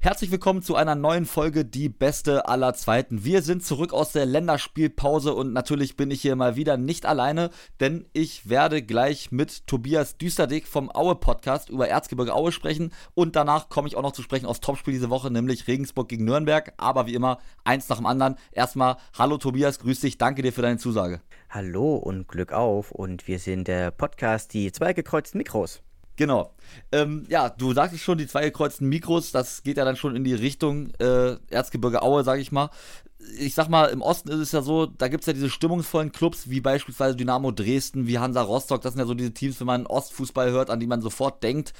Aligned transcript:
Herzlich 0.00 0.30
willkommen 0.30 0.62
zu 0.62 0.76
einer 0.76 0.94
neuen 0.94 1.26
Folge 1.26 1.64
Die 1.64 1.88
Beste 1.88 2.46
aller 2.46 2.72
Zweiten. 2.72 3.24
Wir 3.24 3.42
sind 3.42 3.66
zurück 3.66 3.92
aus 3.92 4.12
der 4.12 4.26
Länderspielpause 4.26 5.34
und 5.34 5.52
natürlich 5.52 5.96
bin 5.96 6.12
ich 6.12 6.22
hier 6.22 6.36
mal 6.36 6.54
wieder 6.54 6.76
nicht 6.76 7.04
alleine, 7.04 7.50
denn 7.80 8.06
ich 8.12 8.48
werde 8.48 8.80
gleich 8.80 9.32
mit 9.32 9.66
Tobias 9.66 10.16
Düsterdick 10.16 10.68
vom 10.68 10.88
Aue 10.88 11.16
Podcast 11.16 11.68
über 11.68 11.88
Erzgebirge 11.88 12.32
Aue 12.32 12.52
sprechen 12.52 12.92
und 13.14 13.34
danach 13.34 13.70
komme 13.70 13.88
ich 13.88 13.96
auch 13.96 14.02
noch 14.02 14.12
zu 14.12 14.22
sprechen 14.22 14.46
aus 14.46 14.60
Topspiel 14.60 14.94
diese 14.94 15.10
Woche, 15.10 15.32
nämlich 15.32 15.66
Regensburg 15.66 16.08
gegen 16.08 16.26
Nürnberg. 16.26 16.72
Aber 16.76 17.08
wie 17.08 17.14
immer, 17.14 17.38
eins 17.64 17.88
nach 17.88 17.96
dem 17.96 18.06
anderen. 18.06 18.36
Erstmal, 18.52 18.98
hallo 19.18 19.36
Tobias, 19.36 19.80
grüß 19.80 19.98
dich, 19.98 20.16
danke 20.16 20.42
dir 20.42 20.52
für 20.52 20.62
deine 20.62 20.78
Zusage. 20.78 21.22
Hallo 21.50 21.96
und 21.96 22.28
Glück 22.28 22.52
auf 22.52 22.92
und 22.92 23.26
wir 23.26 23.40
sind 23.40 23.66
der 23.66 23.90
Podcast 23.90 24.54
Die 24.54 24.70
zwei 24.70 24.92
gekreuzten 24.92 25.38
Mikros. 25.38 25.82
Genau. 26.18 26.52
Ähm, 26.90 27.24
ja, 27.28 27.48
du 27.48 27.72
sagtest 27.72 28.02
schon, 28.02 28.18
die 28.18 28.26
zwei 28.26 28.42
gekreuzten 28.42 28.88
Mikros, 28.88 29.30
das 29.30 29.62
geht 29.62 29.76
ja 29.76 29.84
dann 29.84 29.96
schon 29.96 30.16
in 30.16 30.24
die 30.24 30.34
Richtung 30.34 30.90
äh, 30.98 31.36
Erzgebirge 31.48 32.02
Aue, 32.02 32.24
sag 32.24 32.40
ich 32.40 32.50
mal. 32.50 32.70
Ich 33.38 33.54
sag 33.54 33.68
mal, 33.68 33.86
im 33.86 34.00
Osten 34.00 34.28
ist 34.28 34.38
es 34.38 34.52
ja 34.52 34.62
so, 34.62 34.86
da 34.86 35.08
gibt 35.08 35.22
es 35.22 35.26
ja 35.26 35.32
diese 35.32 35.50
stimmungsvollen 35.50 36.12
Clubs, 36.12 36.50
wie 36.50 36.60
beispielsweise 36.60 37.16
Dynamo 37.16 37.50
Dresden, 37.50 38.06
wie 38.06 38.18
Hansa 38.18 38.42
Rostock. 38.42 38.80
Das 38.80 38.94
sind 38.94 39.00
ja 39.00 39.06
so 39.06 39.14
diese 39.14 39.34
Teams, 39.34 39.58
wenn 39.58 39.66
man 39.66 39.86
Ostfußball 39.86 40.50
hört, 40.52 40.70
an 40.70 40.78
die 40.78 40.86
man 40.86 41.00
sofort 41.00 41.42
denkt. 41.42 41.72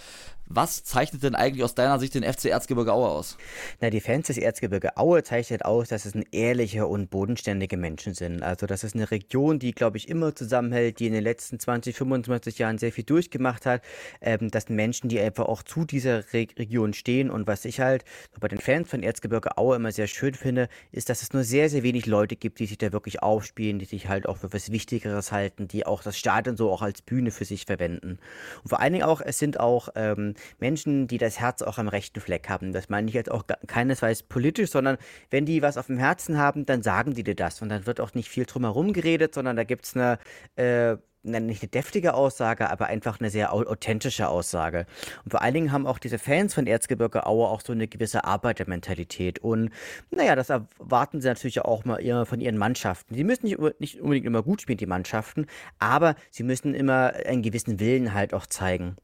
Was 0.51 0.83
zeichnet 0.83 1.23
denn 1.23 1.35
eigentlich 1.35 1.63
aus 1.63 1.75
deiner 1.75 1.99
Sicht 1.99 2.15
den 2.15 2.23
FC 2.23 2.47
Erzgebirge 2.47 2.93
Aue 2.95 3.09
aus? 3.09 3.37
Na, 3.81 3.91
die 3.91 4.01
Fans 4.01 4.29
des 4.29 4.39
Erzgebirge 4.39 4.97
Aue 4.97 5.23
zeichnet 5.23 5.65
aus, 5.67 5.89
dass 5.89 6.07
es 6.07 6.15
ein 6.15 6.25
ehrliche 6.33 6.87
und 6.87 7.11
bodenständige 7.11 7.77
Menschen 7.77 8.15
sind. 8.15 8.43
Also, 8.43 8.67
das 8.67 8.83
ist 8.83 8.95
eine 8.95 9.11
Region, 9.11 9.59
die, 9.59 9.73
glaube 9.73 9.99
ich, 9.99 10.09
immer 10.09 10.35
zusammenhält, 10.35 11.01
die 11.01 11.07
in 11.07 11.13
den 11.13 11.23
letzten 11.23 11.61
20, 11.61 11.95
25 11.95 12.59
Jahren 12.59 12.79
sehr 12.79 12.93
viel 12.93 13.05
durchgemacht 13.05 13.67
hat. 13.67 13.83
Ähm, 14.23 14.51
das 14.51 14.65
sind 14.65 14.77
Menschen, 14.77 15.11
die 15.11 15.21
einfach 15.21 15.45
auch 15.45 15.63
zu 15.63 15.85
dieser 15.85 16.25
Re 16.33 16.47
Region 16.59 16.95
stehen. 16.95 17.31
Und 17.31 17.47
was 17.47 17.67
ich 17.67 17.81
halt 17.81 18.05
bei 18.41 18.49
den 18.49 18.59
Fans 18.59 18.89
von 18.89 19.03
Erzgebirge 19.03 19.59
Aue 19.59 19.77
immer 19.77 19.93
sehr 19.93 20.07
schön 20.07 20.33
finde, 20.33 20.71
ist, 20.93 21.11
dass 21.11 21.21
es 21.21 21.28
nur 21.35 21.45
sehr, 21.45 21.69
sehr 21.69 21.83
wenig 21.83 22.07
Leute 22.07 22.37
gibt, 22.37 22.59
die 22.59 22.67
sich 22.67 22.79
da 22.79 22.93
wirklich 22.93 23.23
aufspielen, 23.23 23.79
die 23.79 23.85
sich 23.85 24.09
halt 24.09 24.29
auch 24.29 24.39
für 24.39 24.53
was 24.53 24.71
Wichtigeres 24.71 25.33
halten, 25.33 25.69
die 25.69 25.87
auch 25.87 26.03
das 26.03 26.19
Stadion 26.19 26.57
so 26.57 26.71
auch 26.71 26.83
als 26.83 27.03
Bühne 27.03 27.31
für 27.31 27.45
sich 27.45 27.67
verwenden. 27.67 28.19
Und 28.63 28.69
vor 28.69 28.81
allen 28.81 28.93
Dingen 28.93 29.05
auch, 29.05 29.21
es 29.21 29.39
sind 29.39 29.61
auch 29.61 29.89
ähm, 29.95 30.35
Menschen, 30.59 31.07
die 31.09 31.19
das 31.19 31.41
Herz 31.41 31.63
auch 31.63 31.79
am 31.79 31.89
rechten 31.89 32.21
Fleck 32.21 32.49
haben. 32.49 32.73
Das 32.73 32.89
meine 32.89 33.09
ich 33.09 33.15
jetzt 33.15 33.31
auch 33.31 33.45
keinesfalls 33.67 34.23
politisch, 34.23 34.71
sondern 34.71 34.99
wenn 35.31 35.47
die 35.47 35.63
was 35.63 35.77
auf 35.77 35.87
dem 35.87 35.99
Herzen 35.99 36.39
haben, 36.39 36.67
dann 36.67 36.83
sagen 36.83 37.15
die 37.15 37.25
dir 37.25 37.35
das. 37.37 37.63
Und 37.63 37.69
dann 37.69 37.87
wird 37.87 38.01
auch 38.01 38.15
nicht 38.15 38.29
viel 38.29 38.45
drumherum 38.45 38.93
geredet, 38.93 39.35
sondern 39.35 39.57
da 39.57 39.65
gibt 39.65 39.85
es 39.85 39.97
eine 39.97 40.19
äh, 40.57 40.97
nicht 41.23 41.63
eine 41.63 41.69
deftige 41.69 42.15
Aussage, 42.15 42.71
aber 42.71 42.87
einfach 42.87 43.21
eine 43.21 43.31
sehr 43.31 43.53
authentische 43.53 44.29
Aussage. 44.29 44.87
Und 45.25 45.31
vor 45.31 45.43
allen 45.43 45.55
Dingen 45.55 45.73
haben 45.73 45.87
auch 45.87 45.99
diese 45.99 46.19
Fans 46.19 46.55
von 46.55 46.67
Erzgebirge 46.67 47.27
Aue 47.27 47.49
auch 47.49 47.61
so 47.61 47.73
eine 47.73 47.89
gewisse 47.89 48.25
Arbeitermentalität. 48.25 49.39
Und 49.41 49.71
naja, 50.11 50.37
das 50.37 50.51
erwarten 50.51 51.21
sie 51.21 51.29
natürlich 51.29 51.61
auch 51.61 51.85
mal 51.85 51.99
von 52.27 52.41
ihren 52.41 52.59
Mannschaften. 52.59 53.15
Sie 53.15 53.25
müssen 53.25 53.47
nicht, 53.47 53.59
nicht 53.81 54.01
unbedingt 54.01 54.27
immer 54.27 54.43
gut 54.43 54.63
spielen, 54.63 54.79
die 54.79 54.87
Mannschaften, 54.87 55.47
aber 55.79 56.15
sie 56.31 56.43
müssen 56.43 56.75
immer 56.75 57.13
einen 57.27 57.43
gewissen 57.43 57.81
Willen 57.81 58.15
halt 58.15 58.35
auch 58.35 58.47
zeigen. 58.47 58.97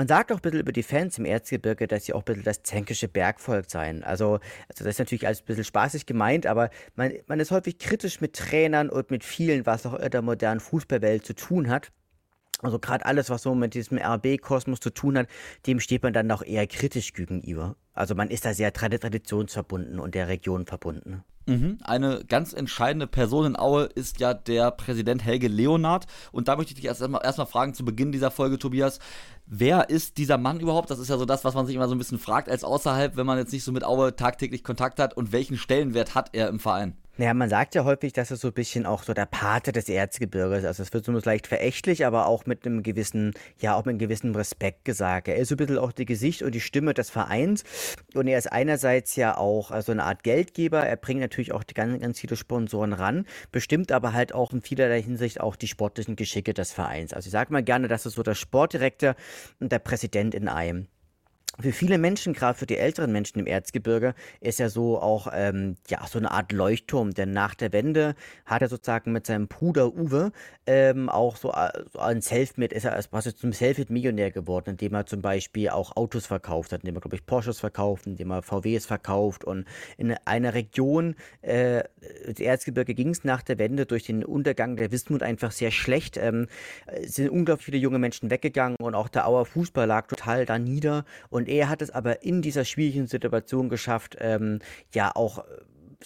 Man 0.00 0.08
sagt 0.08 0.32
auch 0.32 0.36
ein 0.36 0.40
bisschen 0.40 0.60
über 0.60 0.72
die 0.72 0.82
Fans 0.82 1.18
im 1.18 1.26
Erzgebirge, 1.26 1.86
dass 1.86 2.06
sie 2.06 2.14
auch 2.14 2.20
ein 2.20 2.24
bisschen 2.24 2.42
das 2.42 2.62
zänkische 2.62 3.06
Bergvolk 3.06 3.70
seien. 3.70 4.02
Also, 4.02 4.38
also 4.66 4.82
das 4.84 4.94
ist 4.94 4.98
natürlich 4.98 5.26
alles 5.26 5.42
ein 5.42 5.44
bisschen 5.44 5.64
spaßig 5.64 6.06
gemeint, 6.06 6.46
aber 6.46 6.70
man, 6.96 7.12
man 7.26 7.38
ist 7.38 7.50
häufig 7.50 7.76
kritisch 7.76 8.22
mit 8.22 8.34
Trainern 8.34 8.88
und 8.88 9.10
mit 9.10 9.24
vielen, 9.24 9.66
was 9.66 9.84
auch 9.84 9.92
in 9.92 10.10
der 10.10 10.22
modernen 10.22 10.60
Fußballwelt 10.60 11.26
zu 11.26 11.34
tun 11.34 11.68
hat. 11.68 11.92
Also 12.60 12.78
gerade 12.78 13.04
alles, 13.04 13.28
was 13.28 13.42
so 13.42 13.54
mit 13.54 13.74
diesem 13.74 13.98
RB-Kosmos 13.98 14.80
zu 14.80 14.88
tun 14.88 15.18
hat, 15.18 15.28
dem 15.66 15.80
steht 15.80 16.02
man 16.02 16.14
dann 16.14 16.30
auch 16.30 16.42
eher 16.42 16.66
kritisch 16.66 17.12
gegenüber. 17.12 17.76
Also 17.92 18.14
man 18.14 18.30
ist 18.30 18.46
da 18.46 18.54
sehr 18.54 18.72
traditionsverbunden 18.72 20.00
und 20.00 20.14
der 20.14 20.28
Region 20.28 20.64
verbunden. 20.64 21.24
Mhm. 21.50 21.78
Eine 21.82 22.24
ganz 22.28 22.52
entscheidende 22.52 23.06
Person 23.06 23.44
in 23.44 23.58
Aue 23.58 23.84
ist 23.84 24.20
ja 24.20 24.34
der 24.34 24.70
Präsident 24.70 25.24
Helge 25.24 25.48
Leonard. 25.48 26.06
Und 26.30 26.48
da 26.48 26.56
möchte 26.56 26.70
ich 26.70 26.76
dich 26.76 26.84
erstmal 26.84 27.22
erst 27.24 27.40
fragen 27.40 27.74
zu 27.74 27.84
Beginn 27.84 28.12
dieser 28.12 28.30
Folge, 28.30 28.58
Tobias. 28.58 29.00
Wer 29.46 29.90
ist 29.90 30.18
dieser 30.18 30.38
Mann 30.38 30.60
überhaupt? 30.60 30.90
Das 30.90 31.00
ist 31.00 31.08
ja 31.08 31.18
so 31.18 31.24
das, 31.24 31.44
was 31.44 31.54
man 31.54 31.66
sich 31.66 31.74
immer 31.74 31.88
so 31.88 31.94
ein 31.94 31.98
bisschen 31.98 32.20
fragt 32.20 32.48
als 32.48 32.62
außerhalb, 32.62 33.16
wenn 33.16 33.26
man 33.26 33.38
jetzt 33.38 33.52
nicht 33.52 33.64
so 33.64 33.72
mit 33.72 33.84
Aue 33.84 34.14
tagtäglich 34.14 34.62
Kontakt 34.62 35.00
hat. 35.00 35.16
Und 35.16 35.32
welchen 35.32 35.56
Stellenwert 35.56 36.14
hat 36.14 36.30
er 36.32 36.48
im 36.48 36.60
Verein? 36.60 36.96
Naja, 37.20 37.34
man 37.34 37.50
sagt 37.50 37.74
ja 37.74 37.84
häufig, 37.84 38.14
dass 38.14 38.30
er 38.30 38.38
so 38.38 38.48
ein 38.48 38.54
bisschen 38.54 38.86
auch 38.86 39.02
so 39.02 39.12
der 39.12 39.26
Pate 39.26 39.72
des 39.72 39.90
Erzgebirges. 39.90 40.64
Also 40.64 40.82
es 40.82 40.90
wird 40.94 41.04
so 41.04 41.12
leicht 41.12 41.48
verächtlich, 41.48 42.06
aber 42.06 42.24
auch 42.24 42.46
mit 42.46 42.64
einem 42.64 42.82
gewissen, 42.82 43.34
ja, 43.58 43.74
auch 43.74 43.84
mit 43.84 43.90
einem 43.90 43.98
gewissen 43.98 44.34
Respekt 44.34 44.86
gesagt. 44.86 45.28
Er 45.28 45.36
ist 45.36 45.48
so 45.48 45.54
ein 45.54 45.58
bisschen 45.58 45.76
auch 45.76 45.92
die 45.92 46.06
Gesicht 46.06 46.40
und 46.40 46.54
die 46.54 46.62
Stimme 46.62 46.94
des 46.94 47.10
Vereins. 47.10 47.62
Und 48.14 48.26
er 48.26 48.38
ist 48.38 48.50
einerseits 48.50 49.16
ja 49.16 49.36
auch 49.36 49.70
also 49.70 49.92
eine 49.92 50.04
Art 50.04 50.22
Geldgeber. 50.22 50.80
Er 50.80 50.96
bringt 50.96 51.20
natürlich 51.20 51.52
auch 51.52 51.62
die 51.62 51.74
ganz, 51.74 52.00
ganz 52.00 52.20
viele 52.20 52.36
Sponsoren 52.36 52.94
ran, 52.94 53.26
bestimmt 53.52 53.92
aber 53.92 54.14
halt 54.14 54.32
auch 54.34 54.54
in 54.54 54.62
vielerlei 54.62 55.02
Hinsicht 55.02 55.42
auch 55.42 55.56
die 55.56 55.68
sportlichen 55.68 56.16
Geschicke 56.16 56.54
des 56.54 56.72
Vereins. 56.72 57.12
Also 57.12 57.26
ich 57.26 57.32
sage 57.32 57.52
mal 57.52 57.62
gerne, 57.62 57.86
das 57.86 58.06
ist 58.06 58.14
so 58.14 58.22
der 58.22 58.34
Sportdirektor 58.34 59.14
und 59.58 59.72
der 59.72 59.78
Präsident 59.78 60.34
in 60.34 60.48
einem 60.48 60.86
für 61.60 61.72
viele 61.72 61.98
Menschen, 61.98 62.32
gerade 62.32 62.58
für 62.58 62.66
die 62.66 62.76
älteren 62.76 63.12
Menschen 63.12 63.38
im 63.38 63.46
Erzgebirge, 63.46 64.14
ist 64.40 64.58
ja 64.58 64.68
so 64.68 65.00
auch 65.00 65.28
ähm, 65.32 65.76
ja 65.88 66.06
so 66.06 66.18
eine 66.18 66.30
Art 66.30 66.52
Leuchtturm. 66.52 67.12
Denn 67.12 67.32
nach 67.32 67.54
der 67.54 67.72
Wende 67.72 68.14
hat 68.46 68.62
er 68.62 68.68
sozusagen 68.68 69.12
mit 69.12 69.26
seinem 69.26 69.48
Bruder 69.48 69.94
Uwe 69.94 70.32
ähm, 70.66 71.08
auch 71.08 71.36
so, 71.36 71.52
äh, 71.52 71.70
so 71.92 71.98
ein 71.98 72.20
Selfmade, 72.20 72.74
ist 72.74 72.84
er 72.84 72.94
als 72.94 73.08
zum 73.36 73.52
Selfmade-Millionär 73.52 74.30
geworden, 74.30 74.70
indem 74.70 74.94
er 74.94 75.06
zum 75.06 75.20
Beispiel 75.20 75.68
auch 75.70 75.96
Autos 75.96 76.26
verkauft 76.26 76.72
hat, 76.72 76.82
indem 76.82 76.96
er, 76.96 77.00
glaube 77.00 77.16
ich, 77.16 77.26
Porsches 77.26 77.60
verkauft, 77.60 78.06
indem 78.06 78.30
er 78.30 78.42
VWs 78.42 78.86
verkauft. 78.86 79.44
Und 79.44 79.66
in 79.98 80.14
einer 80.24 80.54
Region, 80.54 81.16
äh, 81.42 81.84
das 82.26 82.40
Erzgebirge 82.40 82.94
ging 82.94 83.10
es 83.10 83.24
nach 83.24 83.42
der 83.42 83.58
Wende 83.58 83.86
durch 83.86 84.04
den 84.04 84.24
Untergang 84.24 84.76
der 84.76 84.92
Wismut 84.92 85.22
einfach 85.22 85.50
sehr 85.50 85.70
schlecht. 85.70 86.16
Ähm, 86.16 86.46
sind 87.02 87.30
unglaublich 87.30 87.66
viele 87.66 87.78
junge 87.78 87.98
Menschen 87.98 88.30
weggegangen 88.30 88.76
und 88.80 88.94
auch 88.94 89.08
der 89.08 89.26
Auer 89.26 89.44
Fußball 89.44 89.86
lag 89.86 90.06
total 90.06 90.46
da 90.46 90.58
nieder. 90.58 91.04
Und 91.28 91.48
er 91.50 91.68
hat 91.68 91.82
es 91.82 91.90
aber 91.90 92.22
in 92.22 92.42
dieser 92.42 92.64
schwierigen 92.64 93.08
Situation 93.08 93.68
geschafft, 93.68 94.16
ähm, 94.20 94.60
ja 94.94 95.10
auch 95.14 95.38
äh, 95.38 95.42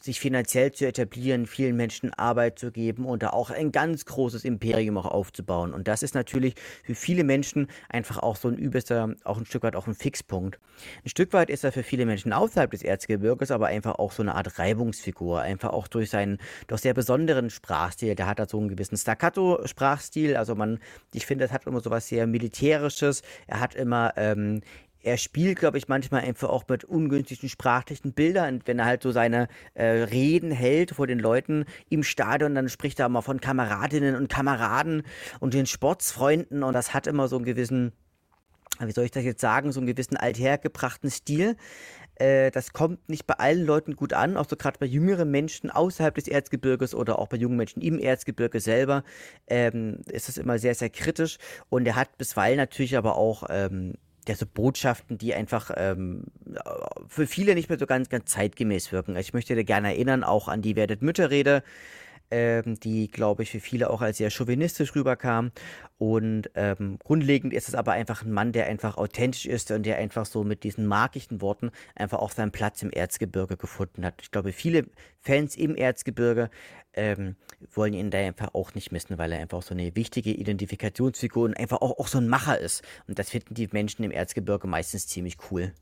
sich 0.00 0.20
finanziell 0.20 0.72
zu 0.72 0.86
etablieren, 0.86 1.46
vielen 1.46 1.76
Menschen 1.76 2.12
Arbeit 2.14 2.58
zu 2.58 2.72
geben 2.72 3.04
und 3.06 3.22
da 3.22 3.30
auch 3.30 3.50
ein 3.50 3.70
ganz 3.70 4.04
großes 4.04 4.44
Imperium 4.44 4.98
auch 4.98 5.06
aufzubauen. 5.06 5.72
Und 5.72 5.86
das 5.86 6.02
ist 6.02 6.14
natürlich 6.14 6.54
für 6.82 6.94
viele 6.94 7.24
Menschen 7.24 7.68
einfach 7.88 8.18
auch 8.18 8.36
so 8.36 8.48
ein 8.48 8.56
übelster, 8.56 9.14
auch 9.24 9.38
ein 9.38 9.46
Stück 9.46 9.62
weit 9.62 9.76
auch 9.76 9.86
ein 9.86 9.94
Fixpunkt. 9.94 10.58
Ein 11.04 11.08
Stück 11.08 11.32
weit 11.32 11.48
ist 11.48 11.64
er 11.64 11.72
für 11.72 11.82
viele 11.82 12.06
Menschen 12.06 12.32
außerhalb 12.32 12.70
des 12.70 12.82
Erzgebirges 12.82 13.50
aber 13.50 13.66
einfach 13.66 13.94
auch 13.98 14.12
so 14.12 14.22
eine 14.22 14.34
Art 14.34 14.58
Reibungsfigur, 14.58 15.40
einfach 15.40 15.70
auch 15.70 15.86
durch 15.86 16.10
seinen 16.10 16.38
doch 16.66 16.78
sehr 16.78 16.94
besonderen 16.94 17.50
Sprachstil. 17.50 18.14
Der 18.14 18.26
hat 18.26 18.38
da 18.38 18.46
so 18.46 18.58
einen 18.58 18.68
gewissen 18.68 18.96
Staccato-Sprachstil, 18.96 20.36
also 20.36 20.54
man, 20.54 20.80
ich 21.12 21.26
finde, 21.26 21.44
das 21.44 21.52
hat 21.52 21.66
immer 21.66 21.80
so 21.80 21.90
was 21.90 22.08
sehr 22.08 22.26
Militärisches. 22.26 23.22
Er 23.46 23.60
hat 23.60 23.74
immer 23.74 24.14
ähm, 24.16 24.62
er 25.04 25.18
spielt, 25.18 25.58
glaube 25.58 25.76
ich, 25.76 25.86
manchmal 25.86 26.22
einfach 26.22 26.48
auch 26.48 26.64
mit 26.66 26.84
ungünstigen 26.84 27.50
sprachlichen 27.50 28.14
Bildern. 28.14 28.60
Wenn 28.64 28.78
er 28.78 28.86
halt 28.86 29.02
so 29.02 29.12
seine 29.12 29.48
äh, 29.74 29.84
Reden 29.84 30.50
hält 30.50 30.92
vor 30.92 31.06
den 31.06 31.18
Leuten 31.18 31.66
im 31.90 32.02
Stadion, 32.02 32.54
dann 32.54 32.70
spricht 32.70 32.98
er 33.00 33.08
mal 33.10 33.20
von 33.20 33.40
Kameradinnen 33.40 34.16
und 34.16 34.28
Kameraden 34.28 35.02
und 35.40 35.52
den 35.52 35.66
Sportsfreunden 35.66 36.62
und 36.62 36.72
das 36.72 36.94
hat 36.94 37.06
immer 37.06 37.28
so 37.28 37.36
einen 37.36 37.44
gewissen, 37.44 37.92
wie 38.80 38.92
soll 38.92 39.04
ich 39.04 39.10
das 39.10 39.24
jetzt 39.24 39.42
sagen, 39.42 39.72
so 39.72 39.80
einen 39.80 39.86
gewissen 39.86 40.16
althergebrachten 40.16 41.10
Stil. 41.10 41.56
Äh, 42.14 42.50
das 42.50 42.72
kommt 42.72 43.06
nicht 43.10 43.26
bei 43.26 43.34
allen 43.34 43.66
Leuten 43.66 43.96
gut 43.96 44.14
an, 44.14 44.38
auch 44.38 44.48
so 44.48 44.56
gerade 44.56 44.78
bei 44.78 44.86
jüngeren 44.86 45.30
Menschen 45.30 45.70
außerhalb 45.70 46.14
des 46.14 46.28
Erzgebirges 46.28 46.94
oder 46.94 47.18
auch 47.18 47.28
bei 47.28 47.36
jungen 47.36 47.58
Menschen 47.58 47.82
im 47.82 47.98
Erzgebirge 47.98 48.58
selber 48.58 49.04
ähm, 49.48 50.00
ist 50.06 50.28
das 50.28 50.38
immer 50.38 50.58
sehr, 50.58 50.74
sehr 50.74 50.88
kritisch. 50.88 51.36
Und 51.68 51.86
er 51.86 51.96
hat 51.96 52.16
bisweilen 52.16 52.56
natürlich 52.56 52.96
aber 52.96 53.16
auch 53.16 53.44
ähm, 53.50 53.94
ja, 54.28 54.34
so 54.34 54.46
Botschaften, 54.46 55.18
die 55.18 55.34
einfach 55.34 55.70
ähm, 55.76 56.24
für 57.08 57.26
viele 57.26 57.54
nicht 57.54 57.68
mehr 57.68 57.78
so 57.78 57.86
ganz, 57.86 58.08
ganz 58.08 58.30
zeitgemäß 58.30 58.92
wirken. 58.92 59.16
Also 59.16 59.28
ich 59.28 59.34
möchte 59.34 59.54
dir 59.54 59.64
gerne 59.64 59.88
erinnern, 59.88 60.24
auch 60.24 60.48
an 60.48 60.62
die 60.62 60.76
Werdet 60.76 61.02
Mütter-Rede, 61.02 61.62
ähm, 62.34 62.80
die, 62.80 63.08
glaube 63.08 63.44
ich, 63.44 63.52
für 63.52 63.60
viele 63.60 63.90
auch 63.90 64.02
als 64.02 64.18
sehr 64.18 64.30
chauvinistisch 64.30 64.96
rüberkam. 64.96 65.52
Und 65.98 66.50
ähm, 66.56 66.98
grundlegend 67.04 67.52
ist 67.54 67.68
es 67.68 67.76
aber 67.76 67.92
einfach 67.92 68.22
ein 68.24 68.32
Mann, 68.32 68.50
der 68.50 68.66
einfach 68.66 68.96
authentisch 68.96 69.46
ist 69.46 69.70
und 69.70 69.86
der 69.86 69.98
einfach 69.98 70.26
so 70.26 70.42
mit 70.42 70.64
diesen 70.64 70.86
magischen 70.86 71.40
Worten 71.40 71.70
einfach 71.94 72.18
auch 72.18 72.32
seinen 72.32 72.50
Platz 72.50 72.82
im 72.82 72.90
Erzgebirge 72.90 73.56
gefunden 73.56 74.04
hat. 74.04 74.20
Ich 74.20 74.32
glaube, 74.32 74.52
viele 74.52 74.86
Fans 75.20 75.54
im 75.54 75.76
Erzgebirge 75.76 76.50
ähm, 76.94 77.36
wollen 77.72 77.94
ihn 77.94 78.10
da 78.10 78.18
einfach 78.18 78.52
auch 78.52 78.74
nicht 78.74 78.90
missen, 78.90 79.16
weil 79.16 79.30
er 79.30 79.38
einfach 79.38 79.62
so 79.62 79.72
eine 79.72 79.94
wichtige 79.94 80.32
Identifikationsfigur 80.32 81.44
und 81.44 81.56
einfach 81.56 81.80
auch, 81.82 81.98
auch 81.98 82.08
so 82.08 82.18
ein 82.18 82.28
Macher 82.28 82.58
ist. 82.58 82.82
Und 83.06 83.20
das 83.20 83.30
finden 83.30 83.54
die 83.54 83.68
Menschen 83.70 84.04
im 84.04 84.10
Erzgebirge 84.10 84.66
meistens 84.66 85.06
ziemlich 85.06 85.36
cool. 85.50 85.72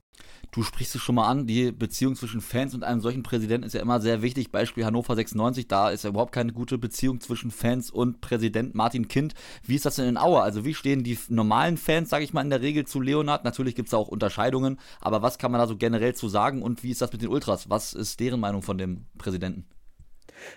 Du 0.55 0.63
sprichst 0.63 0.95
es 0.95 1.01
schon 1.01 1.15
mal 1.15 1.29
an, 1.29 1.47
die 1.47 1.73
Beziehung 1.73 2.15
zwischen 2.15 2.43
Fans 2.43 2.75
und 2.75 2.85
einem 2.85 3.01
solchen 3.01 3.23
Präsidenten 3.23 3.67
ist 3.67 3.73
ja 3.73 3.81
immer 3.81 4.03
sehr 4.03 4.21
wichtig. 4.21 4.53
Beispiel 4.53 4.85
Hannover 4.85 5.17
96, 5.17 5.67
da 5.67 5.89
ist 5.89 6.05
ja 6.05 6.11
überhaupt 6.11 6.33
keine 6.33 6.53
gute 6.53 6.77
Beziehung 6.77 7.23
zwischen 7.23 7.51
Fans 7.51 7.91
und 7.91 8.21
Präsident 8.21 8.75
Martin 8.75 9.09
Kind. 9.09 9.33
Wie 9.65 9.77
ist 9.77 9.87
das 9.87 9.97
denn 9.97 10.07
in 10.07 10.19
Aue? 10.19 10.43
Also 10.43 10.67
wie 10.67 10.75
stehen 10.75 11.05
die 11.05 11.19
normalen 11.29 11.79
Fans, 11.79 12.11
sage 12.11 12.25
ich 12.25 12.35
mal, 12.35 12.43
in 12.43 12.51
der 12.51 12.61
Regel 12.61 12.87
zu 12.87 13.01
Leonhard? 13.01 13.45
Natürlich 13.45 13.75
gibt 13.75 13.87
es 13.87 13.93
da 13.93 13.97
auch 13.97 14.09
Unterscheidungen, 14.09 14.79
aber 15.01 15.23
was 15.23 15.39
kann 15.39 15.53
man 15.53 15.59
da 15.59 15.67
so 15.67 15.79
generell 15.79 16.15
zu 16.15 16.29
sagen 16.29 16.61
und 16.61 16.83
wie 16.83 16.91
ist 16.91 17.01
das 17.01 17.13
mit 17.13 17.23
den 17.23 17.31
Ultras? 17.31 17.71
Was 17.71 17.95
ist 17.95 18.21
deren 18.21 18.41
Meinung 18.41 18.61
von 18.61 18.77
dem 18.77 19.07
Präsidenten? 19.17 19.65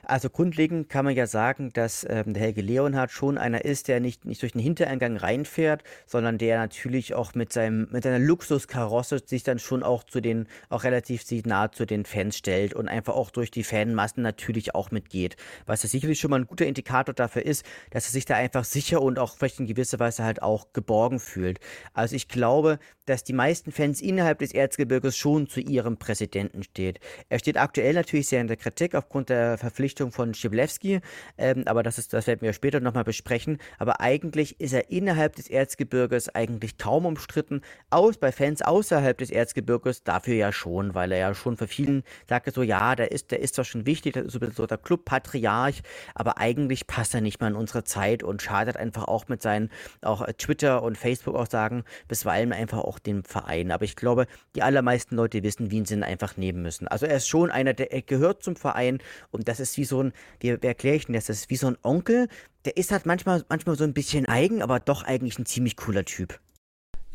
Also 0.03 0.29
grundlegend 0.29 0.89
kann 0.89 1.05
man 1.05 1.15
ja 1.15 1.27
sagen, 1.27 1.71
dass 1.73 2.05
ähm, 2.09 2.33
der 2.33 2.43
Helge 2.43 2.61
Leonhardt 2.61 3.11
schon 3.11 3.37
einer 3.37 3.65
ist, 3.65 3.87
der 3.87 3.99
nicht, 3.99 4.25
nicht 4.25 4.41
durch 4.41 4.53
den 4.53 4.61
Hintereingang 4.61 5.17
reinfährt, 5.17 5.83
sondern 6.05 6.37
der 6.37 6.57
natürlich 6.59 7.13
auch 7.13 7.33
mit, 7.35 7.53
seinem, 7.53 7.87
mit 7.91 8.03
seiner 8.03 8.19
Luxuskarosse 8.19 9.21
sich 9.25 9.43
dann 9.43 9.59
schon 9.59 9.83
auch 9.83 10.03
zu 10.03 10.21
den, 10.21 10.47
auch 10.69 10.83
relativ 10.83 11.23
nah 11.45 11.71
zu 11.71 11.85
den 11.85 12.05
Fans 12.05 12.37
stellt 12.37 12.73
und 12.73 12.87
einfach 12.87 13.15
auch 13.15 13.31
durch 13.31 13.51
die 13.51 13.63
Fanmassen 13.63 14.21
natürlich 14.21 14.75
auch 14.75 14.91
mitgeht. 14.91 15.37
Was 15.65 15.83
ja 15.83 15.89
sicherlich 15.89 16.19
schon 16.19 16.31
mal 16.31 16.39
ein 16.39 16.47
guter 16.47 16.65
Indikator 16.65 17.13
dafür 17.13 17.45
ist, 17.45 17.65
dass 17.91 18.05
er 18.05 18.11
sich 18.11 18.25
da 18.25 18.35
einfach 18.35 18.63
sicher 18.63 19.01
und 19.01 19.19
auch 19.19 19.35
vielleicht 19.37 19.59
in 19.59 19.67
gewisser 19.67 19.99
Weise 19.99 20.23
halt 20.23 20.41
auch 20.41 20.73
geborgen 20.73 21.19
fühlt. 21.19 21.59
Also 21.93 22.15
ich 22.15 22.27
glaube, 22.27 22.79
dass 23.05 23.23
die 23.23 23.33
meisten 23.33 23.71
Fans 23.71 24.01
innerhalb 24.01 24.39
des 24.39 24.53
Erzgebirges 24.53 25.17
schon 25.17 25.47
zu 25.47 25.59
ihrem 25.59 25.97
Präsidenten 25.97 26.63
steht. 26.63 26.99
Er 27.29 27.39
steht 27.39 27.57
aktuell 27.57 27.93
natürlich 27.93 28.27
sehr 28.27 28.41
in 28.41 28.47
der 28.47 28.57
Kritik 28.57 28.95
aufgrund 28.95 29.29
der 29.29 29.57
Verpflichtung 29.75 30.13
von 30.13 30.33
Schiblewski, 30.33 31.01
ähm, 31.37 31.63
aber 31.65 31.83
das, 31.83 31.97
ist, 31.97 32.13
das 32.13 32.27
werden 32.27 32.41
wir 32.41 32.53
später 32.53 32.79
nochmal 32.79 33.03
besprechen. 33.03 33.57
Aber 33.77 33.99
eigentlich 33.99 34.59
ist 34.61 34.71
er 34.71 34.89
innerhalb 34.89 35.35
des 35.35 35.49
Erzgebirges 35.49 36.33
eigentlich 36.33 36.77
kaum 36.77 37.05
umstritten, 37.05 37.61
aus 37.89 38.17
bei 38.17 38.31
Fans 38.31 38.61
außerhalb 38.61 39.17
des 39.17 39.31
Erzgebirges 39.31 40.03
dafür 40.03 40.35
ja 40.35 40.53
schon, 40.53 40.95
weil 40.95 41.11
er 41.11 41.17
ja 41.17 41.33
schon 41.33 41.57
für 41.57 41.67
vielen 41.67 42.03
sagte 42.27 42.51
so, 42.51 42.63
ja, 42.63 42.95
der 42.95 43.11
ist, 43.11 43.31
der 43.31 43.41
ist 43.41 43.57
doch 43.57 43.65
schon 43.65 43.85
wichtig, 43.85 44.13
das 44.13 44.27
ist 44.27 44.31
so, 44.31 44.39
so 44.51 44.65
der 44.65 44.77
Club-Patriarch, 44.77 45.81
aber 46.13 46.37
eigentlich 46.37 46.87
passt 46.87 47.13
er 47.13 47.19
nicht 47.19 47.41
mal 47.41 47.49
in 47.49 47.55
unsere 47.55 47.83
Zeit 47.83 48.23
und 48.23 48.41
schadet 48.41 48.77
einfach 48.77 49.03
auch 49.09 49.27
mit 49.27 49.41
seinen 49.41 49.69
auch 50.01 50.25
Twitter 50.37 50.83
und 50.83 50.97
Facebook-Aussagen 50.97 51.83
bisweilen 52.07 52.53
einfach 52.53 52.79
auch 52.79 52.97
dem 52.97 53.25
Verein. 53.25 53.71
Aber 53.71 53.83
ich 53.83 53.97
glaube, 53.97 54.27
die 54.55 54.63
allermeisten 54.63 55.17
Leute 55.17 55.43
wissen, 55.43 55.69
wie 55.69 55.85
sie 55.85 55.95
ihn 55.95 56.03
einfach 56.03 56.37
nehmen 56.37 56.61
müssen. 56.61 56.87
Also 56.87 57.05
er 57.05 57.17
ist 57.17 57.27
schon 57.27 57.51
einer, 57.51 57.73
der 57.73 57.87
gehört 58.03 58.41
zum 58.41 58.55
Verein 58.55 58.99
und 59.31 59.49
das 59.49 59.59
ist 59.59 59.64
wie 59.77 59.85
so 59.85 60.03
ein, 60.03 60.13
wie, 60.39 60.61
wie 60.61 60.67
erkläre 60.67 60.95
ich 60.95 61.05
denn 61.05 61.13
das? 61.13 61.25
Das 61.25 61.37
ist 61.37 61.49
wie 61.49 61.57
so 61.57 61.67
ein 61.67 61.77
Onkel, 61.83 62.27
der 62.65 62.77
ist 62.77 62.91
halt 62.91 63.05
manchmal, 63.05 63.43
manchmal 63.49 63.75
so 63.75 63.83
ein 63.83 63.93
bisschen 63.93 64.25
eigen, 64.25 64.61
aber 64.61 64.79
doch 64.79 65.03
eigentlich 65.03 65.37
ein 65.39 65.45
ziemlich 65.45 65.75
cooler 65.75 66.05
Typ. 66.05 66.39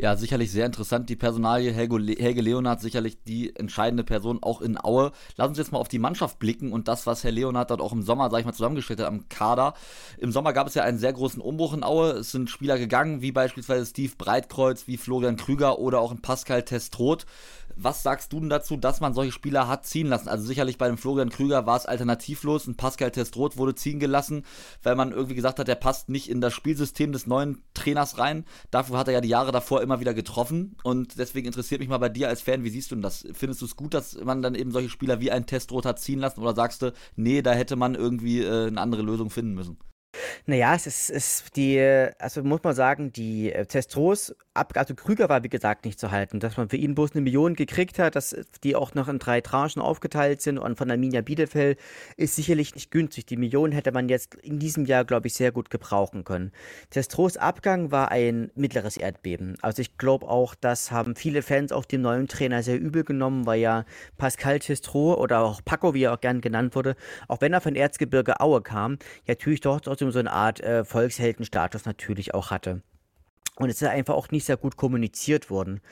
Ja, 0.01 0.17
sicherlich 0.17 0.51
sehr 0.51 0.65
interessant. 0.65 1.11
Die 1.11 1.17
Personalie 1.17 1.73
Helge, 1.75 1.99
Helge 2.19 2.41
Leonhardt 2.41 2.81
sicherlich 2.81 3.23
die 3.23 3.55
entscheidende 3.55 4.03
Person 4.03 4.39
auch 4.41 4.63
in 4.63 4.83
Aue. 4.83 5.13
Lass 5.37 5.51
uns 5.51 5.59
jetzt 5.59 5.73
mal 5.73 5.79
auf 5.79 5.89
die 5.89 5.99
Mannschaft 5.99 6.39
blicken 6.39 6.73
und 6.73 6.89
das, 6.89 7.07
was 7.07 7.23
Herr 7.23 7.33
Leonhardt 7.33 7.71
dort 7.71 7.83
auch 7.83 7.93
im 7.93 8.01
Sommer, 8.01 8.31
sag 8.31 8.39
ich 8.39 8.47
mal, 8.47 8.55
zusammengestellt 8.55 9.01
hat 9.01 9.09
am 9.09 9.29
Kader. 9.29 9.75
Im 10.17 10.33
Sommer 10.33 10.55
gab 10.55 10.69
es 10.69 10.75
ja 10.75 10.85
einen 10.85 10.97
sehr 10.97 11.13
großen 11.13 11.43
Umbruch 11.43 11.75
in 11.75 11.85
Aue. 11.85 12.13
Es 12.13 12.31
sind 12.31 12.49
Spieler 12.49 12.79
gegangen, 12.79 13.21
wie 13.21 13.31
beispielsweise 13.31 13.85
Steve 13.85 14.15
Breitkreuz, 14.17 14.87
wie 14.87 14.97
Florian 14.97 15.37
Krüger 15.37 15.79
oder 15.79 16.01
auch 16.01 16.13
ein 16.13 16.23
Pascal 16.23 16.63
Testroth. 16.63 17.27
Was 17.83 18.03
sagst 18.03 18.35
du 18.35 18.41
denn 18.41 18.51
dazu, 18.51 18.77
dass 18.77 19.01
man 19.01 19.15
solche 19.15 19.33
Spieler 19.33 19.67
hat 19.67 19.87
ziehen 19.87 20.07
lassen? 20.07 20.29
Also 20.29 20.45
sicherlich 20.45 20.77
bei 20.77 20.87
dem 20.87 20.99
Florian 20.99 21.31
Krüger 21.31 21.65
war 21.65 21.79
es 21.79 21.87
alternativlos. 21.87 22.67
Ein 22.67 22.77
Pascal 22.77 23.11
Testroth 23.11 23.57
wurde 23.57 23.75
ziehen 23.75 23.99
gelassen, 23.99 24.45
weil 24.83 24.97
man 24.97 25.13
irgendwie 25.13 25.35
gesagt 25.35 25.59
hat, 25.59 25.67
der 25.67 25.77
passt 25.77 26.11
nicht 26.11 26.29
in 26.29 26.43
das 26.43 26.53
Spielsystem 26.53 27.11
des 27.11 27.27
neuen 27.27 27.63
Trainers 27.73 28.19
rein. 28.19 28.45
Dafür 28.71 28.99
hat 28.99 29.09
er 29.09 29.15
ja 29.15 29.21
die 29.23 29.31
Jahre 29.31 29.51
davor 29.51 29.81
immer 29.81 29.99
wieder 29.99 30.13
getroffen. 30.13 30.77
Und 30.83 31.19
deswegen 31.19 31.47
interessiert 31.47 31.81
mich 31.81 31.89
mal 31.89 31.97
bei 31.97 32.11
dir 32.11 32.29
als 32.29 32.43
Fan, 32.43 32.65
wie 32.65 32.71
siehst 32.71 32.91
du 32.91 32.97
denn 32.97 33.03
das? 33.03 33.27
Findest 33.33 33.63
du 33.63 33.65
es 33.65 33.77
gut, 33.77 33.95
dass 33.95 34.15
man 34.23 34.43
dann 34.43 34.55
eben 34.55 34.73
solche 34.73 34.91
Spieler 34.91 35.21
wie 35.21 35.31
ein 35.31 35.47
Testroth 35.47 35.87
hat 35.87 35.99
ziehen 35.99 36.19
lassen? 36.19 36.43
Oder 36.43 36.55
sagst 36.55 36.83
du, 36.83 36.93
nee, 37.17 37.41
da 37.41 37.53
hätte 37.53 37.77
man 37.77 37.95
irgendwie 37.95 38.43
äh, 38.43 38.67
eine 38.67 38.81
andere 38.81 39.01
Lösung 39.01 39.31
finden 39.31 39.55
müssen? 39.55 39.79
Naja, 40.47 40.75
es 40.75 40.87
ist, 40.87 41.11
ist 41.11 41.57
die, 41.57 41.81
also 42.19 42.43
muss 42.43 42.63
man 42.63 42.75
sagen, 42.75 43.13
die 43.13 43.53
äh, 43.53 43.67
Testros, 43.67 44.35
also 44.55 44.95
Krüger 44.95 45.29
war 45.29 45.43
wie 45.45 45.49
gesagt 45.49 45.85
nicht 45.85 45.99
zu 45.99 46.11
halten, 46.11 46.41
dass 46.41 46.57
man 46.57 46.69
für 46.69 46.77
ihn 46.77 46.95
bloß 46.95 47.13
eine 47.13 47.23
Million 47.23 47.55
gekriegt 47.55 47.99
hat, 47.99 48.17
dass 48.17 48.37
die 48.65 48.77
auch 48.77 48.95
noch 48.95 49.09
in 49.09 49.19
drei 49.19 49.41
Tranchen 49.41 49.81
aufgeteilt 49.81 50.43
sind 50.43 50.59
und 50.59 50.77
von 50.77 50.91
Arminia 50.91 51.23
Bielefeld 51.23 51.79
ist 52.17 52.37
sicherlich 52.37 52.75
nicht 52.75 52.91
günstig. 52.91 53.27
Die 53.27 53.37
Million 53.37 53.73
hätte 53.73 53.93
man 53.93 54.09
jetzt 54.09 54.35
in 54.37 54.59
diesem 54.59 54.85
Jahr, 54.85 55.05
glaube 55.05 55.29
ich, 55.29 55.35
sehr 55.35 55.53
gut 55.53 55.71
gebrauchen 55.71 56.25
können. 56.25 56.53
Testros 56.91 57.37
Abgang 57.37 57.91
war 57.91 58.11
ein 58.11 58.51
mittleres 58.55 58.97
Erdbeben. 58.97 59.57
Also 59.63 59.83
ich 59.83 59.99
glaube 59.99 60.29
auch, 60.29 60.55
das 60.55 60.91
haben 60.91 61.17
viele 61.17 61.43
Fans 61.43 61.73
auch 61.73 61.85
dem 61.85 62.03
neuen 62.03 62.29
Trainer 62.29 62.63
sehr 62.63 62.79
übel 62.79 63.05
genommen, 63.05 63.47
weil 63.47 63.61
ja 63.61 63.85
Pascal 64.19 64.59
Testro 64.59 65.15
oder 65.15 65.41
auch 65.41 65.61
Paco, 65.65 65.95
wie 65.95 66.05
er 66.05 66.15
auch 66.15 66.21
gern 66.21 66.41
genannt 66.41 66.75
wurde, 66.75 66.97
auch 67.29 67.41
wenn 67.41 67.53
er 67.53 67.61
von 67.61 67.75
Erzgebirge 67.75 68.41
Aue 68.41 68.63
kam, 68.63 68.99
ja 69.27 69.35
natürlich 69.41 69.61
doch 69.61 69.81
so 70.13 70.19
eine 70.19 70.33
Art 70.33 70.61
äh, 70.61 70.85
Volksheldenstatus 70.85 71.85
natürlich 71.85 72.35
auch 72.35 72.51
hatte. 72.51 72.83
Und 73.61 73.69
es 73.69 73.83
ist 73.83 73.89
einfach 73.89 74.15
auch 74.15 74.31
nicht 74.31 74.47
sehr 74.47 74.57
gut 74.57 74.79
kommuniziert 74.79 75.51
worden. 75.51 75.83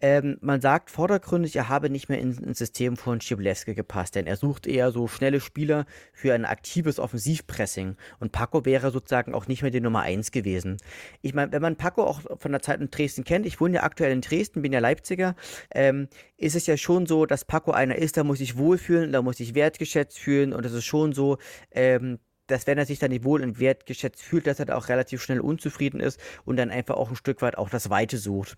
Ähm, 0.00 0.36
man 0.40 0.60
sagt 0.60 0.90
vordergründig, 0.90 1.54
er 1.54 1.68
habe 1.68 1.88
nicht 1.88 2.08
mehr 2.08 2.18
ins, 2.18 2.40
ins 2.40 2.58
System 2.58 2.96
von 2.96 3.20
Schiblewski 3.20 3.74
gepasst, 3.74 4.16
denn 4.16 4.26
er 4.26 4.34
sucht 4.34 4.66
eher 4.66 4.90
so 4.90 5.06
schnelle 5.06 5.38
Spieler 5.38 5.86
für 6.12 6.34
ein 6.34 6.44
aktives 6.44 6.98
Offensivpressing. 6.98 7.96
Und 8.18 8.32
Paco 8.32 8.64
wäre 8.64 8.90
sozusagen 8.90 9.32
auch 9.32 9.46
nicht 9.46 9.62
mehr 9.62 9.70
die 9.70 9.80
Nummer 9.80 10.00
1 10.00 10.32
gewesen. 10.32 10.78
Ich 11.22 11.34
meine, 11.34 11.52
wenn 11.52 11.62
man 11.62 11.76
Paco 11.76 12.02
auch 12.02 12.20
von 12.36 12.50
der 12.50 12.62
Zeit 12.62 12.80
in 12.80 12.90
Dresden 12.90 13.22
kennt, 13.22 13.46
ich 13.46 13.60
wohne 13.60 13.76
ja 13.76 13.82
aktuell 13.84 14.10
in 14.10 14.20
Dresden, 14.20 14.62
bin 14.62 14.72
ja 14.72 14.80
Leipziger, 14.80 15.36
ähm, 15.70 16.08
ist 16.36 16.56
es 16.56 16.66
ja 16.66 16.76
schon 16.76 17.06
so, 17.06 17.26
dass 17.26 17.44
Paco 17.44 17.70
einer 17.70 17.94
ist, 17.94 18.16
da 18.16 18.24
muss 18.24 18.40
ich 18.40 18.58
wohlfühlen, 18.58 19.12
da 19.12 19.22
muss 19.22 19.38
ich 19.38 19.54
wertgeschätzt 19.54 20.18
fühlen 20.18 20.52
und 20.52 20.66
es 20.66 20.72
ist 20.72 20.84
schon 20.84 21.12
so, 21.12 21.38
ähm, 21.70 22.18
dass 22.46 22.66
wenn 22.66 22.78
er 22.78 22.86
sich 22.86 22.98
dann 22.98 23.10
nicht 23.10 23.24
wohl 23.24 23.42
und 23.42 23.58
wertgeschätzt 23.58 24.22
fühlt, 24.22 24.46
dass 24.46 24.58
er 24.58 24.66
da 24.66 24.76
auch 24.76 24.88
relativ 24.88 25.22
schnell 25.22 25.40
unzufrieden 25.40 26.00
ist 26.00 26.20
und 26.44 26.56
dann 26.56 26.70
einfach 26.70 26.96
auch 26.96 27.10
ein 27.10 27.16
Stück 27.16 27.42
weit 27.42 27.58
auch 27.58 27.70
das 27.70 27.90
Weite 27.90 28.18
sucht. 28.18 28.56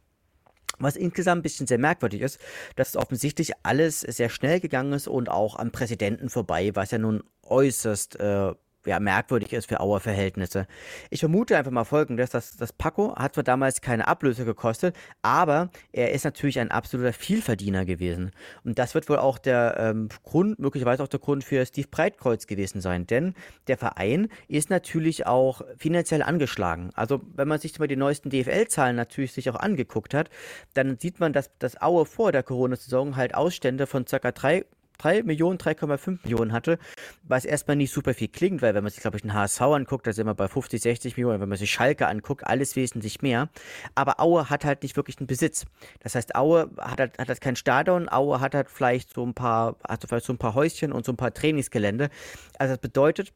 Was 0.79 0.97
insgesamt 0.97 1.41
ein 1.41 1.43
bisschen 1.43 1.67
sehr 1.67 1.79
merkwürdig 1.79 2.21
ist, 2.21 2.39
dass 2.75 2.97
offensichtlich 2.97 3.53
alles 3.63 4.01
sehr 4.01 4.29
schnell 4.29 4.61
gegangen 4.61 4.93
ist 4.93 5.09
und 5.09 5.31
auch 5.31 5.57
am 5.57 5.71
Präsidenten 5.71 6.29
vorbei, 6.29 6.73
was 6.75 6.91
ja 6.91 6.99
nun 6.99 7.23
äußerst 7.43 8.21
äh, 8.21 8.53
ja, 8.87 9.01
merkwürdig 9.01 9.53
ist 9.53 9.69
für 9.69 9.81
Auer 9.81 10.01
Verhältnisse. 10.01 10.67
Ich 11.11 11.21
vermute 11.21 11.57
einfach 11.57 11.71
mal 11.71 11.85
folgendes, 11.85 12.31
dass 12.31 12.57
das 12.57 12.73
Paco 12.73 13.15
hat 13.17 13.35
zwar 13.35 13.45
damals 13.45 13.81
keine 13.81 14.09
Ablöse 14.09 14.45
gekostet, 14.45 14.97
aber 15.23 15.71
er 15.93 16.13
ist 16.13 16.25
natürlich 16.25 16.59
ein 16.59 16.71
absoluter 16.71 17.13
Vielverdiener 17.13 17.85
gewesen. 17.85 18.31
Und 18.65 18.79
das 18.79 18.95
wird 18.95 19.09
wohl 19.09 19.19
auch 19.19 19.39
der 19.39 19.77
ähm, 19.79 20.09
Grund, 20.23 20.59
möglicherweise 20.59 21.03
auch 21.03 21.09
der 21.09 21.21
Grund 21.21 21.45
für 21.45 21.65
Steve 21.67 21.89
Breitkreuz 21.91 22.47
gewesen 22.47 22.81
sein, 22.81 23.07
denn 23.07 23.35
der 23.67 23.77
Verein 23.77 24.29
ist 24.49 24.71
natürlich 24.71 25.27
auch 25.27 25.63
finanziell 25.77 26.23
angeschlagen. 26.23 26.91
Also 26.95 27.21
wenn 27.35 27.49
man 27.49 27.59
sich 27.59 27.79
mal 27.79 27.89
die 27.89 27.97
neuesten 27.97 28.31
DFL-Zahlen 28.31 28.97
natürlich 28.97 29.33
sich 29.33 29.51
auch 29.51 29.57
angeguckt 29.57 30.15
hat, 30.15 30.31
dann 30.75 30.99
sieht 30.99 31.21
man, 31.21 31.33
dass 31.33 31.51
das 31.59 31.81
Aue 31.81 32.07
vor 32.07 32.33
der 32.33 32.43
Corona-Saison 32.43 33.17
halt 33.17 33.35
Ausstände 33.35 33.87
von 33.87 34.05
ca. 34.05 34.33
3 34.33 34.65
3 34.99 35.23
Millionen, 35.23 35.59
3,5 35.59 36.19
Millionen 36.23 36.53
hatte, 36.53 36.79
was 37.23 37.45
erstmal 37.45 37.77
nicht 37.77 37.93
super 37.93 38.15
viel 38.15 38.29
klingt, 38.29 38.63
weil 38.63 38.75
wenn 38.75 38.83
man 38.83 38.91
sich, 38.93 39.01
glaube 39.01 39.17
ich, 39.17 39.23
den 39.23 39.35
HSV 39.35 39.61
anguckt, 39.61 40.07
da 40.07 40.13
sind 40.13 40.27
wir 40.27 40.35
bei 40.35 40.49
50, 40.49 40.81
60 40.81 41.17
Millionen, 41.17 41.41
wenn 41.41 41.49
man 41.49 41.59
sich 41.59 41.71
Schalke 41.71 42.07
anguckt, 42.07 42.47
alles 42.47 42.77
wesentlich 42.77 43.23
mehr. 43.23 43.49
Aber 43.95 44.21
Aue 44.21 44.51
hat 44.51 44.65
halt 44.65 44.83
nicht 44.83 44.97
wirklich 44.97 45.19
einen 45.19 45.27
Besitz. 45.27 45.65
Das 46.01 46.15
heißt, 46.15 46.35
Aue 46.35 46.71
hat 46.79 47.01
halt, 47.01 47.19
hat 47.19 47.29
halt 47.29 47.41
kein 47.41 47.57
Stadion, 47.57 48.09
Aue 48.09 48.41
hat 48.41 48.55
halt 48.55 48.71
vielleicht 48.71 49.15
so 49.15 49.25
ein 49.25 49.35
paar, 49.35 49.77
hat 49.87 50.05
vielleicht 50.07 50.27
so 50.27 50.33
ein 50.33 50.39
paar 50.39 50.55
Häuschen 50.55 50.93
und 50.93 51.05
so 51.05 51.13
ein 51.13 51.17
paar 51.17 51.35
Trainingsgelände. 51.35 52.11
Also 52.59 52.75
das 52.75 52.81
bedeutet, 52.81 53.33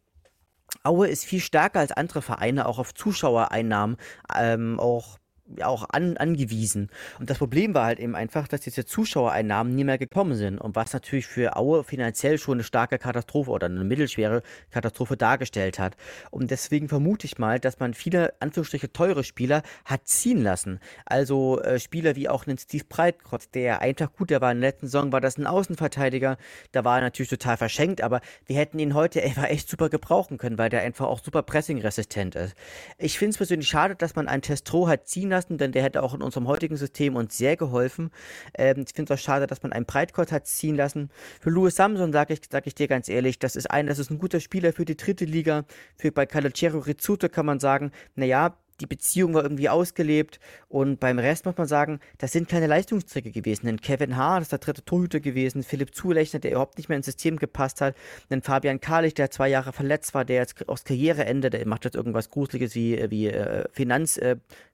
Aue 0.83 1.09
ist 1.09 1.25
viel 1.25 1.41
stärker 1.41 1.81
als 1.81 1.93
andere 1.93 2.23
Vereine 2.23 2.67
auch 2.67 2.79
auf 2.79 2.95
Zuschauereinnahmen, 2.95 3.97
ähm, 4.37 4.79
auch 4.79 5.19
auch 5.63 5.87
an, 5.91 6.17
angewiesen. 6.17 6.89
Und 7.19 7.31
das 7.31 7.39
Problem 7.39 7.75
war 7.75 7.87
halt 7.87 8.01
eben 8.01 8.15
einfach, 8.15 8.49
dass 8.49 8.61
diese 8.61 8.85
Zuschauereinnahmen 8.85 9.75
nie 9.75 9.85
mehr 9.85 9.99
gekommen 9.99 10.35
sind. 10.35 10.59
Und 10.59 10.77
was 10.77 10.93
natürlich 10.93 11.27
für 11.27 11.57
Aue 11.57 11.85
finanziell 11.85 12.39
schon 12.39 12.55
eine 12.55 12.65
starke 12.65 12.99
Katastrophe 12.99 13.51
oder 13.51 13.67
eine 13.67 13.85
mittelschwere 13.85 14.43
Katastrophe 14.71 15.17
dargestellt 15.17 15.79
hat. 15.79 15.97
Und 16.31 16.51
deswegen 16.51 16.89
vermute 16.89 17.27
ich 17.27 17.39
mal, 17.39 17.59
dass 17.59 17.81
man 17.81 17.95
viele, 17.95 18.33
Anführungsstriche, 18.41 18.93
teure 18.93 19.25
Spieler 19.25 19.63
hat 19.85 20.07
ziehen 20.07 20.43
lassen. 20.43 20.81
Also 21.05 21.61
äh, 21.61 21.79
Spieler 21.79 22.17
wie 22.17 22.29
auch 22.29 22.47
einen 22.47 22.59
Steve 22.59 22.85
Breitkreuz, 22.89 23.51
der 23.51 23.81
einfach 23.81 24.13
gut, 24.13 24.31
der 24.31 24.41
war 24.41 24.53
in 24.53 24.61
der 24.61 24.71
letzten 24.71 24.87
Saison, 24.87 25.13
war 25.13 25.21
das 25.21 25.39
ein 25.39 25.47
Außenverteidiger, 25.47 26.37
da 26.73 26.85
war 26.85 26.97
er 26.97 27.03
natürlich 27.03 27.31
total 27.31 27.57
verschenkt, 27.57 28.03
aber 28.03 28.21
wir 28.47 28.57
hätten 28.57 28.79
ihn 28.79 28.95
heute 28.95 29.23
einfach 29.23 29.45
echt 29.45 29.69
super 29.69 29.89
gebrauchen 29.89 30.39
können, 30.39 30.59
weil 30.59 30.71
der 30.71 30.83
einfach 30.83 31.07
auch 31.07 31.21
super 31.23 31.43
pressingresistent 31.43 32.35
ist. 32.35 32.55
Ich 32.99 33.19
finde 33.19 33.31
es 33.31 33.37
persönlich 33.37 33.69
schade, 33.69 33.97
dass 33.97 34.15
man 34.15 34.29
einen 34.29 34.43
Testro 34.43 34.89
hat 34.89 35.09
ziehen 35.09 35.31
lassen 35.31 35.40
lassen, 35.41 35.59
denn 35.59 35.73
der 35.73 35.83
hätte 35.83 36.03
auch 36.03 36.15
in 36.15 36.23
unserem 36.23 36.47
heutigen 36.47 36.77
System 36.77 37.17
uns 37.17 37.37
sehr 37.37 37.57
geholfen. 37.57 38.11
Ähm, 38.55 38.85
ich 38.87 38.95
finde 38.95 39.13
es 39.13 39.19
auch 39.19 39.23
schade, 39.23 39.47
dass 39.47 39.63
man 39.63 39.73
einen 39.73 39.87
Breitkreuz 39.87 40.33
hat 40.33 40.47
ziehen 40.47 40.77
lassen. 40.77 41.11
Für 41.41 41.51
Louis 41.51 41.75
Samson 41.75 42.13
sage 42.13 42.35
ich, 42.35 42.41
sag 42.51 42.67
ich 42.67 42.75
dir 42.75 42.89
ganz 42.89 43.09
ehrlich, 43.09 43.39
das 43.39 43.57
ist 43.57 43.71
ein, 43.71 43.87
das 43.87 43.99
ist 43.99 44.11
ein 44.11 44.19
guter 44.19 44.41
Spieler 44.41 44.73
für 44.73 44.85
die 44.85 44.97
dritte 44.97 45.25
Liga. 45.25 45.65
Für 45.97 46.13
bei 46.13 46.27
Calociero 46.27 46.79
Rizzuto 46.79 47.29
kann 47.29 47.47
man 47.47 47.61
sagen, 47.61 47.91
naja, 48.15 48.57
die 48.81 48.87
Beziehung 48.87 49.35
war 49.35 49.43
irgendwie 49.43 49.69
ausgelebt 49.69 50.41
und 50.69 51.01
beim 51.01 51.19
Rest 51.19 51.45
muss 51.45 51.57
man 51.57 51.67
sagen, 51.67 52.01
das 52.19 52.33
sind 52.33 52.49
keine 52.49 52.67
Leistungsträger 52.67 53.31
gewesen. 53.31 53.67
Denn 53.67 53.81
Kevin 53.81 54.17
Haar, 54.17 54.39
das 54.39 54.47
ist 54.47 54.53
der 54.53 54.59
dritte 54.59 54.85
Torhüter 54.85 55.21
gewesen, 55.21 55.63
Philipp 55.63 55.95
Zulechner, 55.95 56.41
der 56.41 56.53
überhaupt 56.53 56.79
nicht 56.79 56.89
mehr 56.89 56.97
ins 56.97 57.07
System 57.07 57.37
gepasst 57.37 57.81
hat, 57.81 57.95
dann 58.29 58.43
Fabian 58.43 58.81
Karlich, 58.81 59.15
der 59.15 59.31
zwei 59.31 59.49
Jahre 59.49 59.73
verletzt 59.73 60.15
war, 60.15 60.25
der 60.25 60.37
jetzt 60.37 60.69
aus 60.69 60.85
Karriereende, 60.85 61.51
der 61.51 61.67
macht 61.67 61.85
jetzt 61.85 61.97
irgendwas 61.97 62.31
Gruseliges 62.31 62.75
wie, 62.75 63.11
wie 63.11 63.29
äh, 63.29 63.69
Finanzcoaching 63.73 64.39
äh, 64.39 64.70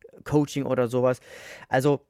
oder 0.64 0.88
sowas. 0.88 1.20
Also 1.68 2.00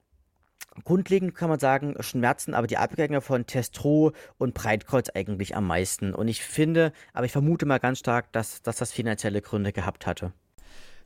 Grundlegend 0.85 1.35
kann 1.35 1.49
man 1.49 1.59
sagen, 1.59 1.95
schmerzen 2.01 2.55
aber 2.55 2.67
die 2.67 2.77
Abgänge 2.77 3.21
von 3.21 3.47
Testro 3.47 4.13
und 4.37 4.55
Breitkreuz 4.55 5.09
eigentlich 5.15 5.57
am 5.57 5.67
meisten. 5.67 6.15
Und 6.15 6.29
ich 6.29 6.43
finde, 6.43 6.93
aber 7.15 7.25
ich 7.25 7.33
vermute 7.33 7.67
mal 7.67 7.79
ganz 7.79 7.99
stark, 7.99 8.31
dass, 8.33 8.63
dass 8.63 8.77
das 8.77 8.93
finanzielle 8.93 9.41
Gründe 9.41 9.73
gehabt 9.73 10.07
hatte. 10.07 10.33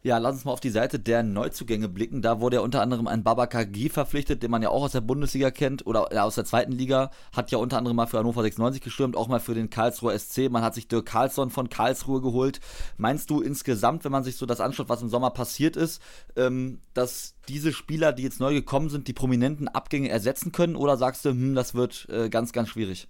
Ja, 0.03 0.17
lass 0.17 0.37
uns 0.37 0.45
mal 0.47 0.53
auf 0.53 0.61
die 0.61 0.71
Seite 0.71 0.99
der 0.99 1.23
Neuzugänge 1.23 1.87
blicken. 1.87 2.23
Da 2.23 2.41
wurde 2.41 2.57
ja 2.57 2.63
unter 2.63 2.81
anderem 2.81 3.07
ein 3.07 3.23
Babakar 3.23 3.67
G 3.67 3.91
verpflichtet, 3.91 4.43
den 4.43 4.51
man 4.51 4.63
ja 4.63 4.71
auch 4.71 4.83
aus 4.85 4.93
der 4.93 5.03
Bundesliga 5.03 5.51
kennt 5.51 5.87
oder 5.87 6.25
aus 6.25 6.37
der 6.37 6.47
zweiten 6.47 6.73
Liga. 6.73 7.11
Hat 7.37 7.51
ja 7.51 7.59
unter 7.59 7.77
anderem 7.77 7.97
mal 7.99 8.07
für 8.07 8.17
Hannover 8.17 8.41
96 8.43 8.81
gestürmt, 8.81 9.15
auch 9.15 9.29
mal 9.29 9.41
für 9.41 9.53
den 9.53 9.69
Karlsruher 9.69 10.19
SC. 10.19 10.51
Man 10.51 10.63
hat 10.63 10.75
sich 10.75 10.89
Dirk 10.89 11.05
Karlsson 11.05 11.51
von 11.51 11.69
Karlsruhe 11.69 12.23
geholt. 12.23 12.61
Meinst 12.97 13.29
du 13.29 13.43
insgesamt, 13.43 14.05
wenn 14.05 14.13
man 14.13 14.25
sich 14.25 14.37
so 14.37 14.47
das 14.47 14.61
anschaut, 14.61 14.89
was 14.89 15.03
im 15.03 15.11
Sommer 15.11 15.33
passiert 15.33 15.77
ist, 15.77 16.01
ähm, 16.35 16.81
dass 16.95 17.35
diese 17.49 17.71
Spieler, 17.71 18.15
die 18.15 18.23
jetzt 18.23 18.41
neu 18.41 18.55
gekommen 18.55 18.89
sind, 18.89 19.07
die 19.07 19.13
prominenten 19.13 19.69
Abgänge 19.69 20.09
ersetzen 20.09 20.51
können? 20.51 20.77
Oder 20.77 20.97
sagst 20.97 21.27
du, 21.27 21.31
hm, 21.31 21.55
das 21.55 21.75
wird 21.75 22.09
äh, 22.09 22.31
ganz, 22.31 22.53
ganz 22.53 22.71
schwierig? 22.71 23.07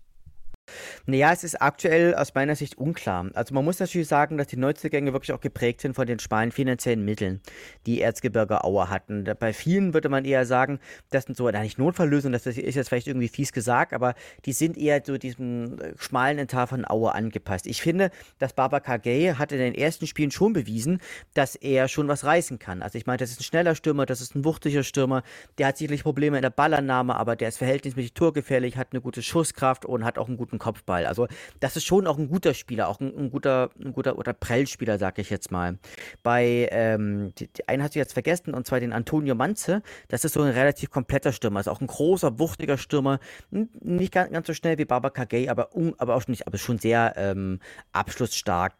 Naja, 1.07 1.33
es 1.33 1.45
ist 1.45 1.61
aktuell 1.61 2.15
aus 2.15 2.35
meiner 2.35 2.57
Sicht 2.57 2.79
unklar. 2.79 3.31
Also 3.35 3.55
man 3.55 3.65
muss 3.65 3.81
natürlich 3.81 4.09
sagen, 4.09 4.39
dass 4.39 4.49
die 4.49 4.57
Neuzugänge 4.57 5.12
wirklich 5.12 5.33
auch 5.33 5.41
geprägt 5.41 5.81
sind 5.81 5.95
von 5.95 6.07
den 6.07 6.19
schmalen 6.19 6.53
finanziellen 6.53 7.05
Mitteln, 7.05 7.41
die 7.87 8.00
Erzgebirge 8.00 8.65
Aue 8.65 8.89
hatten. 8.89 9.25
Bei 9.39 9.53
vielen 9.53 9.95
würde 9.95 10.09
man 10.09 10.25
eher 10.25 10.47
sagen, 10.47 10.79
das 11.11 11.25
sind 11.25 11.37
so, 11.37 11.50
na 11.50 11.61
nicht 11.61 11.79
Notfalllösungen, 11.79 12.33
das 12.33 12.47
ist 12.47 12.57
jetzt 12.57 12.89
vielleicht 12.89 13.07
irgendwie 13.07 13.29
fies 13.29 13.53
gesagt, 13.53 13.93
aber 13.93 14.15
die 14.45 14.53
sind 14.53 14.77
eher 14.77 15.03
so 15.05 15.19
diesem 15.19 15.79
äh, 15.81 15.93
schmalen 15.99 16.39
Entar 16.39 16.67
von 16.67 16.85
Aue 16.85 17.15
angepasst. 17.15 17.67
Ich 17.67 17.83
finde, 17.83 18.11
dass 18.39 18.53
Baba 18.53 18.81
Kagey 18.81 19.35
hat 19.37 19.53
in 19.53 19.59
den 19.59 19.75
ersten 19.75 20.07
Spielen 20.07 20.31
schon 20.31 20.53
bewiesen, 20.53 21.00
dass 21.35 21.57
er 21.57 21.89
schon 21.89 22.09
was 22.09 22.25
reißen 22.25 22.59
kann. 22.59 22.83
Also 22.83 22.99
ich 22.99 23.07
meine, 23.07 23.19
das 23.19 23.31
ist 23.31 23.41
ein 23.41 23.45
schneller 23.45 23.75
Stürmer, 23.75 24.07
das 24.07 24.21
ist 24.21 24.35
ein 24.35 24.45
wuchtiger 24.45 24.83
Stürmer, 24.83 25.23
der 25.59 25.69
hat 25.69 25.79
sicherlich 25.79 26.03
Probleme 26.03 26.37
in 26.37 26.43
der 26.43 26.50
Ballannahme, 26.50 27.17
aber 27.17 27.37
der 27.37 27.49
ist 27.49 27.59
verhältnismäßig 27.59 28.15
torgefährlich, 28.15 28.77
hat 28.77 28.89
eine 28.93 29.00
gute 29.00 29.23
Schusskraft 29.23 29.85
und 29.85 30.05
hat 30.05 30.19
auch 30.19 30.29
einen 30.29 30.37
guten 30.37 30.59
Kopfball. 30.61 31.07
Also 31.07 31.26
das 31.59 31.75
ist 31.76 31.85
schon 31.85 32.07
auch 32.07 32.19
ein 32.19 32.29
guter 32.29 32.55
Spieler, 32.55 32.87
auch 32.87 33.00
ein, 33.00 33.12
ein 33.17 33.31
guter, 33.31 33.71
ein 33.85 33.93
guter 33.93 34.17
oder 34.17 34.33
Prellspieler, 34.33 34.99
sag 34.99 35.19
ich 35.19 35.31
jetzt 35.31 35.50
mal. 35.50 35.79
Bei 36.23 36.69
ähm, 36.71 37.33
die, 37.37 37.49
die 37.49 37.67
einen 37.67 37.83
hast 37.83 37.97
du 37.97 37.99
jetzt 37.99 38.12
vergessen, 38.12 38.55
und 38.55 38.69
zwar 38.69 38.79
den 38.79 38.93
Antonio 38.93 39.35
Manze. 39.35 39.83
Das 40.07 40.25
ist 40.25 40.35
so 40.35 40.43
ein 40.43 40.52
relativ 40.52 40.90
kompletter 40.90 41.33
Stürmer, 41.33 41.59
also 41.59 41.73
auch 41.73 41.81
ein 41.81 41.88
großer, 41.88 42.38
wuchtiger 42.38 42.79
Stürmer. 42.79 43.19
Nicht 43.50 44.12
ganz, 44.12 44.31
ganz 44.31 44.47
so 44.47 44.55
schnell 44.55 44.79
wie 44.79 44.85
Baba 44.85 45.11
Kagey, 45.11 45.49
aber, 45.49 45.71
aber 45.99 46.14
auch 46.14 46.29
nicht, 46.29 46.47
aber 46.47 46.59
schon 46.59 46.79
sehr 46.79 47.14
ähm, 47.17 47.59
abschlussstark. 47.93 48.75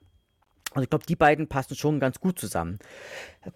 Also 0.73 0.85
ich 0.85 0.91
glaube, 0.91 1.05
die 1.05 1.17
beiden 1.17 1.49
passen 1.49 1.75
schon 1.75 1.99
ganz 1.99 2.21
gut 2.21 2.39
zusammen. 2.39 2.79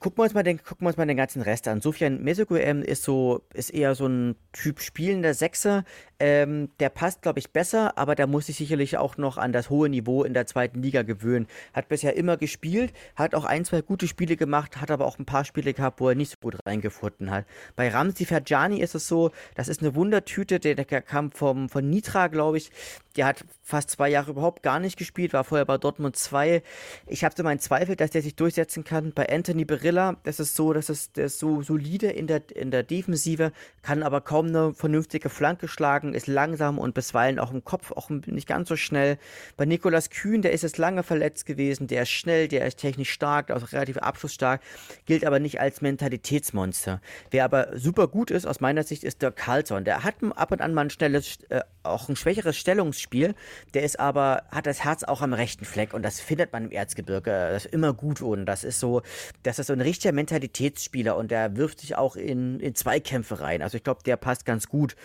Gucken 0.00 0.16
wir 0.16 0.22
uns 0.22 0.32
mal 0.32 0.42
den, 0.42 0.62
gucken 0.62 0.86
wir 0.86 0.88
uns 0.88 0.96
mal 0.96 1.04
den 1.04 1.18
ganzen 1.18 1.42
Rest 1.42 1.68
an. 1.68 1.82
Sofian 1.82 2.22
Mesoguem 2.22 2.80
ist 2.80 3.02
so, 3.02 3.42
ist 3.52 3.68
eher 3.68 3.94
so 3.94 4.06
ein 4.06 4.34
Typ 4.54 4.80
spielender 4.80 5.34
Sechser. 5.34 5.84
Ähm, 6.18 6.70
der 6.80 6.88
passt, 6.88 7.20
glaube 7.20 7.38
ich, 7.38 7.50
besser, 7.50 7.98
aber 7.98 8.14
der 8.14 8.26
muss 8.26 8.46
sich 8.46 8.56
sicherlich 8.56 8.96
auch 8.96 9.18
noch 9.18 9.36
an 9.36 9.52
das 9.52 9.68
hohe 9.68 9.90
Niveau 9.90 10.24
in 10.24 10.32
der 10.32 10.46
zweiten 10.46 10.80
Liga 10.82 11.02
gewöhnen. 11.02 11.48
Hat 11.74 11.88
bisher 11.88 12.16
immer 12.16 12.38
gespielt, 12.38 12.94
hat 13.14 13.34
auch 13.34 13.44
ein, 13.44 13.66
zwei 13.66 13.82
gute 13.82 14.08
Spiele 14.08 14.36
gemacht, 14.36 14.80
hat 14.80 14.90
aber 14.90 15.04
auch 15.04 15.18
ein 15.18 15.26
paar 15.26 15.44
Spiele 15.44 15.74
gehabt, 15.74 16.00
wo 16.00 16.08
er 16.08 16.14
nicht 16.14 16.30
so 16.30 16.36
gut 16.40 16.56
reingefunden 16.64 17.30
hat. 17.30 17.44
Bei 17.76 17.90
Ramsi 17.90 18.24
Ferjani 18.24 18.80
ist 18.80 18.94
es 18.94 19.06
so, 19.06 19.32
das 19.54 19.68
ist 19.68 19.82
eine 19.82 19.94
Wundertüte, 19.94 20.60
der, 20.60 20.76
der 20.76 21.02
kam 21.02 21.30
vom, 21.30 21.68
von 21.68 21.90
Nitra, 21.90 22.28
glaube 22.28 22.56
ich. 22.56 22.70
Der 23.16 23.26
hat 23.26 23.44
fast 23.62 23.90
zwei 23.90 24.08
Jahre 24.08 24.30
überhaupt 24.30 24.62
gar 24.62 24.80
nicht 24.80 24.96
gespielt, 24.96 25.34
war 25.34 25.44
vorher 25.44 25.66
bei 25.66 25.76
Dortmund 25.76 26.16
2. 26.16 26.62
Ich 27.06 27.22
habe 27.22 27.34
so 27.36 27.42
meinen 27.42 27.60
Zweifel, 27.60 27.96
dass 27.96 28.10
der 28.10 28.22
sich 28.22 28.34
durchsetzen 28.34 28.82
kann. 28.82 29.12
Bei 29.12 29.28
Anthony 29.28 29.64
Berilla, 29.74 30.16
das 30.22 30.38
ist 30.38 30.54
so, 30.54 30.72
das 30.72 30.88
ist, 30.88 31.16
der 31.16 31.26
ist 31.26 31.40
so 31.40 31.60
solide 31.62 32.06
in 32.06 32.28
der, 32.28 32.42
in 32.54 32.70
der 32.70 32.84
Defensive, 32.84 33.50
kann 33.82 34.04
aber 34.04 34.20
kaum 34.20 34.46
eine 34.46 34.72
vernünftige 34.72 35.28
Flanke 35.28 35.66
schlagen, 35.66 36.14
ist 36.14 36.28
langsam 36.28 36.78
und 36.78 36.94
bisweilen 36.94 37.40
auch 37.40 37.52
im 37.52 37.64
Kopf 37.64 37.90
auch 37.90 38.08
nicht 38.08 38.46
ganz 38.46 38.68
so 38.68 38.76
schnell. 38.76 39.18
Bei 39.56 39.64
Nikolas 39.64 40.10
Kühn, 40.10 40.42
der 40.42 40.52
ist 40.52 40.62
jetzt 40.62 40.78
lange 40.78 41.02
verletzt 41.02 41.44
gewesen, 41.46 41.88
der 41.88 42.02
ist 42.02 42.10
schnell, 42.10 42.46
der 42.46 42.64
ist 42.66 42.78
technisch 42.78 43.10
stark, 43.10 43.50
auch 43.50 43.72
relativ 43.72 43.98
abschlussstark, 43.98 44.60
gilt 45.06 45.24
aber 45.24 45.40
nicht 45.40 45.60
als 45.60 45.80
Mentalitätsmonster. 45.80 47.00
Wer 47.32 47.44
aber 47.44 47.76
super 47.76 48.06
gut 48.06 48.30
ist, 48.30 48.46
aus 48.46 48.60
meiner 48.60 48.84
Sicht, 48.84 49.02
ist 49.02 49.22
der 49.22 49.32
Carlson. 49.32 49.84
Der 49.84 50.04
hat 50.04 50.14
ab 50.36 50.52
und 50.52 50.60
an 50.60 50.72
mal 50.72 50.82
ein 50.82 50.90
schnelles, 50.90 51.38
äh, 51.48 51.62
auch 51.84 52.08
ein 52.08 52.16
schwächeres 52.16 52.56
Stellungsspiel, 52.56 53.34
der 53.74 53.82
ist 53.82 54.00
aber, 54.00 54.44
hat 54.50 54.66
das 54.66 54.84
Herz 54.84 55.04
auch 55.04 55.22
am 55.22 55.32
rechten 55.32 55.64
Fleck 55.64 55.94
und 55.94 56.02
das 56.02 56.20
findet 56.20 56.52
man 56.52 56.64
im 56.64 56.70
Erzgebirge 56.70 57.50
das 57.52 57.66
ist 57.66 57.72
immer 57.72 57.92
gut 57.92 58.22
und 58.22 58.46
das 58.46 58.64
ist 58.64 58.80
so, 58.80 59.02
das 59.42 59.58
ist 59.58 59.68
so 59.68 59.72
ein 59.72 59.80
richtiger 59.80 60.12
Mentalitätsspieler 60.12 61.16
und 61.16 61.30
der 61.30 61.56
wirft 61.56 61.80
sich 61.80 61.96
auch 61.96 62.16
in, 62.16 62.60
in 62.60 62.74
Zweikämpfe 62.74 63.40
rein. 63.40 63.62
Also 63.62 63.76
ich 63.76 63.84
glaube, 63.84 64.02
der 64.04 64.16
passt 64.16 64.44
ganz 64.44 64.68
gut. 64.68 64.96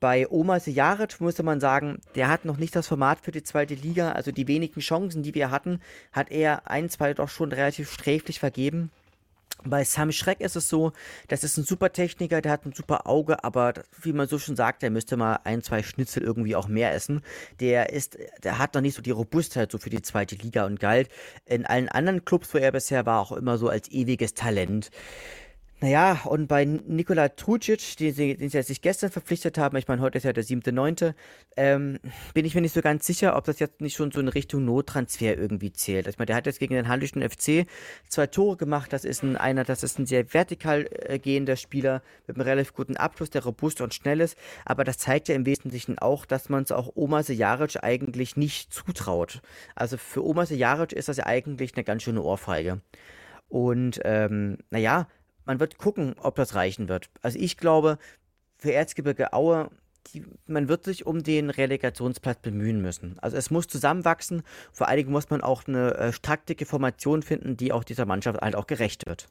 Bei 0.00 0.28
Omar 0.28 0.60
Sejaret 0.60 1.20
musste 1.20 1.42
man 1.42 1.60
sagen, 1.60 2.00
der 2.14 2.28
hat 2.28 2.44
noch 2.44 2.58
nicht 2.58 2.76
das 2.76 2.88
Format 2.88 3.20
für 3.20 3.30
die 3.30 3.42
zweite 3.42 3.74
Liga. 3.74 4.12
Also 4.12 4.32
die 4.32 4.48
wenigen 4.48 4.80
Chancen, 4.80 5.22
die 5.22 5.34
wir 5.34 5.50
hatten, 5.50 5.80
hat 6.12 6.30
er 6.30 6.68
ein, 6.70 6.90
zwei 6.90 7.14
doch 7.14 7.28
schon 7.28 7.52
relativ 7.52 7.90
sträflich 7.90 8.38
vergeben. 8.38 8.90
Bei 9.66 9.82
Sam 9.82 10.12
Schreck 10.12 10.40
ist 10.40 10.56
es 10.56 10.68
so, 10.68 10.92
das 11.28 11.42
ist 11.42 11.56
ein 11.56 11.64
super 11.64 11.90
Techniker, 11.90 12.42
der 12.42 12.52
hat 12.52 12.66
ein 12.66 12.74
super 12.74 13.06
Auge, 13.06 13.44
aber 13.44 13.72
wie 14.02 14.12
man 14.12 14.28
so 14.28 14.38
schon 14.38 14.56
sagt, 14.56 14.82
der 14.82 14.90
müsste 14.90 15.16
mal 15.16 15.40
ein, 15.44 15.62
zwei 15.62 15.82
Schnitzel 15.82 16.22
irgendwie 16.22 16.54
auch 16.54 16.68
mehr 16.68 16.92
essen. 16.92 17.22
Der 17.60 17.90
ist, 17.90 18.18
der 18.42 18.58
hat 18.58 18.74
noch 18.74 18.82
nicht 18.82 18.94
so 18.94 19.00
die 19.00 19.10
Robustheit 19.10 19.72
so 19.72 19.78
für 19.78 19.88
die 19.88 20.02
zweite 20.02 20.34
Liga 20.34 20.66
und 20.66 20.80
galt 20.80 21.08
in 21.46 21.64
allen 21.64 21.88
anderen 21.88 22.26
Clubs, 22.26 22.52
wo 22.52 22.58
er 22.58 22.72
bisher 22.72 23.06
war, 23.06 23.20
auch 23.20 23.32
immer 23.32 23.56
so 23.56 23.68
als 23.70 23.90
ewiges 23.90 24.34
Talent. 24.34 24.90
Naja, 25.84 26.22
und 26.24 26.46
bei 26.46 26.64
Nikola 26.64 27.28
Trucic, 27.28 27.98
den, 27.98 28.38
den 28.38 28.48
sie 28.48 28.62
sich 28.62 28.80
gestern 28.80 29.10
verpflichtet 29.10 29.58
haben, 29.58 29.76
ich 29.76 29.86
meine, 29.86 30.00
heute 30.00 30.16
ist 30.16 30.24
ja 30.24 30.32
der 30.32 30.42
7.9., 30.42 31.12
ähm, 31.58 31.98
bin 32.32 32.46
ich 32.46 32.54
mir 32.54 32.62
nicht 32.62 32.72
so 32.72 32.80
ganz 32.80 33.06
sicher, 33.06 33.36
ob 33.36 33.44
das 33.44 33.58
jetzt 33.58 33.82
nicht 33.82 33.94
schon 33.94 34.10
so 34.10 34.18
in 34.18 34.28
Richtung 34.28 34.64
Nottransfer 34.64 35.36
irgendwie 35.36 35.74
zählt. 35.74 36.06
Ich 36.06 36.16
meine, 36.16 36.28
der 36.28 36.36
hat 36.36 36.46
jetzt 36.46 36.58
gegen 36.58 36.72
den 36.72 36.88
Hallischen 36.88 37.20
FC 37.20 37.66
zwei 38.08 38.26
Tore 38.28 38.56
gemacht. 38.56 38.94
Das 38.94 39.04
ist 39.04 39.22
ein, 39.22 39.36
einer, 39.36 39.62
das 39.62 39.82
ist 39.82 39.98
ein 39.98 40.06
sehr 40.06 40.32
vertikal 40.32 40.88
äh, 40.90 41.18
gehender 41.18 41.56
Spieler 41.56 42.00
mit 42.26 42.36
einem 42.36 42.46
relativ 42.46 42.72
guten 42.72 42.96
Abschluss, 42.96 43.28
der 43.28 43.44
robust 43.44 43.82
und 43.82 43.92
schnell 43.92 44.22
ist. 44.22 44.38
Aber 44.64 44.84
das 44.84 44.96
zeigt 44.96 45.28
ja 45.28 45.34
im 45.34 45.44
Wesentlichen 45.44 45.98
auch, 45.98 46.24
dass 46.24 46.48
man 46.48 46.62
es 46.62 46.72
auch 46.72 46.92
Oma 46.94 47.22
Sejaric 47.22 47.84
eigentlich 47.84 48.38
nicht 48.38 48.72
zutraut. 48.72 49.42
Also 49.74 49.98
für 49.98 50.24
Oma 50.24 50.46
Sejaric 50.46 50.94
ist 50.94 51.10
das 51.10 51.18
ja 51.18 51.26
eigentlich 51.26 51.74
eine 51.76 51.84
ganz 51.84 52.04
schöne 52.04 52.22
Ohrfeige. 52.22 52.80
Und 53.48 54.00
ähm, 54.02 54.56
naja, 54.70 55.08
man 55.44 55.60
wird 55.60 55.78
gucken, 55.78 56.14
ob 56.20 56.36
das 56.36 56.54
reichen 56.54 56.88
wird. 56.88 57.10
Also 57.22 57.38
ich 57.38 57.56
glaube, 57.56 57.98
für 58.58 58.72
Erzgebirge 58.72 59.32
Aue, 59.32 59.70
die, 60.08 60.24
man 60.46 60.68
wird 60.68 60.84
sich 60.84 61.06
um 61.06 61.22
den 61.22 61.50
Relegationsplatz 61.50 62.40
bemühen 62.40 62.82
müssen. 62.82 63.18
Also 63.20 63.36
es 63.36 63.50
muss 63.50 63.66
zusammenwachsen. 63.66 64.42
Vor 64.72 64.88
allen 64.88 64.98
Dingen 64.98 65.12
muss 65.12 65.30
man 65.30 65.40
auch 65.40 65.66
eine 65.66 65.94
äh, 65.94 66.12
taktische 66.20 66.66
Formation 66.66 67.22
finden, 67.22 67.56
die 67.56 67.72
auch 67.72 67.84
dieser 67.84 68.06
Mannschaft 68.06 68.40
halt 68.40 68.56
auch 68.56 68.66
gerecht 68.66 69.06
wird. 69.06 69.28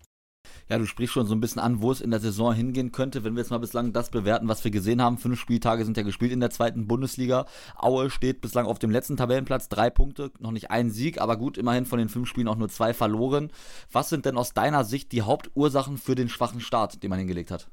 Ja, 0.70 0.78
du 0.78 0.86
sprichst 0.86 1.14
schon 1.14 1.28
so 1.28 1.36
ein 1.36 1.42
bisschen 1.42 1.62
an, 1.62 1.82
wo 1.82 1.92
es 1.92 2.02
in 2.02 2.12
der 2.12 2.20
Saison 2.20 2.54
hingehen 2.54 2.92
könnte, 2.92 3.24
wenn 3.24 3.36
wir 3.36 3.42
jetzt 3.42 3.52
mal 3.52 3.60
bislang 3.60 3.94
das 3.94 4.10
bewerten, 4.10 4.48
was 4.48 4.64
wir 4.64 4.72
gesehen 4.72 5.02
haben. 5.02 5.18
Fünf 5.18 5.40
Spieltage 5.40 5.86
sind 5.86 5.98
ja 5.98 6.04
gespielt 6.04 6.32
in 6.32 6.40
der 6.40 6.50
zweiten 6.50 6.88
Bundesliga. 6.88 7.46
Aue 7.76 8.10
steht 8.10 8.42
bislang 8.42 8.66
auf 8.66 8.80
dem 8.80 8.90
letzten 8.90 9.18
Tabellenplatz, 9.18 9.70
drei 9.70 9.90
Punkte, 9.90 10.32
noch 10.40 10.52
nicht 10.52 10.72
ein 10.72 10.90
Sieg, 10.90 11.20
aber 11.22 11.38
gut, 11.38 11.58
immerhin 11.58 11.86
von 11.86 12.00
den 12.00 12.10
fünf 12.10 12.28
Spielen 12.28 12.48
auch 12.48 12.56
nur 12.56 12.70
zwei 12.70 12.94
verloren. 12.94 13.52
Was 13.92 14.10
sind 14.10 14.26
denn 14.26 14.38
aus 14.38 14.54
deiner 14.54 14.84
Sicht 14.84 15.12
die 15.12 15.22
Hauptursachen 15.22 15.98
für 15.98 16.16
den 16.16 16.30
schwachen 16.30 16.62
Start, 16.62 17.04
den 17.04 17.10
man 17.10 17.20
hingelegt 17.20 17.52
hat? 17.52 17.70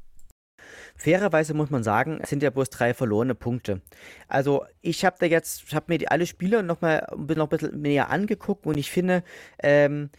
Fairerweise 0.97 1.55
muss 1.55 1.71
man 1.71 1.83
sagen, 1.83 2.19
es 2.21 2.31
sind 2.31 2.43
ja 2.43 2.50
bloß 2.50 2.71
drei 2.71 2.95
verlorene 2.95 3.35
Punkte. 3.35 3.81
Also 4.29 4.65
ich 4.83 5.05
habe 5.05 5.17
da 5.19 5.27
jetzt, 5.27 5.65
ich 5.67 5.75
habe 5.75 5.87
mir 5.89 5.99
die, 5.99 6.09
alle 6.09 6.27
Spieler 6.27 6.62
nochmal 6.62 7.07
noch 7.17 7.47
ein 7.47 7.49
bisschen 7.49 7.81
näher 7.81 8.11
angeguckt 8.11 8.67
und 8.67 8.77
ich 8.77 8.91
finde, 8.91 9.25
ähm, 9.62 10.11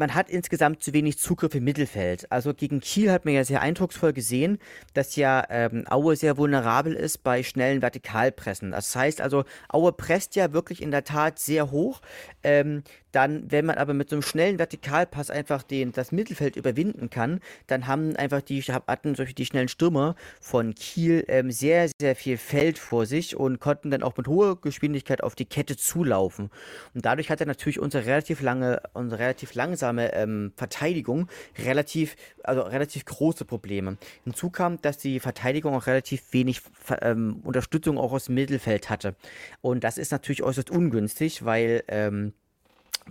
man 0.00 0.14
hat 0.14 0.30
insgesamt 0.30 0.82
zu 0.82 0.94
wenig 0.94 1.18
Zugriff 1.18 1.54
im 1.54 1.64
Mittelfeld. 1.64 2.32
Also 2.32 2.54
gegen 2.54 2.80
Kiel 2.80 3.12
hat 3.12 3.26
man 3.26 3.34
ja 3.34 3.44
sehr 3.44 3.60
eindrucksvoll 3.60 4.14
gesehen, 4.14 4.58
dass 4.94 5.14
ja 5.14 5.44
ähm, 5.50 5.84
Aue 5.90 6.16
sehr 6.16 6.38
vulnerabel 6.38 6.94
ist 6.94 7.18
bei 7.18 7.42
schnellen 7.42 7.82
Vertikalpressen. 7.82 8.70
Das 8.70 8.96
heißt 8.96 9.20
also, 9.20 9.44
Aue 9.68 9.92
presst 9.92 10.36
ja 10.36 10.54
wirklich 10.54 10.80
in 10.80 10.90
der 10.90 11.04
Tat 11.04 11.38
sehr 11.38 11.70
hoch. 11.70 12.00
Ähm, 12.42 12.82
dann, 13.12 13.50
wenn 13.50 13.66
man 13.66 13.76
aber 13.76 13.92
mit 13.92 14.08
so 14.08 14.16
einem 14.16 14.22
schnellen 14.22 14.58
Vertikalpass 14.58 15.30
einfach 15.30 15.62
den, 15.62 15.92
das 15.92 16.12
Mittelfeld 16.12 16.56
überwinden 16.56 17.10
kann, 17.10 17.40
dann 17.66 17.86
haben 17.86 18.16
einfach 18.16 18.40
die, 18.40 18.62
hatten 18.62 19.14
solche 19.14 19.34
die 19.34 19.46
schnellen 19.46 19.68
Stürmer 19.68 20.14
von 20.40 20.74
Kiel 20.74 21.24
ähm, 21.28 21.50
sehr, 21.50 21.90
sehr 22.00 22.14
viel 22.14 22.36
Feld 22.36 22.78
vor 22.78 23.06
sich 23.06 23.36
und 23.36 23.60
konnten 23.60 23.90
dann 23.90 24.02
auch 24.02 24.16
mit 24.16 24.28
hoher 24.28 24.60
Geschwindigkeit 24.60 25.22
auf 25.22 25.34
die 25.34 25.44
Kette 25.44 25.76
zulaufen. 25.76 26.50
Und 26.94 27.04
dadurch 27.04 27.30
hat 27.30 27.40
er 27.40 27.46
natürlich 27.46 27.80
unsere 27.80 28.06
relativ 28.06 28.40
lange, 28.40 28.80
unsere 28.92 29.20
relativ 29.20 29.54
langsame 29.54 29.89
aufmerksame 29.90 30.14
ähm, 30.14 30.52
Verteidigung 30.56 31.28
relativ, 31.58 32.16
also 32.42 32.62
relativ 32.62 33.04
große 33.04 33.44
Probleme. 33.44 33.98
Hinzu 34.24 34.50
kam, 34.50 34.80
dass 34.82 34.98
die 34.98 35.20
Verteidigung 35.20 35.74
auch 35.74 35.86
relativ 35.86 36.32
wenig 36.32 36.62
ähm, 37.02 37.40
Unterstützung 37.44 37.98
auch 37.98 38.12
aus 38.12 38.26
dem 38.26 38.36
Mittelfeld 38.36 38.90
hatte. 38.90 39.14
Und 39.60 39.84
das 39.84 39.98
ist 39.98 40.12
natürlich 40.12 40.42
äußerst 40.42 40.70
ungünstig, 40.70 41.44
weil 41.44 41.84
ähm, 41.88 42.32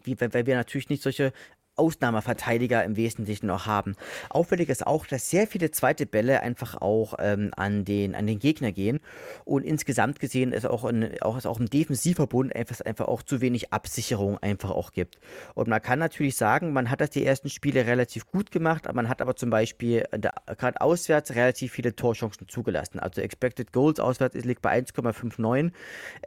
wie, 0.03 0.19
weil 0.19 0.45
wir 0.45 0.55
natürlich 0.55 0.89
nicht 0.89 1.03
solche 1.03 1.33
Ausnahmeverteidiger 1.79 2.83
im 2.83 2.95
Wesentlichen 2.95 3.47
noch 3.47 3.65
haben. 3.65 3.95
Auffällig 4.29 4.69
ist 4.69 4.85
auch, 4.85 5.05
dass 5.05 5.29
sehr 5.29 5.47
viele 5.47 5.71
zweite 5.71 6.05
Bälle 6.05 6.41
einfach 6.41 6.79
auch 6.81 7.15
ähm, 7.19 7.51
an, 7.55 7.85
den, 7.85 8.15
an 8.15 8.27
den 8.27 8.39
Gegner 8.39 8.71
gehen 8.71 8.99
und 9.45 9.63
insgesamt 9.63 10.19
gesehen 10.19 10.51
ist 10.51 10.65
auch, 10.65 10.85
in, 10.85 11.19
auch, 11.21 11.37
ist 11.37 11.47
auch 11.47 11.59
im 11.59 11.69
Defensivverbund 11.69 12.55
einfach, 12.55 12.81
einfach 12.81 13.07
auch 13.07 13.23
zu 13.23 13.41
wenig 13.41 13.73
Absicherung 13.73 14.37
einfach 14.39 14.71
auch 14.71 14.91
gibt. 14.91 15.17
Und 15.55 15.67
man 15.67 15.81
kann 15.81 15.99
natürlich 15.99 16.35
sagen, 16.35 16.73
man 16.73 16.89
hat 16.89 17.01
das 17.01 17.09
die 17.11 17.25
ersten 17.25 17.49
Spiele 17.49 17.85
relativ 17.85 18.27
gut 18.27 18.51
gemacht, 18.51 18.85
aber 18.85 18.95
man 18.95 19.09
hat 19.09 19.21
aber 19.21 19.35
zum 19.35 19.49
Beispiel 19.49 20.05
gerade 20.11 20.81
auswärts 20.81 21.35
relativ 21.35 21.71
viele 21.71 21.95
Torchancen 21.95 22.47
zugelassen. 22.47 22.99
Also 22.99 23.21
Expected 23.21 23.71
Goals 23.71 23.99
auswärts 23.99 24.35
liegt 24.35 24.61
bei 24.61 24.77
1,59. 24.77 25.71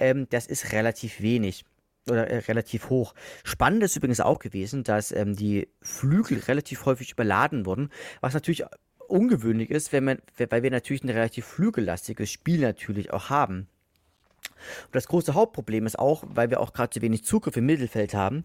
Ähm, 0.00 0.26
das 0.30 0.46
ist 0.46 0.72
relativ 0.72 1.20
wenig 1.20 1.64
oder 2.10 2.28
äh, 2.28 2.38
relativ 2.38 2.90
hoch. 2.90 3.14
Spannend 3.44 3.82
ist 3.82 3.96
übrigens 3.96 4.20
auch 4.20 4.38
gewesen, 4.38 4.84
dass 4.84 5.12
ähm, 5.12 5.36
die 5.36 5.68
Flügel 5.80 6.38
relativ 6.38 6.84
häufig 6.86 7.12
überladen 7.12 7.66
wurden, 7.66 7.90
was 8.20 8.34
natürlich 8.34 8.64
ungewöhnlich 9.08 9.70
ist, 9.70 9.92
wenn 9.92 10.04
man, 10.04 10.18
weil 10.48 10.62
wir 10.62 10.70
natürlich 10.70 11.04
ein 11.04 11.10
relativ 11.10 11.44
flügellastiges 11.46 12.30
Spiel 12.30 12.60
natürlich 12.60 13.12
auch 13.12 13.30
haben. 13.30 13.68
Und 14.86 14.94
das 14.94 15.08
große 15.08 15.34
Hauptproblem 15.34 15.86
ist 15.86 15.98
auch, 15.98 16.24
weil 16.26 16.50
wir 16.50 16.60
auch 16.60 16.72
gerade 16.72 16.90
zu 16.90 17.02
wenig 17.02 17.24
Zugriff 17.24 17.56
im 17.56 17.66
Mittelfeld 17.66 18.14
haben, 18.14 18.42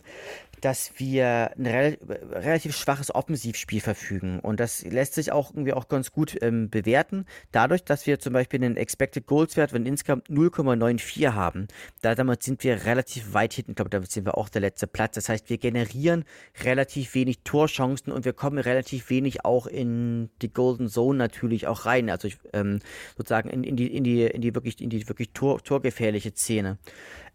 dass 0.62 0.92
wir 0.98 1.52
ein 1.58 1.66
rel 1.66 1.98
relativ 2.32 2.76
schwaches 2.76 3.14
Offensivspiel 3.14 3.80
verfügen. 3.82 4.40
Und 4.40 4.60
das 4.60 4.84
lässt 4.84 5.14
sich 5.14 5.32
auch 5.32 5.52
irgendwie 5.52 5.74
auch 5.74 5.88
ganz 5.88 6.12
gut 6.12 6.38
ähm, 6.42 6.70
bewerten, 6.70 7.26
dadurch, 7.52 7.84
dass 7.84 8.08
wir 8.08 8.20
zum 8.20 8.34
Beispiel 8.34 8.64
einen 8.64 8.78
Expected 8.78 9.28
Goals 9.28 9.58
Wert 9.58 9.72
von 9.72 9.86
insgesamt 9.86 10.30
0,94 10.30 11.34
haben. 11.34 11.68
Da 12.02 12.16
damit 12.16 12.44
sind 12.44 12.64
wir 12.64 12.86
relativ 12.86 13.34
weit 13.34 13.54
hinten. 13.54 13.72
Ich 13.72 13.76
glaube, 13.76 13.90
damit 13.90 14.12
sind 14.12 14.26
wir 14.26 14.38
auch 14.38 14.50
der 14.50 14.62
letzte 14.62 14.88
Platz. 14.88 15.16
Das 15.16 15.30
heißt, 15.30 15.50
wir 15.50 15.58
generieren 15.58 16.26
relativ 16.64 17.14
wenig 17.16 17.40
Torchancen 17.44 18.12
und 18.12 18.26
wir 18.26 18.34
kommen 18.34 18.58
relativ 18.58 19.10
wenig 19.10 19.46
auch 19.46 19.68
in 19.68 20.30
die 20.42 20.52
Golden 20.52 20.90
Zone 20.90 21.18
natürlich 21.18 21.68
auch 21.68 21.86
rein. 21.86 22.10
Also 22.10 22.30
ähm, 22.54 22.80
sozusagen 23.18 23.50
in, 23.50 23.64
in, 23.64 23.76
die, 23.76 23.96
in, 23.96 24.04
die, 24.04 24.24
in 24.24 24.42
die 24.42 24.56
wirklich, 24.56 24.82
in 24.82 24.90
die 24.90 25.08
wirklich 25.08 25.32
Tor, 25.32 25.64
torgefährliche 26.08 26.34
Szene. 26.34 26.78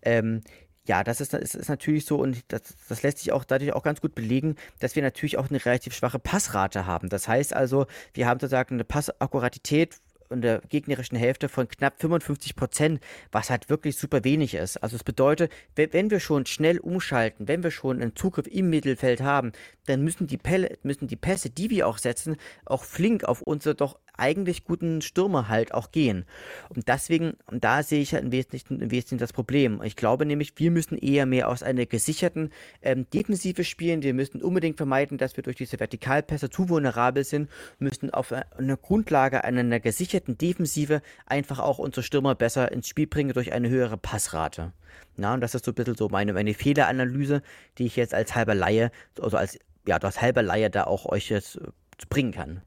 Ähm, 0.02 0.42
ja, 0.84 1.04
das 1.04 1.20
ist, 1.20 1.32
das 1.32 1.54
ist 1.54 1.68
natürlich 1.68 2.06
so 2.06 2.16
und 2.16 2.42
das, 2.48 2.62
das 2.88 3.02
lässt 3.02 3.18
sich 3.18 3.30
auch 3.30 3.44
dadurch 3.44 3.72
auch 3.72 3.84
ganz 3.84 4.00
gut 4.00 4.16
belegen, 4.16 4.56
dass 4.80 4.96
wir 4.96 5.02
natürlich 5.02 5.38
auch 5.38 5.48
eine 5.48 5.64
relativ 5.64 5.94
schwache 5.94 6.18
Passrate 6.18 6.86
haben. 6.86 7.08
Das 7.08 7.28
heißt 7.28 7.54
also, 7.54 7.86
wir 8.14 8.26
haben 8.26 8.40
sozusagen 8.40 8.74
eine 8.74 8.84
Passakkuratität 8.84 10.00
in 10.30 10.40
der 10.40 10.60
gegnerischen 10.68 11.16
Hälfte 11.16 11.48
von 11.48 11.68
knapp 11.68 12.00
55 12.00 12.56
Prozent, 12.56 13.00
was 13.30 13.50
halt 13.50 13.68
wirklich 13.68 13.96
super 13.96 14.24
wenig 14.24 14.54
ist. 14.54 14.82
Also 14.82 14.96
es 14.96 15.04
bedeutet, 15.04 15.52
wenn 15.76 16.10
wir 16.10 16.20
schon 16.20 16.46
schnell 16.46 16.78
umschalten, 16.78 17.48
wenn 17.48 17.62
wir 17.62 17.70
schon 17.70 18.00
einen 18.00 18.16
Zugriff 18.16 18.46
im 18.48 18.70
Mittelfeld 18.70 19.20
haben, 19.20 19.52
dann 19.86 20.02
müssen 20.02 20.26
die, 20.26 20.38
Pelle, 20.38 20.78
müssen 20.82 21.06
die 21.06 21.16
Pässe, 21.16 21.50
die 21.50 21.70
wir 21.70 21.86
auch 21.86 21.98
setzen, 21.98 22.36
auch 22.64 22.84
flink 22.84 23.24
auf 23.24 23.42
unsere 23.42 23.74
doch 23.74 23.98
eigentlich 24.16 24.64
guten 24.64 25.02
Stürmer 25.02 25.48
halt 25.48 25.74
auch 25.74 25.90
gehen. 25.90 26.24
Und 26.68 26.88
deswegen, 26.88 27.34
und 27.46 27.64
da 27.64 27.82
sehe 27.82 28.00
ich 28.00 28.12
halt 28.12 28.24
im 28.24 28.32
Wesentlichen, 28.32 28.80
im 28.80 28.90
Wesentlichen 28.90 29.18
das 29.18 29.32
Problem. 29.32 29.80
Ich 29.82 29.96
glaube 29.96 30.26
nämlich, 30.26 30.52
wir 30.56 30.70
müssen 30.70 30.98
eher 30.98 31.26
mehr 31.26 31.48
aus 31.48 31.62
einer 31.62 31.86
gesicherten 31.86 32.50
ähm, 32.82 33.06
Defensive 33.12 33.64
spielen. 33.64 34.02
Wir 34.02 34.14
müssen 34.14 34.42
unbedingt 34.42 34.76
vermeiden, 34.76 35.18
dass 35.18 35.36
wir 35.36 35.42
durch 35.42 35.56
diese 35.56 35.78
Vertikalpässe 35.78 36.50
zu 36.50 36.68
vulnerabel 36.68 37.24
sind, 37.24 37.50
müssen 37.78 38.10
auf 38.10 38.32
einer 38.32 38.76
Grundlage 38.76 39.44
einer 39.44 39.80
gesicherten 39.80 40.38
Defensive 40.38 41.02
einfach 41.26 41.58
auch 41.58 41.78
unsere 41.78 42.02
Stürmer 42.02 42.34
besser 42.34 42.70
ins 42.72 42.88
Spiel 42.88 43.06
bringen 43.06 43.32
durch 43.32 43.52
eine 43.52 43.68
höhere 43.68 43.96
Passrate. 43.96 44.72
Na, 45.16 45.34
und 45.34 45.40
das 45.40 45.54
ist 45.54 45.64
so 45.64 45.72
ein 45.72 45.74
bisschen 45.74 45.94
so 45.94 46.08
meine, 46.08 46.32
meine 46.32 46.54
Fehleranalyse, 46.54 47.42
die 47.78 47.86
ich 47.86 47.96
jetzt 47.96 48.14
als 48.14 48.34
halber 48.34 48.54
Laie, 48.54 48.90
also 49.20 49.36
als, 49.36 49.58
ja, 49.86 49.96
als 49.96 50.20
halber 50.20 50.42
Laie 50.42 50.70
da 50.70 50.84
auch 50.84 51.06
euch 51.06 51.28
jetzt 51.28 51.58
bringen 52.08 52.32
kann. 52.32 52.62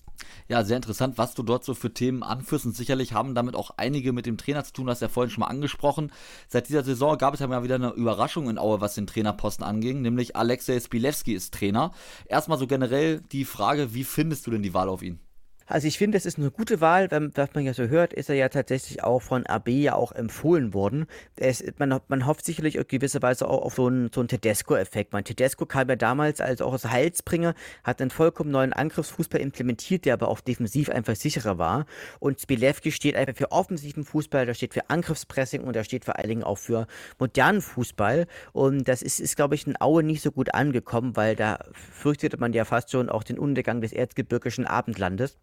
Ja, 0.47 0.63
sehr 0.63 0.75
interessant, 0.75 1.17
was 1.17 1.34
du 1.34 1.41
dort 1.41 1.63
so 1.63 1.73
für 1.73 1.91
Themen 1.91 2.21
anführst. 2.21 2.67
Und 2.67 2.75
sicherlich 2.75 3.13
haben 3.13 3.34
damit 3.34 3.55
auch 3.55 3.71
einige 3.77 4.13
mit 4.13 4.27
dem 4.27 4.38
Trainer 4.38 4.63
zu 4.63 4.73
tun, 4.73 4.86
das 4.86 4.99
ja 4.99 5.10
vorhin 5.10 5.31
schon 5.31 5.41
mal 5.41 5.47
angesprochen. 5.47 6.12
Seit 6.47 6.69
dieser 6.69 6.84
Saison 6.84 7.17
gab 7.17 7.34
es 7.34 7.39
ja 7.39 7.47
mal 7.47 7.63
wieder 7.63 7.75
eine 7.75 7.93
Überraschung 7.93 8.47
in 8.47 8.60
Aue, 8.60 8.79
was 8.79 8.93
den 8.93 9.08
Trainerposten 9.08 9.65
anging, 9.65 10.03
nämlich 10.03 10.36
Alexei 10.36 10.79
Spilewski 10.79 11.34
ist 11.34 11.53
Trainer. 11.55 11.91
Erstmal 12.27 12.60
so 12.60 12.67
generell 12.67 13.21
die 13.31 13.43
Frage, 13.45 13.95
wie 13.95 14.03
findest 14.03 14.45
du 14.45 14.51
denn 14.51 14.62
die 14.62 14.75
Wahl 14.75 14.88
auf 14.88 15.01
ihn? 15.01 15.19
Also 15.67 15.88
ich 15.88 15.97
finde, 15.97 16.15
das 16.15 16.28
ist 16.28 16.38
eine 16.38 16.51
gute 16.51 16.80
Wahl, 16.80 17.10
wenn, 17.10 17.36
was 17.36 17.49
man 17.56 17.65
ja 17.65 17.73
so 17.73 17.88
hört, 17.88 18.13
ist 18.13 18.30
er 18.30 18.36
ja 18.36 18.49
tatsächlich 18.49 19.04
auch 19.04 19.23
von 19.23 19.47
AB 19.47 19.69
ja 19.69 19.95
auch 19.95 20.12
empfohlen 20.12 20.75
worden. 20.75 21.08
Es, 21.38 21.63
man, 21.80 21.99
man 22.08 22.28
hofft 22.28 22.45
sicherlich 22.45 22.80
auf 22.80 22.88
gewisse 22.88 23.21
Weise 23.23 23.47
auch 23.47 23.63
auf 23.63 23.73
so 23.73 23.88
einen, 23.88 24.12
so 24.13 24.21
einen 24.21 24.28
Tedesco-Effekt. 24.28 25.12
Mein 25.12 25.23
Tedesco 25.23 25.65
kam 25.65 25.89
ja 25.89 25.95
damals 25.95 26.39
als 26.39 26.62
auch 26.62 26.73
aus 26.73 26.86
Heilsbringer, 26.86 27.56
hat 27.84 27.99
einen 27.99 28.12
vollkommen 28.12 28.51
neuen 28.51 28.73
Angriffsfußball 28.73 29.41
implementiert, 29.41 30.06
der 30.06 30.13
aber 30.13 30.28
auch 30.28 30.39
defensiv 30.39 30.89
einfach 30.89 31.15
sicherer 31.15 31.58
war. 31.58 31.88
Und 32.19 32.39
Spilewski 32.39 32.91
steht 32.91 33.15
einfach 33.15 33.36
für 33.36 33.51
offensiven 33.51 34.04
Fußball, 34.04 34.45
der 34.45 34.54
steht 34.54 34.75
für 34.75 34.91
Angriffspressing 34.91 35.63
und 35.63 35.75
der 35.75 35.84
steht 35.84 36.06
vor 36.06 36.19
allen 36.19 36.30
Dingen 36.30 36.43
auch 36.43 36.60
für 36.60 36.86
modernen 37.17 37.62
Fußball. 37.62 38.28
Und 38.54 38.88
das 38.88 39.01
ist, 39.01 39.19
ist 39.19 39.36
glaube 39.36 39.56
ich, 39.56 39.65
in 39.65 39.82
Aue 39.82 40.04
nicht 40.04 40.21
so 40.21 40.32
gut 40.32 40.54
angekommen, 40.54 41.15
weil 41.15 41.36
da 41.36 41.58
fürchtete 41.73 42.38
man 42.38 42.54
ja 42.54 42.65
fast 42.65 42.91
schon 42.91 43.10
auch 43.10 43.23
den 43.23 43.39
Untergang 43.39 43.82
des 43.82 43.93
erzgebirgischen 43.93 44.67
Abendlandes. 44.67 45.39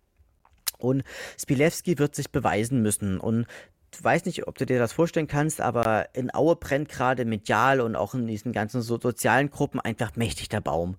Und 0.82 1.04
Spilewski 1.40 1.98
wird 1.98 2.14
sich 2.14 2.30
beweisen 2.30 2.82
müssen. 2.82 3.18
Und 3.18 3.46
weiß 4.00 4.24
nicht, 4.24 4.46
ob 4.46 4.56
du 4.56 4.66
dir 4.66 4.78
das 4.78 4.92
vorstellen 4.92 5.26
kannst, 5.26 5.60
aber 5.60 6.14
in 6.14 6.34
Aue 6.34 6.56
brennt 6.56 6.88
gerade 6.88 7.24
medial 7.24 7.80
und 7.80 7.96
auch 7.96 8.14
in 8.14 8.26
diesen 8.26 8.52
ganzen 8.52 8.80
so 8.82 8.98
sozialen 8.98 9.50
Gruppen 9.50 9.80
einfach 9.80 10.16
mächtig 10.16 10.48
der 10.48 10.60
Baum. 10.60 10.96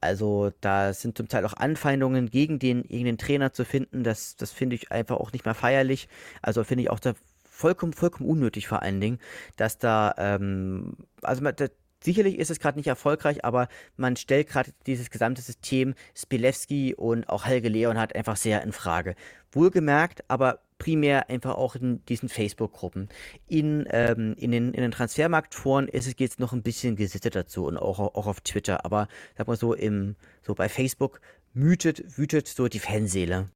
Also 0.00 0.52
da 0.60 0.92
sind 0.92 1.16
zum 1.16 1.28
Teil 1.28 1.44
auch 1.44 1.54
Anfeindungen 1.54 2.30
gegen 2.30 2.58
den, 2.58 2.82
gegen 2.84 3.06
den 3.06 3.18
Trainer 3.18 3.52
zu 3.52 3.64
finden. 3.64 4.04
Das, 4.04 4.36
das 4.36 4.52
finde 4.52 4.76
ich 4.76 4.92
einfach 4.92 5.16
auch 5.16 5.32
nicht 5.32 5.44
mehr 5.44 5.54
feierlich. 5.54 6.08
Also 6.42 6.64
finde 6.64 6.84
ich 6.84 6.90
auch 6.90 7.00
da 7.00 7.14
vollkommen, 7.44 7.94
vollkommen 7.94 8.28
unnötig 8.28 8.68
vor 8.68 8.82
allen 8.82 9.00
Dingen, 9.00 9.18
dass 9.56 9.78
da, 9.78 10.14
ähm, 10.18 10.96
also 11.22 11.50
der, 11.50 11.70
Sicherlich 12.06 12.38
ist 12.38 12.52
es 12.52 12.60
gerade 12.60 12.78
nicht 12.78 12.86
erfolgreich, 12.86 13.44
aber 13.44 13.66
man 13.96 14.14
stellt 14.14 14.48
gerade 14.48 14.70
dieses 14.86 15.10
gesamte 15.10 15.42
System 15.42 15.94
Spilewski 16.14 16.94
und 16.94 17.28
auch 17.28 17.46
Helge 17.46 17.68
Leonhardt 17.68 18.14
einfach 18.14 18.36
sehr 18.36 18.62
in 18.62 18.70
Frage. 18.70 19.16
Wohlgemerkt, 19.50 20.22
aber 20.28 20.60
primär 20.78 21.28
einfach 21.30 21.56
auch 21.56 21.74
in 21.74 22.04
diesen 22.04 22.28
Facebook-Gruppen. 22.28 23.08
In, 23.48 23.88
ähm, 23.90 24.36
in 24.38 24.52
den, 24.52 24.72
in 24.72 24.82
den 24.82 24.92
Transfermarktforen 24.92 25.88
ist 25.88 26.06
es 26.06 26.14
jetzt 26.18 26.38
noch 26.38 26.52
ein 26.52 26.62
bisschen 26.62 26.94
gesittet 26.94 27.34
dazu 27.34 27.66
und 27.66 27.76
auch, 27.76 27.98
auch 27.98 28.28
auf 28.28 28.40
Twitter, 28.40 28.84
aber 28.84 29.08
sag 29.36 29.48
mal 29.48 29.56
so, 29.56 29.74
im, 29.74 30.14
so 30.42 30.54
bei 30.54 30.68
Facebook 30.68 31.20
wütet, 31.54 32.16
wütet 32.16 32.46
so 32.46 32.68
die 32.68 32.78
Fanseele. 32.78 33.48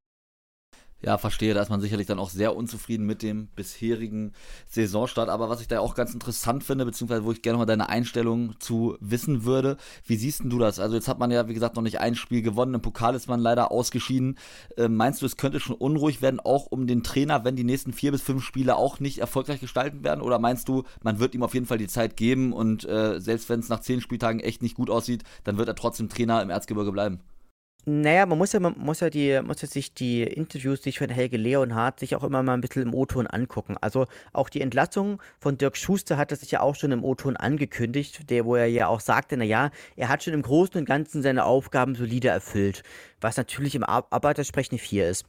Ja, 1.02 1.16
verstehe, 1.16 1.54
da 1.54 1.62
ist 1.62 1.70
man 1.70 1.80
sicherlich 1.80 2.06
dann 2.06 2.18
auch 2.18 2.28
sehr 2.28 2.54
unzufrieden 2.54 3.06
mit 3.06 3.22
dem 3.22 3.46
bisherigen 3.56 4.32
Saisonstart. 4.68 5.30
Aber 5.30 5.48
was 5.48 5.62
ich 5.62 5.68
da 5.68 5.80
auch 5.80 5.94
ganz 5.94 6.12
interessant 6.12 6.62
finde, 6.62 6.84
beziehungsweise 6.84 7.24
wo 7.24 7.32
ich 7.32 7.40
gerne 7.40 7.56
mal 7.56 7.64
deine 7.64 7.88
Einstellung 7.88 8.54
zu 8.60 8.98
wissen 9.00 9.44
würde, 9.44 9.78
wie 10.04 10.16
siehst 10.16 10.42
du 10.44 10.58
das? 10.58 10.78
Also 10.78 10.96
jetzt 10.96 11.08
hat 11.08 11.18
man 11.18 11.30
ja, 11.30 11.48
wie 11.48 11.54
gesagt, 11.54 11.76
noch 11.76 11.82
nicht 11.82 12.00
ein 12.00 12.14
Spiel 12.16 12.42
gewonnen, 12.42 12.74
im 12.74 12.82
Pokal 12.82 13.14
ist 13.14 13.28
man 13.28 13.40
leider 13.40 13.72
ausgeschieden. 13.72 14.36
Äh, 14.76 14.88
meinst 14.88 15.22
du, 15.22 15.26
es 15.26 15.38
könnte 15.38 15.58
schon 15.58 15.74
unruhig 15.76 16.20
werden, 16.20 16.38
auch 16.38 16.66
um 16.66 16.86
den 16.86 17.02
Trainer, 17.02 17.44
wenn 17.44 17.56
die 17.56 17.64
nächsten 17.64 17.94
vier 17.94 18.12
bis 18.12 18.20
fünf 18.20 18.44
Spiele 18.44 18.76
auch 18.76 19.00
nicht 19.00 19.20
erfolgreich 19.20 19.60
gestalten 19.60 20.04
werden? 20.04 20.20
Oder 20.20 20.38
meinst 20.38 20.68
du, 20.68 20.84
man 21.02 21.18
wird 21.18 21.34
ihm 21.34 21.42
auf 21.42 21.54
jeden 21.54 21.66
Fall 21.66 21.78
die 21.78 21.88
Zeit 21.88 22.18
geben 22.18 22.52
und 22.52 22.86
äh, 22.86 23.20
selbst 23.20 23.48
wenn 23.48 23.60
es 23.60 23.70
nach 23.70 23.80
zehn 23.80 24.02
Spieltagen 24.02 24.40
echt 24.40 24.60
nicht 24.60 24.74
gut 24.74 24.90
aussieht, 24.90 25.24
dann 25.44 25.56
wird 25.56 25.68
er 25.68 25.74
trotzdem 25.76 26.10
Trainer 26.10 26.42
im 26.42 26.50
Erzgebirge 26.50 26.92
bleiben? 26.92 27.20
Naja, 27.86 28.26
man 28.26 28.36
muss 28.36 28.52
ja, 28.52 28.60
man 28.60 28.74
muss 28.76 29.00
ja 29.00 29.08
die, 29.08 29.40
muss 29.42 29.62
ja 29.62 29.68
sich 29.68 29.94
die 29.94 30.22
Interviews, 30.22 30.82
die 30.82 30.90
ich 30.90 30.98
von 30.98 31.08
Helge 31.08 31.38
Leonhardt, 31.38 32.00
sich 32.00 32.14
auch 32.14 32.22
immer 32.22 32.42
mal 32.42 32.52
ein 32.52 32.60
bisschen 32.60 32.82
im 32.82 32.94
O-Ton 32.94 33.26
angucken. 33.26 33.76
Also 33.80 34.06
auch 34.32 34.50
die 34.50 34.60
Entlassung 34.60 35.22
von 35.38 35.56
Dirk 35.56 35.78
Schuster 35.78 36.18
hat 36.18 36.30
er 36.30 36.36
sich 36.36 36.50
ja 36.50 36.60
auch 36.60 36.74
schon 36.74 36.92
im 36.92 37.02
O-Ton 37.04 37.36
angekündigt, 37.36 38.28
der, 38.28 38.44
wo 38.44 38.56
er 38.56 38.66
ja 38.66 38.88
auch 38.88 39.00
sagte, 39.00 39.38
naja, 39.38 39.70
er 39.96 40.08
hat 40.10 40.22
schon 40.22 40.34
im 40.34 40.42
Großen 40.42 40.76
und 40.78 40.84
Ganzen 40.84 41.22
seine 41.22 41.44
Aufgaben 41.44 41.94
solide 41.94 42.28
erfüllt, 42.28 42.82
was 43.20 43.38
natürlich 43.38 43.74
im 43.74 43.84
Arbeitersprechen 43.84 44.78
4 44.78 45.08
ist. 45.08 45.24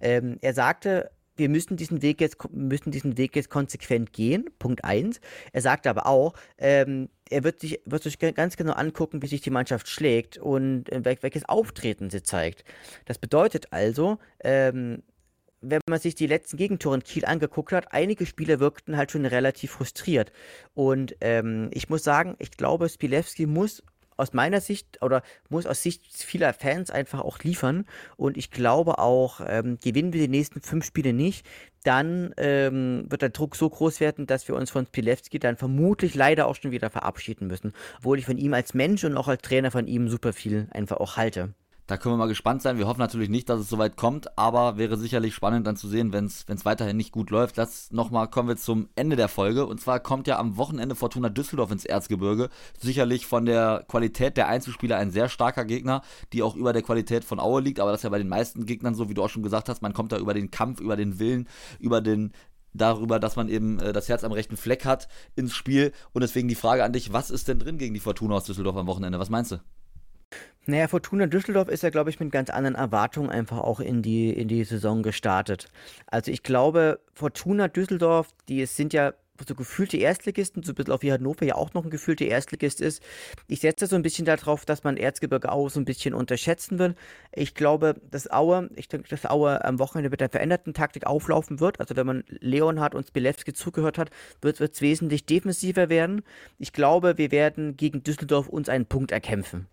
Ähm, 0.00 0.38
er 0.40 0.54
sagte, 0.54 1.10
wir 1.42 1.48
müssen 1.48 1.76
diesen 1.76 2.02
Weg 2.02 2.20
jetzt, 2.20 2.36
müssen 2.52 2.92
diesen 2.92 3.18
Weg 3.18 3.34
jetzt 3.34 3.50
konsequent 3.50 4.12
gehen. 4.12 4.48
Punkt 4.60 4.84
1. 4.84 5.20
Er 5.52 5.60
sagt 5.60 5.88
aber 5.88 6.06
auch, 6.06 6.34
ähm, 6.56 7.08
er 7.30 7.42
wird 7.42 7.60
sich, 7.60 7.80
wird 7.84 8.04
sich 8.04 8.20
ganz 8.20 8.56
genau 8.56 8.74
angucken, 8.74 9.22
wie 9.22 9.26
sich 9.26 9.40
die 9.40 9.50
Mannschaft 9.50 9.88
schlägt 9.88 10.38
und 10.38 10.88
äh, 10.92 11.16
welches 11.20 11.48
Auftreten 11.48 12.10
sie 12.10 12.22
zeigt. 12.22 12.62
Das 13.06 13.18
bedeutet 13.18 13.72
also, 13.72 14.18
ähm, 14.44 15.02
wenn 15.60 15.80
man 15.88 15.98
sich 15.98 16.14
die 16.14 16.28
letzten 16.28 16.56
Gegentore 16.56 16.94
in 16.94 17.02
Kiel 17.02 17.24
angeguckt 17.24 17.72
hat, 17.72 17.92
einige 17.92 18.24
Spieler 18.24 18.60
wirkten 18.60 18.96
halt 18.96 19.10
schon 19.10 19.26
relativ 19.26 19.72
frustriert. 19.72 20.30
Und 20.74 21.16
ähm, 21.20 21.70
ich 21.72 21.88
muss 21.88 22.04
sagen, 22.04 22.36
ich 22.38 22.52
glaube, 22.52 22.88
Spilewski 22.88 23.46
muss 23.46 23.82
aus 24.16 24.32
meiner 24.32 24.60
Sicht 24.60 25.02
oder 25.02 25.22
muss 25.48 25.66
aus 25.66 25.82
Sicht 25.82 26.04
vieler 26.06 26.52
Fans 26.52 26.90
einfach 26.90 27.20
auch 27.20 27.38
liefern. 27.40 27.86
Und 28.16 28.36
ich 28.36 28.50
glaube 28.50 28.98
auch, 28.98 29.40
ähm, 29.46 29.78
gewinnen 29.82 30.12
wir 30.12 30.20
die 30.20 30.28
nächsten 30.28 30.60
fünf 30.60 30.84
Spiele 30.84 31.12
nicht, 31.12 31.46
dann 31.84 32.32
ähm, 32.36 33.06
wird 33.08 33.22
der 33.22 33.30
Druck 33.30 33.56
so 33.56 33.68
groß 33.68 34.00
werden, 34.00 34.26
dass 34.26 34.46
wir 34.48 34.54
uns 34.54 34.70
von 34.70 34.86
Spilewski 34.86 35.38
dann 35.38 35.56
vermutlich 35.56 36.14
leider 36.14 36.46
auch 36.46 36.54
schon 36.54 36.70
wieder 36.70 36.90
verabschieden 36.90 37.48
müssen. 37.48 37.72
Obwohl 37.98 38.18
ich 38.18 38.26
von 38.26 38.38
ihm 38.38 38.54
als 38.54 38.74
Mensch 38.74 39.04
und 39.04 39.16
auch 39.16 39.28
als 39.28 39.42
Trainer 39.42 39.70
von 39.70 39.86
ihm 39.86 40.08
super 40.08 40.32
viel 40.32 40.68
einfach 40.70 40.98
auch 40.98 41.16
halte. 41.16 41.54
Da 41.88 41.96
können 41.96 42.14
wir 42.14 42.18
mal 42.18 42.28
gespannt 42.28 42.62
sein. 42.62 42.78
Wir 42.78 42.86
hoffen 42.86 43.00
natürlich 43.00 43.28
nicht, 43.28 43.48
dass 43.48 43.60
es 43.60 43.68
soweit 43.68 43.96
kommt, 43.96 44.38
aber 44.38 44.78
wäre 44.78 44.96
sicherlich 44.96 45.34
spannend 45.34 45.66
dann 45.66 45.76
zu 45.76 45.88
sehen, 45.88 46.12
wenn 46.12 46.26
es 46.26 46.64
weiterhin 46.64 46.96
nicht 46.96 47.10
gut 47.10 47.30
läuft. 47.30 47.58
Das 47.58 47.90
nochmal 47.90 48.28
kommen 48.28 48.48
wir 48.48 48.56
zum 48.56 48.88
Ende 48.94 49.16
der 49.16 49.28
Folge. 49.28 49.66
Und 49.66 49.80
zwar 49.80 49.98
kommt 49.98 50.28
ja 50.28 50.38
am 50.38 50.56
Wochenende 50.56 50.94
Fortuna 50.94 51.28
Düsseldorf 51.28 51.72
ins 51.72 51.84
Erzgebirge. 51.84 52.50
Sicherlich 52.78 53.26
von 53.26 53.46
der 53.46 53.84
Qualität 53.88 54.36
der 54.36 54.46
Einzelspieler 54.46 54.96
ein 54.96 55.10
sehr 55.10 55.28
starker 55.28 55.64
Gegner, 55.64 56.02
die 56.32 56.42
auch 56.42 56.54
über 56.54 56.72
der 56.72 56.82
Qualität 56.82 57.24
von 57.24 57.40
Aue 57.40 57.60
liegt. 57.60 57.80
Aber 57.80 57.90
das 57.90 58.00
ist 58.00 58.04
ja 58.04 58.10
bei 58.10 58.18
den 58.18 58.28
meisten 58.28 58.64
Gegnern 58.64 58.94
so, 58.94 59.08
wie 59.08 59.14
du 59.14 59.22
auch 59.24 59.30
schon 59.30 59.42
gesagt 59.42 59.68
hast. 59.68 59.82
Man 59.82 59.92
kommt 59.92 60.12
da 60.12 60.18
über 60.18 60.34
den 60.34 60.52
Kampf, 60.52 60.80
über 60.80 60.96
den 60.96 61.18
Willen, 61.18 61.48
über 61.80 62.00
den 62.00 62.32
darüber, 62.74 63.18
dass 63.18 63.36
man 63.36 63.48
eben 63.48 63.80
äh, 63.80 63.92
das 63.92 64.08
Herz 64.08 64.22
am 64.22 64.32
rechten 64.32 64.56
Fleck 64.56 64.84
hat 64.84 65.08
ins 65.34 65.52
Spiel. 65.52 65.92
Und 66.12 66.22
deswegen 66.22 66.48
die 66.48 66.54
Frage 66.54 66.84
an 66.84 66.92
dich, 66.92 67.12
was 67.12 67.30
ist 67.30 67.48
denn 67.48 67.58
drin 67.58 67.78
gegen 67.78 67.92
die 67.92 68.00
Fortuna 68.00 68.36
aus 68.36 68.44
Düsseldorf 68.44 68.76
am 68.76 68.86
Wochenende? 68.86 69.18
Was 69.18 69.30
meinst 69.30 69.50
du? 69.50 69.56
Naja, 70.66 70.86
Fortuna 70.86 71.26
Düsseldorf 71.26 71.68
ist 71.68 71.82
ja, 71.82 71.90
glaube 71.90 72.10
ich, 72.10 72.20
mit 72.20 72.30
ganz 72.30 72.48
anderen 72.48 72.76
Erwartungen 72.76 73.30
einfach 73.30 73.58
auch 73.58 73.80
in 73.80 74.00
die, 74.00 74.30
in 74.30 74.46
die 74.46 74.62
Saison 74.62 75.02
gestartet. 75.02 75.68
Also 76.06 76.30
ich 76.30 76.44
glaube, 76.44 77.00
Fortuna 77.14 77.66
Düsseldorf, 77.66 78.28
die 78.48 78.64
sind 78.66 78.92
ja 78.92 79.12
so 79.44 79.56
gefühlte 79.56 79.96
Erstligisten, 79.96 80.62
so 80.62 80.70
ein 80.70 80.74
bisschen 80.76 80.92
auch 80.92 81.02
wie 81.02 81.10
Hannover 81.10 81.44
ja 81.44 81.56
auch 81.56 81.74
noch 81.74 81.84
ein 81.84 81.90
gefühlter 81.90 82.26
Erstligist 82.26 82.80
ist. 82.80 83.02
Ich 83.48 83.60
setze 83.60 83.88
so 83.88 83.96
ein 83.96 84.02
bisschen 84.02 84.24
darauf, 84.24 84.64
dass 84.64 84.84
man 84.84 84.96
Erzgebirge 84.96 85.50
Aue 85.50 85.68
so 85.68 85.80
ein 85.80 85.84
bisschen 85.84 86.14
unterschätzen 86.14 86.78
wird. 86.78 86.96
Ich 87.32 87.54
glaube, 87.56 87.96
dass 88.10 88.30
Aue, 88.30 88.70
ich 88.76 88.88
denke, 88.88 89.08
dass 89.08 89.26
Aue 89.26 89.64
am 89.64 89.80
Wochenende 89.80 90.10
mit 90.10 90.20
der 90.20 90.28
veränderten 90.28 90.74
Taktik 90.74 91.06
auflaufen 91.06 91.58
wird. 91.58 91.80
Also 91.80 91.96
wenn 91.96 92.06
man 92.06 92.24
Leonhard 92.28 92.94
und 92.94 93.08
Spilewski 93.08 93.52
zugehört 93.52 93.98
hat, 93.98 94.10
wird 94.40 94.60
es 94.60 94.80
wesentlich 94.80 95.26
defensiver 95.26 95.88
werden. 95.88 96.22
Ich 96.58 96.72
glaube, 96.72 97.18
wir 97.18 97.32
werden 97.32 97.76
gegen 97.76 98.04
Düsseldorf 98.04 98.48
uns 98.48 98.68
einen 98.68 98.86
Punkt 98.86 99.10
erkämpfen. 99.10 99.66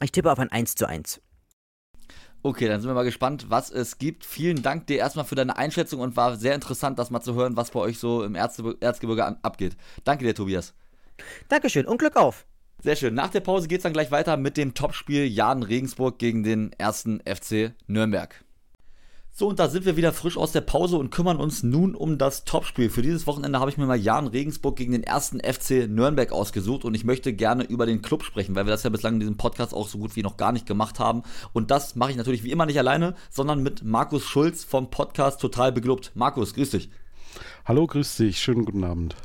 Ich 0.00 0.12
tippe 0.12 0.30
auf 0.30 0.38
ein 0.38 0.50
1 0.50 0.74
zu 0.74 0.88
1. 0.88 1.20
Okay, 2.44 2.66
dann 2.66 2.80
sind 2.80 2.90
wir 2.90 2.94
mal 2.94 3.04
gespannt, 3.04 3.46
was 3.50 3.70
es 3.70 3.98
gibt. 3.98 4.24
Vielen 4.24 4.62
Dank 4.62 4.88
dir 4.88 4.98
erstmal 4.98 5.24
für 5.24 5.36
deine 5.36 5.56
Einschätzung 5.56 6.00
und 6.00 6.16
war 6.16 6.36
sehr 6.36 6.56
interessant, 6.56 6.98
das 6.98 7.10
mal 7.10 7.20
zu 7.20 7.34
hören, 7.34 7.56
was 7.56 7.70
bei 7.70 7.78
euch 7.78 7.98
so 7.98 8.24
im 8.24 8.34
Erzge 8.34 8.76
Erzgebirge 8.80 9.36
abgeht. 9.42 9.76
Danke 10.02 10.24
dir, 10.24 10.34
Tobias. 10.34 10.74
Dankeschön 11.48 11.86
und 11.86 11.98
Glück 11.98 12.16
auf. 12.16 12.44
Sehr 12.82 12.96
schön. 12.96 13.14
Nach 13.14 13.28
der 13.28 13.40
Pause 13.40 13.68
geht 13.68 13.78
es 13.78 13.82
dann 13.84 13.92
gleich 13.92 14.10
weiter 14.10 14.36
mit 14.36 14.56
dem 14.56 14.74
Topspiel 14.74 15.24
Jan 15.24 15.62
Regensburg 15.62 16.18
gegen 16.18 16.42
den 16.42 16.72
ersten 16.78 17.20
FC 17.20 17.74
Nürnberg. 17.86 18.41
So, 19.34 19.48
und 19.48 19.58
da 19.58 19.70
sind 19.70 19.86
wir 19.86 19.96
wieder 19.96 20.12
frisch 20.12 20.36
aus 20.36 20.52
der 20.52 20.60
Pause 20.60 20.98
und 20.98 21.08
kümmern 21.08 21.38
uns 21.38 21.62
nun 21.62 21.94
um 21.94 22.18
das 22.18 22.44
Topspiel. 22.44 22.90
Für 22.90 23.00
dieses 23.00 23.26
Wochenende 23.26 23.60
habe 23.60 23.70
ich 23.70 23.78
mir 23.78 23.86
mal 23.86 23.98
Jan 23.98 24.26
Regensburg 24.26 24.76
gegen 24.76 24.92
den 24.92 25.02
ersten 25.02 25.40
FC 25.40 25.88
Nürnberg 25.88 26.32
ausgesucht 26.32 26.84
und 26.84 26.94
ich 26.94 27.04
möchte 27.04 27.32
gerne 27.32 27.64
über 27.64 27.86
den 27.86 28.02
Club 28.02 28.24
sprechen, 28.24 28.54
weil 28.54 28.66
wir 28.66 28.72
das 28.72 28.82
ja 28.82 28.90
bislang 28.90 29.14
in 29.14 29.20
diesem 29.20 29.38
Podcast 29.38 29.72
auch 29.72 29.88
so 29.88 29.96
gut 29.96 30.16
wie 30.16 30.22
noch 30.22 30.36
gar 30.36 30.52
nicht 30.52 30.66
gemacht 30.66 30.98
haben. 30.98 31.22
Und 31.54 31.70
das 31.70 31.96
mache 31.96 32.10
ich 32.10 32.18
natürlich 32.18 32.44
wie 32.44 32.50
immer 32.50 32.66
nicht 32.66 32.78
alleine, 32.78 33.14
sondern 33.30 33.62
mit 33.62 33.82
Markus 33.82 34.22
Schulz 34.22 34.64
vom 34.64 34.90
Podcast 34.90 35.40
Total 35.40 35.72
Beglückt. 35.72 36.12
Markus, 36.14 36.52
grüß 36.52 36.68
dich. 36.68 36.90
Hallo, 37.64 37.86
grüß 37.86 38.16
dich. 38.18 38.38
Schönen 38.38 38.66
guten 38.66 38.84
Abend. 38.84 39.16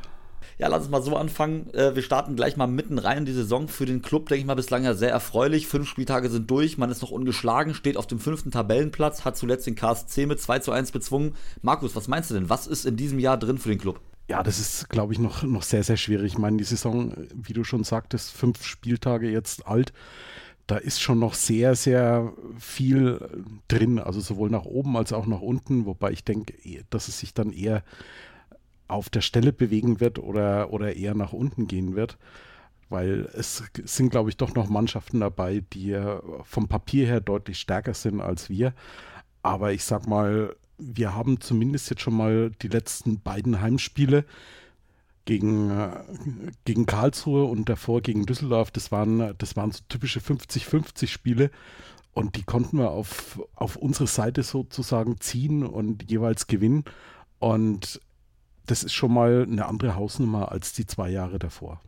Ja, 0.60 0.68
lass 0.70 0.82
uns 0.82 0.90
mal 0.90 1.04
so 1.04 1.16
anfangen. 1.16 1.72
Äh, 1.74 1.96
wir 1.96 2.02
starten 2.02 2.36
gleich 2.36 2.58
mal 2.58 2.66
mitten 2.66 2.98
rein 2.98 3.20
in 3.20 3.26
die 3.26 3.34
Saison. 3.34 3.68
Für 3.68 3.86
den 3.86 4.02
Club, 4.02 4.28
denke 4.28 4.42
ich 4.42 4.46
mal, 4.46 4.56
bislang 4.56 4.84
ja 4.84 4.96
sehr 4.96 5.12
erfreulich. 5.12 5.68
Fünf 5.68 5.88
Spieltage 5.88 6.30
sind 6.30 6.50
durch, 6.50 6.78
man 6.78 6.90
ist 6.90 7.02
noch 7.02 7.12
ungeschlagen, 7.12 7.76
steht 7.76 7.96
auf 7.96 8.08
dem 8.08 8.20
fünften 8.20 8.50
Tabellenplatz, 8.50 9.24
hat 9.24 9.38
zuletzt 9.38 9.68
den 9.68 9.76
KSC 9.76 10.26
mit 10.26 10.42
2 10.42 10.60
zu 10.60 10.72
1 10.72 10.92
bezwungen. 10.92 11.36
Markus, 11.62 11.96
was 11.96 12.08
meinst 12.08 12.32
du 12.32 12.34
denn? 12.34 12.50
Was 12.50 12.66
ist 12.66 12.86
in 12.86 12.98
diesem 12.98 13.20
Jahr 13.20 13.38
drin 13.38 13.60
für 13.60 13.70
den 13.70 13.78
Club? 13.78 14.02
Ja, 14.28 14.42
das 14.42 14.60
ist, 14.60 14.90
glaube 14.90 15.14
ich, 15.14 15.20
noch, 15.20 15.44
noch 15.44 15.64
sehr, 15.64 15.84
sehr 15.84 15.96
schwierig. 15.96 16.34
Ich 16.34 16.38
meine, 16.40 16.58
die 16.58 16.64
Saison, 16.64 17.14
wie 17.34 17.54
du 17.54 17.64
schon 17.64 17.84
sagtest, 17.84 18.32
fünf 18.32 18.66
Spieltage 18.66 19.30
jetzt 19.30 19.68
alt 19.68 19.94
da 20.68 20.76
ist 20.76 21.02
schon 21.02 21.20
noch 21.20 21.34
sehr, 21.34 21.76
sehr 21.76 22.34
viel 22.60 23.26
drin, 23.70 24.00
also 24.00 24.20
sowohl 24.20 24.50
nach 24.50 24.66
oben 24.66 24.98
als 24.98 25.14
auch 25.14 25.26
nach 25.26 25.40
unten, 25.40 25.86
wobei 25.86 26.12
ich 26.12 26.26
denke, 26.26 26.54
dass 26.90 27.08
es 27.08 27.20
sich 27.20 27.34
dann 27.34 27.54
eher 27.54 27.84
auf 28.88 29.10
der 29.10 29.22
Stelle 29.22 29.54
bewegen 29.54 30.00
wird 30.00 30.20
oder, 30.20 30.72
oder 30.72 30.96
eher 30.96 31.16
nach 31.16 31.34
unten 31.34 31.68
gehen 31.68 31.96
wird. 31.96 32.18
Weil 32.90 33.30
es 33.34 33.64
sind, 33.84 34.12
glaube 34.12 34.30
ich, 34.30 34.38
doch 34.38 34.56
noch 34.56 34.70
Mannschaften 34.70 35.20
dabei, 35.20 35.64
die 35.74 36.00
vom 36.44 36.68
Papier 36.68 37.06
her 37.06 37.20
deutlich 37.20 37.60
stärker 37.60 37.94
sind 37.94 38.22
als 38.22 38.50
wir. 38.50 38.74
Aber 39.42 39.74
ich 39.74 39.84
sag 39.84 40.08
mal, 40.08 40.56
wir 40.78 41.14
haben 41.14 41.42
zumindest 41.42 41.90
jetzt 41.90 42.02
schon 42.02 42.16
mal 42.16 42.52
die 42.62 42.70
letzten 42.70 43.20
beiden 43.20 43.62
Heimspiele 43.62 44.26
gegen, 45.26 45.72
gegen 46.66 46.86
Karlsruhe 46.86 47.44
und 47.44 47.68
davor 47.68 48.02
gegen 48.02 48.26
Düsseldorf, 48.26 48.72
das 48.72 48.92
waren, 48.92 49.34
das 49.38 49.56
waren 49.56 49.72
so 49.72 49.82
typische 49.90 50.20
50-50 50.20 51.08
Spiele. 51.08 51.52
Und 52.14 52.36
die 52.36 52.44
konnten 52.44 52.80
wir 52.80 52.90
auf, 52.90 53.40
auf 53.54 53.76
unsere 53.76 54.08
Seite 54.08 54.42
sozusagen 54.42 55.20
ziehen 55.20 55.64
und 55.64 56.10
jeweils 56.10 56.48
gewinnen. 56.48 56.84
Und 57.38 58.02
das 58.68 58.84
ist 58.84 58.94
schon 58.94 59.14
mal 59.14 59.44
eine 59.50 59.66
andere 59.66 59.96
Hausnummer 59.96 60.52
als 60.52 60.74
die 60.74 60.86
zwei 60.86 61.10
Jahre 61.10 61.40
davor. 61.40 61.82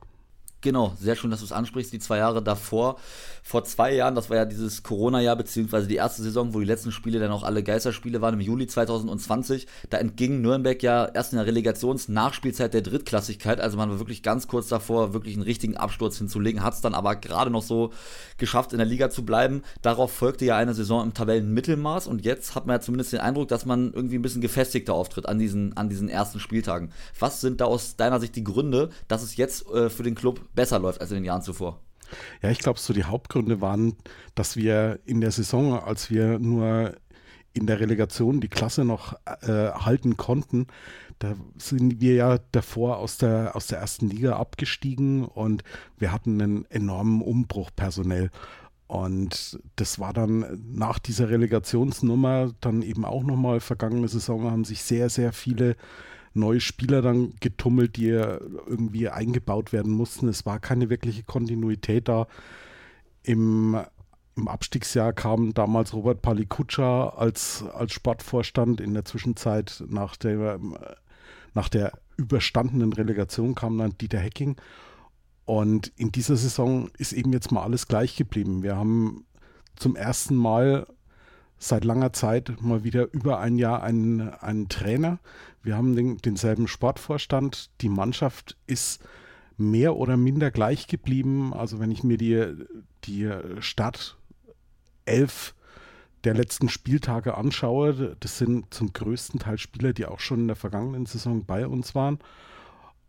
Genau, 0.62 0.94
sehr 1.00 1.16
schön, 1.16 1.32
dass 1.32 1.40
du 1.40 1.46
es 1.46 1.54
ansprichst. 1.54 1.94
Die 1.94 2.00
zwei 2.00 2.18
Jahre 2.18 2.44
davor, 2.44 2.98
vor 3.44 3.64
zwei 3.64 3.94
Jahren, 3.94 4.14
das 4.14 4.30
war 4.30 4.36
ja 4.36 4.44
dieses 4.44 4.84
Corona-Jahr, 4.84 5.38
beziehungsweise 5.38 5.88
die 5.88 5.96
erste 5.96 6.22
Saison, 6.22 6.54
wo 6.54 6.60
die 6.60 6.66
letzten 6.66 6.92
Spiele 6.92 7.18
dann 7.20 7.32
auch 7.32 7.44
alle 7.44 7.64
Geisterspiele 7.64 8.20
waren, 8.20 8.34
im 8.34 8.42
Juli 8.42 8.68
2020. 8.68 9.68
Da 9.90 10.00
entging 10.00 10.42
Nürnberg 10.42 10.84
ja 10.84 11.06
erst 11.06 11.32
in 11.32 11.38
der 11.38 11.48
Relegations-Nachspielzeit 11.48 12.74
der 12.74 12.82
Drittklassigkeit. 12.82 13.62
Also 13.62 13.78
man 13.78 13.90
war 13.90 14.00
wirklich 14.00 14.22
ganz 14.22 14.50
kurz 14.50 14.68
davor, 14.68 15.14
wirklich 15.14 15.36
einen 15.36 15.44
richtigen 15.44 15.78
Absturz 15.78 16.18
hinzulegen, 16.18 16.62
hat 16.62 16.74
es 16.74 16.82
dann 16.82 16.94
aber 16.94 17.16
gerade 17.16 17.52
noch 17.52 17.64
so 17.64 17.94
geschafft, 18.38 18.74
in 18.74 18.80
der 18.80 18.88
Liga 18.88 19.10
zu 19.10 19.24
bleiben. 19.24 19.64
Darauf 19.82 20.12
folgte 20.12 20.44
ja 20.44 20.58
eine 20.58 20.74
Saison 20.74 21.04
im 21.04 21.14
Tabellenmittelmaß 21.14 22.08
und 22.08 22.26
jetzt 22.26 22.56
hat 22.56 22.68
man 22.68 22.76
ja 22.76 22.82
zumindest 22.82 23.14
den 23.14 23.22
Eindruck, 23.22 23.48
dass 23.48 23.66
man 23.66 23.94
irgendwie 23.94 24.18
ein 24.18 24.22
bisschen 24.22 24.42
gefestigter 24.42 24.94
auftritt 24.94 25.26
an 25.26 25.40
diesen, 25.40 25.78
an 25.78 25.88
diesen 25.88 26.10
ersten 26.10 26.42
Spieltagen. 26.42 26.92
Was 27.18 27.40
sind 27.40 27.62
da 27.62 27.66
aus 27.66 27.96
deiner 27.96 28.20
Sicht 28.20 28.36
die 28.36 28.44
Gründe, 28.44 28.90
dass 29.08 29.24
es 29.24 29.38
jetzt 29.38 29.66
äh, 29.70 29.90
für 29.90 30.04
den 30.04 30.16
Club 30.16 30.42
besser 30.54 30.80
läuft 30.80 31.02
als 31.02 31.12
in 31.12 31.16
den 31.18 31.26
Jahren 31.26 31.42
zuvor. 31.42 31.80
Ja, 32.42 32.50
ich 32.50 32.60
glaube, 32.60 32.80
so 32.80 32.94
die 32.94 33.04
Hauptgründe 33.04 33.62
waren, 33.62 33.96
dass 34.36 34.56
wir 34.56 35.00
in 35.06 35.22
der 35.22 35.32
Saison, 35.32 35.80
als 35.80 36.10
wir 36.10 36.40
nur 36.40 36.96
in 37.54 37.68
der 37.68 37.80
Relegation 37.80 38.42
die 38.42 38.48
Klasse 38.48 38.86
noch 38.86 39.14
äh, 39.26 39.72
halten 39.72 40.18
konnten, 40.18 40.68
da 41.20 41.36
sind 41.58 42.00
wir 42.00 42.16
ja 42.16 42.40
davor 42.52 42.98
aus 42.98 43.18
der, 43.18 43.56
aus 43.56 43.68
der 43.68 43.80
ersten 43.80 44.10
Liga 44.10 44.38
abgestiegen 44.38 45.26
und 45.26 45.64
wir 45.98 46.12
hatten 46.12 46.42
einen 46.42 46.66
enormen 46.66 47.22
Umbruch 47.22 47.72
personell. 47.76 48.32
Und 48.88 49.60
das 49.76 50.00
war 50.00 50.14
dann 50.14 50.64
nach 50.72 50.98
dieser 50.98 51.30
Relegationsnummer 51.30 52.54
dann 52.62 52.82
eben 52.82 53.06
auch 53.06 53.24
nochmal 53.24 53.60
vergangene 53.60 54.08
Saison 54.08 54.50
haben 54.50 54.64
sich 54.64 54.82
sehr, 54.82 55.10
sehr 55.10 55.34
viele 55.34 55.76
neue 56.34 56.60
Spieler 56.60 57.02
dann 57.02 57.34
getummelt, 57.40 57.98
die 57.98 58.08
irgendwie 58.08 59.10
eingebaut 59.10 59.74
werden 59.74 59.92
mussten. 59.92 60.28
Es 60.28 60.46
war 60.46 60.60
keine 60.60 60.90
wirkliche 60.90 61.24
Kontinuität 61.24 62.08
da. 62.08 62.28
Im, 63.24 63.78
im 64.36 64.48
Abstiegsjahr 64.48 65.14
kam 65.14 65.54
damals 65.54 65.94
Robert 65.94 66.22
Palikutscha 66.22 67.10
als, 67.10 67.64
als 67.74 67.94
Sportvorstand. 67.94 68.82
In 68.82 68.94
der 68.94 69.06
Zwischenzeit 69.06 69.84
nach 69.88 70.16
der, 70.16 70.60
nach 71.54 71.70
der 71.70 71.94
überstandenen 72.18 72.94
Relegation 72.94 73.56
kam 73.56 73.78
dann 73.78 73.98
Dieter 73.98 74.20
Hecking. 74.20 74.56
Und 75.46 75.92
in 75.96 76.12
dieser 76.12 76.36
Saison 76.36 76.90
ist 76.98 77.12
eben 77.12 77.34
jetzt 77.34 77.52
mal 77.52 77.64
alles 77.64 77.88
gleich 77.88 78.16
geblieben. 78.16 78.62
Wir 78.62 78.76
haben 78.76 79.26
zum 79.76 79.96
ersten 79.96 80.36
Mal 80.36 80.86
seit 81.60 81.84
langer 81.84 82.14
Zeit 82.14 82.62
mal 82.62 82.84
wieder 82.84 83.12
über 83.14 83.40
ein 83.40 83.58
Jahr 83.58 83.84
einen, 83.84 84.30
einen 84.30 84.70
Trainer. 84.70 85.20
Wir 85.62 85.76
haben 85.76 85.96
den, 85.96 86.18
denselben 86.18 86.68
Sportvorstand. 86.68 87.70
Die 87.82 87.90
Mannschaft 87.90 88.58
ist 88.66 89.04
mehr 89.58 89.98
oder 89.98 90.18
minder 90.18 90.52
gleich 90.52 90.88
geblieben. 90.88 91.54
Also 91.54 91.80
wenn 91.80 91.92
ich 91.92 92.04
mir 92.04 92.18
die, 92.18 92.56
die 93.04 93.30
Start 93.60 94.18
elf 95.06 95.54
der 96.24 96.34
letzten 96.34 96.70
Spieltage 96.70 97.36
anschaue, 97.36 98.16
das 98.20 98.38
sind 98.38 98.74
zum 98.74 98.94
größten 98.94 99.40
Teil 99.40 99.58
Spieler, 99.58 99.94
die 99.94 100.06
auch 100.06 100.20
schon 100.20 100.42
in 100.42 100.48
der 100.48 100.56
vergangenen 100.56 101.06
Saison 101.06 101.46
bei 101.46 101.68
uns 101.68 101.94
waren. 101.94 102.20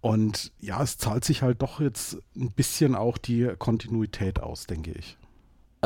Und 0.00 0.52
ja, 0.58 0.82
es 0.82 0.98
zahlt 0.98 1.24
sich 1.24 1.42
halt 1.42 1.62
doch 1.62 1.80
jetzt 1.80 2.18
ein 2.34 2.50
bisschen 2.52 2.94
auch 2.94 3.18
die 3.18 3.50
Kontinuität 3.58 4.40
aus, 4.40 4.66
denke 4.66 4.92
ich. 4.92 5.18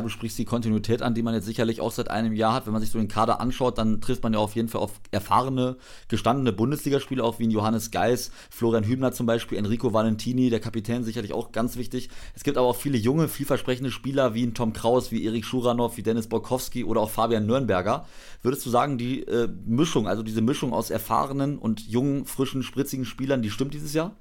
Du 0.02 0.08
sprichst 0.08 0.36
die 0.38 0.44
Kontinuität 0.44 1.02
an, 1.02 1.14
die 1.14 1.22
man 1.22 1.34
jetzt 1.34 1.44
sicherlich 1.46 1.80
auch 1.80 1.92
seit 1.92 2.10
einem 2.10 2.32
Jahr 2.32 2.52
hat. 2.52 2.66
Wenn 2.66 2.72
man 2.72 2.82
sich 2.82 2.90
so 2.90 2.98
den 2.98 3.06
Kader 3.06 3.40
anschaut, 3.40 3.78
dann 3.78 4.00
trifft 4.00 4.24
man 4.24 4.32
ja 4.32 4.40
auf 4.40 4.56
jeden 4.56 4.66
Fall 4.66 4.80
auf 4.80 5.00
erfahrene, 5.12 5.76
gestandene 6.08 6.52
Bundesligaspieler, 6.52 7.22
auch 7.22 7.38
wie 7.38 7.48
Johannes 7.48 7.92
Geis, 7.92 8.32
Florian 8.50 8.82
Hübner 8.82 9.12
zum 9.12 9.26
Beispiel, 9.26 9.56
Enrico 9.56 9.92
Valentini, 9.92 10.50
der 10.50 10.58
Kapitän 10.58 11.04
sicherlich 11.04 11.32
auch 11.32 11.52
ganz 11.52 11.76
wichtig. 11.76 12.10
Es 12.34 12.42
gibt 12.42 12.56
aber 12.56 12.66
auch 12.66 12.74
viele 12.74 12.98
junge, 12.98 13.28
vielversprechende 13.28 13.92
Spieler 13.92 14.34
wie 14.34 14.44
ein 14.44 14.54
Tom 14.54 14.72
Kraus, 14.72 15.12
wie 15.12 15.24
Erik 15.24 15.44
Schuranov, 15.44 15.96
wie 15.96 16.02
Dennis 16.02 16.26
Borkowski 16.26 16.82
oder 16.82 17.00
auch 17.00 17.10
Fabian 17.10 17.46
Nürnberger. 17.46 18.04
Würdest 18.42 18.66
du 18.66 18.70
sagen, 18.70 18.98
die 18.98 19.22
äh, 19.22 19.48
Mischung, 19.64 20.08
also 20.08 20.24
diese 20.24 20.42
Mischung 20.42 20.72
aus 20.72 20.90
erfahrenen 20.90 21.56
und 21.56 21.86
jungen, 21.86 22.24
frischen, 22.24 22.64
spritzigen 22.64 23.04
Spielern, 23.04 23.42
die 23.42 23.50
stimmt 23.50 23.74
dieses 23.74 23.94
Jahr? 23.94 24.16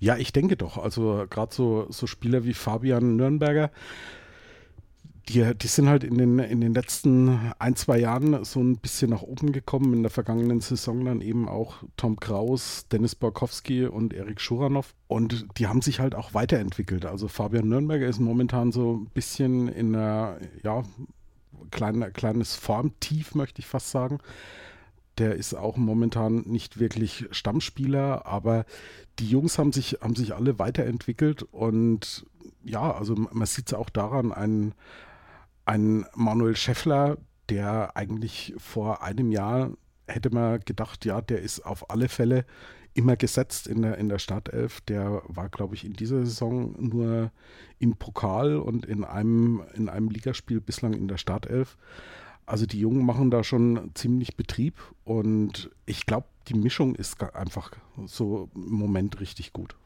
Ja, 0.00 0.16
ich 0.16 0.32
denke 0.32 0.56
doch. 0.56 0.78
Also 0.78 1.26
gerade 1.28 1.54
so, 1.54 1.86
so 1.90 2.06
Spieler 2.06 2.44
wie 2.44 2.54
Fabian 2.54 3.16
Nürnberger, 3.16 3.70
die, 5.28 5.54
die 5.54 5.66
sind 5.66 5.88
halt 5.88 6.04
in 6.04 6.18
den, 6.18 6.38
in 6.38 6.60
den 6.60 6.72
letzten 6.72 7.52
ein, 7.58 7.74
zwei 7.74 7.98
Jahren 7.98 8.44
so 8.44 8.60
ein 8.60 8.76
bisschen 8.76 9.10
nach 9.10 9.22
oben 9.22 9.52
gekommen. 9.52 9.92
In 9.92 10.02
der 10.02 10.10
vergangenen 10.10 10.60
Saison 10.60 11.04
dann 11.04 11.20
eben 11.20 11.48
auch 11.48 11.82
Tom 11.96 12.20
Kraus, 12.20 12.86
Dennis 12.92 13.16
Borkowski 13.16 13.86
und 13.86 14.14
Erik 14.14 14.40
Schuranov. 14.40 14.94
Und 15.08 15.46
die 15.58 15.66
haben 15.66 15.82
sich 15.82 15.98
halt 15.98 16.14
auch 16.14 16.32
weiterentwickelt. 16.32 17.06
Also 17.06 17.26
Fabian 17.26 17.68
Nürnberger 17.68 18.06
ist 18.06 18.20
momentan 18.20 18.70
so 18.70 18.98
ein 18.98 19.06
bisschen 19.06 19.68
in 19.68 19.96
einer, 19.96 20.38
ja, 20.62 20.84
klein, 21.72 22.12
kleines 22.12 22.54
Formtief, 22.54 23.34
möchte 23.34 23.60
ich 23.60 23.66
fast 23.66 23.90
sagen. 23.90 24.18
Der 25.18 25.34
ist 25.34 25.54
auch 25.54 25.76
momentan 25.76 26.42
nicht 26.46 26.78
wirklich 26.78 27.26
Stammspieler, 27.30 28.26
aber 28.26 28.64
die 29.18 29.28
Jungs 29.28 29.58
haben 29.58 29.72
sich, 29.72 29.98
haben 30.02 30.14
sich 30.14 30.34
alle 30.34 30.58
weiterentwickelt 30.58 31.42
und 31.42 32.26
ja, 32.64 32.92
also 32.92 33.14
man 33.14 33.46
sieht 33.46 33.68
es 33.68 33.74
auch 33.74 33.88
daran, 33.88 34.32
ein, 34.32 34.74
ein 35.66 36.06
Manuel 36.14 36.56
Scheffler, 36.56 37.18
der 37.50 37.96
eigentlich 37.96 38.54
vor 38.56 39.02
einem 39.02 39.30
Jahr 39.30 39.72
hätte 40.08 40.30
man 40.30 40.60
gedacht, 40.60 41.04
ja, 41.04 41.20
der 41.20 41.42
ist 41.42 41.60
auf 41.60 41.90
alle 41.90 42.08
Fälle 42.08 42.44
immer 42.94 43.16
gesetzt 43.16 43.66
in 43.66 43.82
der, 43.82 43.98
in 43.98 44.08
der 44.08 44.18
Startelf. 44.18 44.80
Der 44.82 45.22
war, 45.26 45.48
glaube 45.48 45.74
ich, 45.74 45.84
in 45.84 45.92
dieser 45.92 46.24
Saison 46.24 46.74
nur 46.78 47.30
im 47.78 47.96
Pokal 47.96 48.56
und 48.56 48.86
in 48.86 49.04
einem, 49.04 49.62
in 49.74 49.88
einem 49.88 50.08
Ligaspiel 50.08 50.60
bislang 50.60 50.94
in 50.94 51.08
der 51.08 51.18
Startelf. 51.18 51.76
Also 52.46 52.64
die 52.64 52.80
Jungen 52.80 53.04
machen 53.04 53.30
da 53.30 53.42
schon 53.42 53.90
ziemlich 53.94 54.36
Betrieb 54.36 54.76
und 55.04 55.70
ich 55.84 56.06
glaube, 56.06 56.28
die 56.48 56.54
Mischung 56.54 56.94
ist 56.94 57.20
einfach 57.34 57.72
so 58.06 58.48
im 58.54 58.70
Moment 58.70 59.20
richtig 59.20 59.52
gut. 59.52 59.76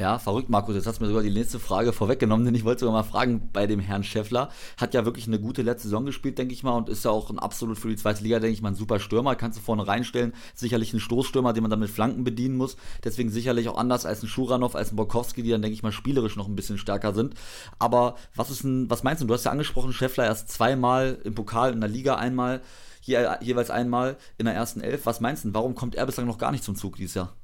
Ja, 0.00 0.20
verrückt, 0.20 0.48
Markus. 0.48 0.76
Jetzt 0.76 0.86
hast 0.86 1.00
du 1.00 1.02
mir 1.02 1.08
sogar 1.08 1.24
die 1.24 1.30
nächste 1.30 1.58
Frage 1.58 1.92
vorweggenommen, 1.92 2.46
denn 2.46 2.54
ich 2.54 2.64
wollte 2.64 2.80
sogar 2.80 2.92
mal 2.92 3.02
fragen 3.02 3.50
bei 3.52 3.66
dem 3.66 3.80
Herrn 3.80 4.04
Scheffler. 4.04 4.48
Hat 4.76 4.94
ja 4.94 5.04
wirklich 5.04 5.26
eine 5.26 5.40
gute 5.40 5.62
letzte 5.62 5.88
Saison 5.88 6.06
gespielt, 6.06 6.38
denke 6.38 6.54
ich 6.54 6.62
mal, 6.62 6.76
und 6.76 6.88
ist 6.88 7.04
ja 7.04 7.10
auch 7.10 7.30
ein 7.30 7.40
absolut 7.40 7.78
für 7.78 7.88
die 7.88 7.96
zweite 7.96 8.22
Liga, 8.22 8.38
denke 8.38 8.52
ich 8.52 8.62
mal, 8.62 8.68
ein 8.68 8.76
super 8.76 9.00
Stürmer. 9.00 9.34
Kannst 9.34 9.58
du 9.58 9.62
vorne 9.62 9.88
reinstellen. 9.88 10.34
Sicherlich 10.54 10.92
ein 10.92 11.00
Stoßstürmer, 11.00 11.52
den 11.52 11.62
man 11.62 11.70
dann 11.70 11.80
mit 11.80 11.90
Flanken 11.90 12.22
bedienen 12.22 12.56
muss. 12.56 12.76
Deswegen 13.02 13.30
sicherlich 13.30 13.68
auch 13.68 13.76
anders 13.76 14.06
als 14.06 14.22
ein 14.22 14.28
Schuranov, 14.28 14.76
als 14.76 14.92
ein 14.92 14.96
Borkowski, 14.96 15.42
die 15.42 15.50
dann, 15.50 15.62
denke 15.62 15.74
ich 15.74 15.82
mal, 15.82 15.90
spielerisch 15.90 16.36
noch 16.36 16.46
ein 16.46 16.54
bisschen 16.54 16.78
stärker 16.78 17.12
sind. 17.12 17.34
Aber 17.80 18.14
was 18.36 18.52
ist 18.52 18.62
ein, 18.62 18.88
was 18.88 19.02
meinst 19.02 19.20
du? 19.20 19.26
Du 19.26 19.34
hast 19.34 19.46
ja 19.46 19.50
angesprochen, 19.50 19.92
Scheffler 19.92 20.26
erst 20.26 20.48
zweimal 20.48 21.18
im 21.24 21.34
Pokal, 21.34 21.72
in 21.72 21.80
der 21.80 21.90
Liga 21.90 22.14
einmal, 22.14 22.60
je, 23.02 23.18
jeweils 23.40 23.70
einmal 23.70 24.16
in 24.36 24.46
der 24.46 24.54
ersten 24.54 24.80
Elf. 24.80 25.06
Was 25.06 25.18
meinst 25.18 25.44
du? 25.44 25.54
Warum 25.54 25.74
kommt 25.74 25.96
er 25.96 26.06
bislang 26.06 26.26
noch 26.28 26.38
gar 26.38 26.52
nicht 26.52 26.62
zum 26.62 26.76
Zug 26.76 26.94
dieses 26.94 27.14
Jahr? 27.14 27.34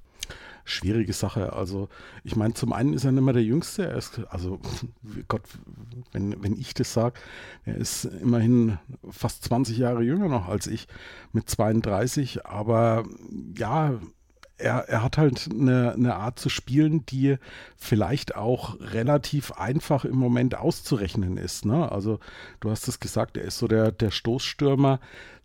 Schwierige 0.65 1.13
Sache. 1.13 1.53
Also 1.53 1.89
ich 2.25 2.37
meine, 2.37 2.55
zum 2.55 2.73
einen 2.73 2.95
ist 2.95 3.05
er 3.05 3.13
nicht 3.13 3.23
mehr 3.23 3.35
der 3.35 3.43
Jüngste. 3.43 3.87
Er 3.87 3.97
ist, 3.97 4.21
also 4.29 4.61
Gott, 5.29 5.43
wenn, 6.13 6.43
wenn 6.43 6.59
ich 6.59 6.75
das 6.75 6.93
sage, 6.93 7.21
er 7.65 7.77
ist 7.77 8.05
immerhin 8.05 8.79
fast 9.11 9.45
20 9.45 9.79
Jahre 9.79 10.03
jünger 10.03 10.29
noch 10.29 10.49
als 10.49 10.67
ich 10.67 10.89
mit 11.33 11.49
32. 11.49 12.47
Aber 12.47 13.05
ja, 13.57 13.99
er, 14.57 14.89
er 14.89 15.03
hat 15.03 15.19
halt 15.19 15.49
eine, 15.51 15.93
eine 15.93 16.15
Art 16.17 16.39
zu 16.39 16.49
spielen, 16.49 17.05
die 17.07 17.37
vielleicht 17.77 18.37
auch 18.37 18.79
relativ 18.81 19.53
einfach 19.53 20.05
im 20.05 20.17
Moment 20.17 20.57
auszurechnen 20.57 21.37
ist. 21.37 21.65
Ne? 21.65 21.91
Also 21.91 22.21
du 22.61 22.71
hast 22.71 22.89
es 22.89 23.01
gesagt, 23.01 23.37
er 23.37 23.45
ist 23.45 23.59
so 23.59 23.69
der, 23.69 23.93
der 23.93 24.11
Stoßstürmer. 24.11 25.01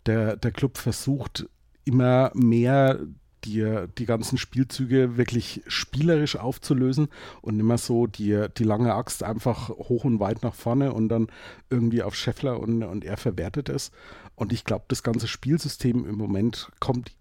Der, 0.05 0.37
der 0.37 0.51
Club 0.51 0.77
versucht 0.77 1.47
immer 1.83 2.31
mehr 2.33 2.99
die, 3.43 3.85
die 3.97 4.05
ganzen 4.05 4.37
Spielzüge 4.37 5.17
wirklich 5.17 5.61
spielerisch 5.67 6.35
aufzulösen 6.35 7.09
und 7.41 7.59
immer 7.59 7.77
so 7.77 8.07
die, 8.07 8.47
die 8.57 8.63
lange 8.63 8.93
Axt 8.93 9.23
einfach 9.23 9.69
hoch 9.69 10.03
und 10.03 10.19
weit 10.19 10.43
nach 10.43 10.53
vorne 10.53 10.93
und 10.93 11.09
dann 11.09 11.27
irgendwie 11.69 12.03
auf 12.03 12.15
Scheffler 12.15 12.59
und, 12.59 12.83
und 12.83 13.05
er 13.05 13.17
verwertet 13.17 13.69
es. 13.69 13.91
Und 14.35 14.53
ich 14.53 14.63
glaube, 14.63 14.85
das 14.87 15.03
ganze 15.03 15.27
Spielsystem 15.27 16.05
im 16.07 16.15
Moment 16.15 16.71
kommt 16.79 17.11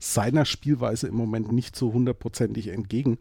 seiner 0.00 0.44
Spielweise 0.44 1.08
im 1.08 1.14
Moment 1.14 1.52
nicht 1.52 1.74
so 1.74 1.92
hundertprozentig 1.92 2.68
entgegen. 2.68 3.18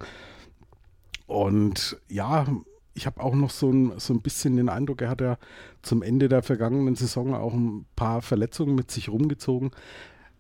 Und 1.25 1.97
ja, 2.07 2.45
ich 2.93 3.05
habe 3.05 3.21
auch 3.21 3.35
noch 3.35 3.51
so 3.51 3.71
ein, 3.71 3.99
so 3.99 4.13
ein 4.13 4.21
bisschen 4.21 4.57
den 4.57 4.69
Eindruck, 4.69 5.01
er 5.01 5.09
hat 5.09 5.21
ja 5.21 5.37
zum 5.81 6.01
Ende 6.01 6.29
der 6.29 6.43
vergangenen 6.43 6.95
Saison 6.95 7.35
auch 7.35 7.53
ein 7.53 7.85
paar 7.95 8.21
Verletzungen 8.21 8.75
mit 8.75 8.91
sich 8.91 9.09
rumgezogen 9.09 9.71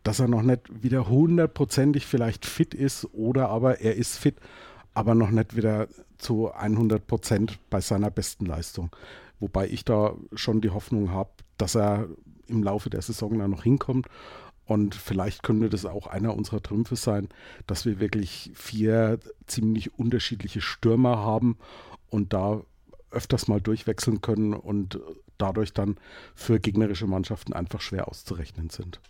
dass 0.07 0.21
er 0.21 0.29
noch 0.29 0.41
nicht 0.41 0.61
wieder 0.81 1.09
hundertprozentig 1.09 2.05
vielleicht 2.05 2.45
fit 2.45 2.73
ist 2.73 3.09
oder 3.11 3.49
aber 3.49 3.81
er 3.81 3.97
ist 3.97 4.17
fit, 4.17 4.37
aber 4.93 5.15
noch 5.15 5.31
nicht 5.31 5.57
wieder 5.57 5.89
zu 6.17 6.49
100 6.49 7.05
Prozent 7.05 7.59
bei 7.69 7.81
seiner 7.81 8.09
besten 8.09 8.45
Leistung. 8.45 8.95
Wobei 9.41 9.67
ich 9.67 9.83
da 9.83 10.15
schon 10.33 10.61
die 10.61 10.69
Hoffnung 10.69 11.11
habe, 11.11 11.31
dass 11.57 11.75
er 11.75 12.07
im 12.47 12.63
Laufe 12.63 12.89
der 12.89 13.01
Saison 13.01 13.37
da 13.37 13.49
noch 13.49 13.63
hinkommt. 13.63 14.07
Und 14.65 14.95
vielleicht 14.95 15.43
könnte 15.43 15.67
das 15.67 15.85
auch 15.85 16.07
einer 16.07 16.37
unserer 16.37 16.63
Trümpfe 16.63 16.95
sein, 16.95 17.27
dass 17.67 17.85
wir 17.85 17.99
wirklich 17.99 18.51
vier 18.55 19.19
ziemlich 19.45 19.99
unterschiedliche 19.99 20.61
Stürmer 20.61 21.17
haben 21.17 21.57
und 22.09 22.31
da 22.31 22.61
öfters 23.11 23.49
mal 23.49 23.59
durchwechseln 23.59 24.21
können 24.21 24.53
und 24.53 25.01
dadurch 25.37 25.73
dann 25.73 25.97
für 26.33 26.61
gegnerische 26.61 27.07
Mannschaften 27.07 27.51
einfach 27.51 27.81
schwer 27.81 28.07
auszurechnen 28.07 28.69
sind. 28.69 29.01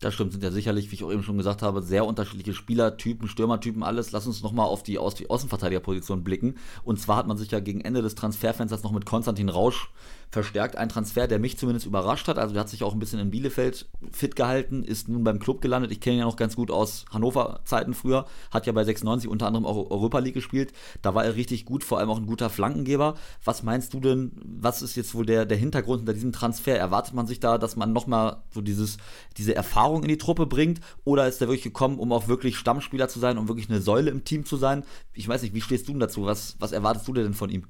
Das 0.00 0.14
stimmt, 0.14 0.32
sind 0.32 0.42
ja 0.42 0.50
sicherlich, 0.50 0.90
wie 0.90 0.96
ich 0.96 1.04
auch 1.04 1.12
eben 1.12 1.22
schon 1.22 1.38
gesagt 1.38 1.62
habe, 1.62 1.80
sehr 1.80 2.04
unterschiedliche 2.04 2.52
Spielertypen, 2.52 3.28
Stürmertypen, 3.28 3.82
alles. 3.82 4.12
Lass 4.12 4.26
uns 4.26 4.42
nochmal 4.42 4.66
auf 4.66 4.82
die, 4.82 4.98
auf 4.98 5.14
die 5.14 5.30
Außenverteidigerposition 5.30 6.24
blicken. 6.24 6.56
Und 6.82 7.00
zwar 7.00 7.16
hat 7.16 7.26
man 7.26 7.36
sich 7.36 7.50
ja 7.50 7.60
gegen 7.60 7.80
Ende 7.80 8.02
des 8.02 8.14
Transferfensters 8.14 8.82
noch 8.82 8.92
mit 8.92 9.06
Konstantin 9.06 9.48
Rausch 9.48 9.90
verstärkt. 10.30 10.76
Ein 10.76 10.88
Transfer, 10.88 11.26
der 11.26 11.38
mich 11.38 11.58
zumindest 11.58 11.86
überrascht 11.86 12.28
hat. 12.28 12.38
Also 12.38 12.52
der 12.52 12.60
hat 12.60 12.68
sich 12.68 12.82
auch 12.82 12.92
ein 12.92 12.98
bisschen 12.98 13.20
in 13.20 13.30
Bielefeld 13.30 13.86
fit 14.12 14.36
gehalten, 14.36 14.82
ist 14.82 15.08
nun 15.08 15.24
beim 15.24 15.38
Club 15.38 15.60
gelandet. 15.60 15.92
Ich 15.92 16.00
kenne 16.00 16.16
ihn 16.16 16.20
ja 16.20 16.24
noch 16.24 16.36
ganz 16.36 16.56
gut 16.56 16.70
aus 16.70 17.04
Hannover-Zeiten 17.12 17.94
früher. 17.94 18.26
Hat 18.50 18.66
ja 18.66 18.72
bei 18.72 18.84
96 18.84 19.28
unter 19.28 19.46
anderem 19.46 19.66
auch 19.66 19.90
Europa 19.90 20.18
League 20.18 20.34
gespielt. 20.34 20.72
Da 21.02 21.14
war 21.14 21.24
er 21.24 21.36
richtig 21.36 21.64
gut, 21.64 21.84
vor 21.84 21.98
allem 21.98 22.10
auch 22.10 22.18
ein 22.18 22.26
guter 22.26 22.50
Flankengeber. 22.50 23.14
Was 23.44 23.62
meinst 23.62 23.94
du 23.94 24.00
denn, 24.00 24.32
was 24.44 24.82
ist 24.82 24.96
jetzt 24.96 25.14
wohl 25.14 25.26
der, 25.26 25.46
der 25.46 25.58
Hintergrund 25.58 26.00
hinter 26.00 26.14
diesem 26.14 26.32
Transfer? 26.32 26.76
Erwartet 26.76 27.14
man 27.14 27.26
sich 27.26 27.40
da, 27.40 27.58
dass 27.58 27.76
man 27.76 27.92
nochmal 27.92 28.42
so 28.50 28.60
dieses, 28.60 28.98
diese 29.36 29.54
Erfahrung 29.54 30.02
in 30.02 30.08
die 30.08 30.18
Truppe 30.18 30.46
bringt? 30.46 30.80
Oder 31.04 31.28
ist 31.28 31.40
der 31.40 31.48
wirklich 31.48 31.64
gekommen, 31.64 31.98
um 31.98 32.12
auch 32.12 32.28
wirklich 32.28 32.56
Stammspieler 32.56 33.08
zu 33.08 33.18
sein, 33.18 33.38
um 33.38 33.48
wirklich 33.48 33.68
eine 33.68 33.80
Säule 33.80 34.10
im 34.10 34.24
Team 34.24 34.44
zu 34.44 34.56
sein? 34.56 34.84
Ich 35.12 35.28
weiß 35.28 35.42
nicht, 35.42 35.54
wie 35.54 35.60
stehst 35.60 35.88
du 35.88 35.94
dazu? 35.98 36.26
Was, 36.26 36.56
was 36.58 36.72
erwartest 36.72 37.06
du 37.08 37.12
denn 37.12 37.34
von 37.34 37.50
ihm? 37.50 37.64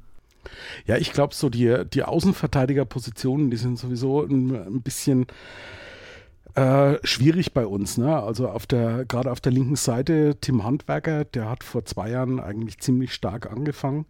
Ja, 0.87 0.97
ich 0.97 1.13
glaube, 1.13 1.35
so 1.35 1.49
die, 1.49 1.85
die 1.93 2.03
Außenverteidigerpositionen, 2.03 3.51
die 3.51 3.57
sind 3.57 3.79
sowieso 3.79 4.23
ein, 4.23 4.55
ein 4.55 4.83
bisschen 4.83 5.27
äh, 6.55 6.99
schwierig 7.03 7.53
bei 7.53 7.67
uns. 7.67 7.99
Ne? 7.99 8.17
Also 8.17 8.49
auf 8.49 8.67
der, 8.67 9.05
gerade 9.05 9.31
auf 9.31 9.41
der 9.41 9.53
linken 9.53 9.77
Seite, 9.77 10.37
Tim 10.41 10.65
Handwerker, 10.65 11.25
der 11.25 11.51
hat 11.51 11.65
vor 11.65 11.85
zwei 11.85 12.11
Jahren 12.11 12.41
eigentlich 12.41 12.79
ziemlich 12.79 13.13
stark 13.13 13.51
angefangen, 13.51 14.07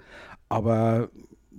aber 0.49 1.09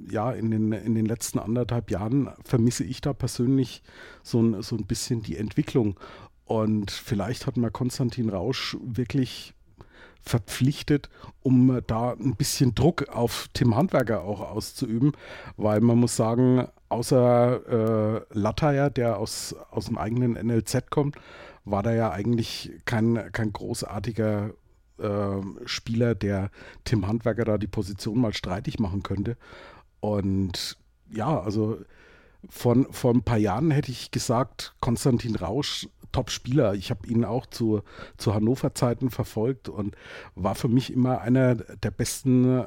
ja, 0.09 0.31
in 0.31 0.51
den, 0.51 0.71
in 0.73 0.93
den 0.93 1.05
letzten 1.05 1.39
anderthalb 1.39 1.89
Jahren 1.89 2.29
vermisse 2.43 2.83
ich 2.83 3.01
da 3.01 3.13
persönlich 3.13 3.81
so 4.23 4.41
ein, 4.41 4.61
so 4.61 4.75
ein 4.75 4.85
bisschen 4.85 5.21
die 5.21 5.37
Entwicklung. 5.37 5.99
Und 6.43 6.91
vielleicht 6.91 7.47
hat 7.47 7.57
mal 7.57 7.71
Konstantin 7.71 8.29
Rausch 8.29 8.77
wirklich 8.83 9.54
verpflichtet, 10.25 11.09
um 11.41 11.81
da 11.87 12.13
ein 12.13 12.35
bisschen 12.35 12.75
Druck 12.75 13.09
auf 13.09 13.47
Tim 13.53 13.75
Handwerker 13.75 14.23
auch 14.23 14.41
auszuüben, 14.41 15.11
weil 15.57 15.81
man 15.81 15.99
muss 15.99 16.15
sagen, 16.15 16.67
außer 16.89 18.17
äh, 18.19 18.21
Latteier, 18.31 18.89
der 18.89 19.17
aus, 19.17 19.55
aus 19.71 19.85
dem 19.85 19.97
eigenen 19.97 20.33
NLZ 20.33 20.89
kommt, 20.89 21.17
war 21.63 21.83
da 21.83 21.93
ja 21.93 22.11
eigentlich 22.11 22.71
kein, 22.85 23.31
kein 23.31 23.51
großartiger 23.53 24.51
äh, 24.97 25.41
Spieler, 25.65 26.15
der 26.15 26.49
Tim 26.83 27.07
Handwerker 27.07 27.45
da 27.45 27.57
die 27.57 27.67
Position 27.67 28.19
mal 28.19 28.33
streitig 28.33 28.79
machen 28.79 29.03
könnte. 29.03 29.37
Und 29.99 30.77
ja, 31.09 31.39
also 31.39 31.79
von, 32.49 32.87
vor 32.91 33.13
ein 33.13 33.23
paar 33.23 33.37
Jahren 33.37 33.71
hätte 33.71 33.91
ich 33.91 34.11
gesagt, 34.11 34.75
Konstantin 34.79 35.35
Rausch 35.35 35.87
Top-Spieler. 36.15 36.75
Ich 36.75 36.91
habe 36.91 37.05
ihn 37.07 37.25
auch 37.25 37.45
zu, 37.45 37.81
zu 38.15 38.33
Hannover-Zeiten 38.33 39.09
verfolgt 39.09 39.67
und 39.67 39.97
war 40.33 40.55
für 40.55 40.69
mich 40.69 40.93
immer 40.93 41.19
einer 41.19 41.55
der 41.55 41.91
besten 41.91 42.63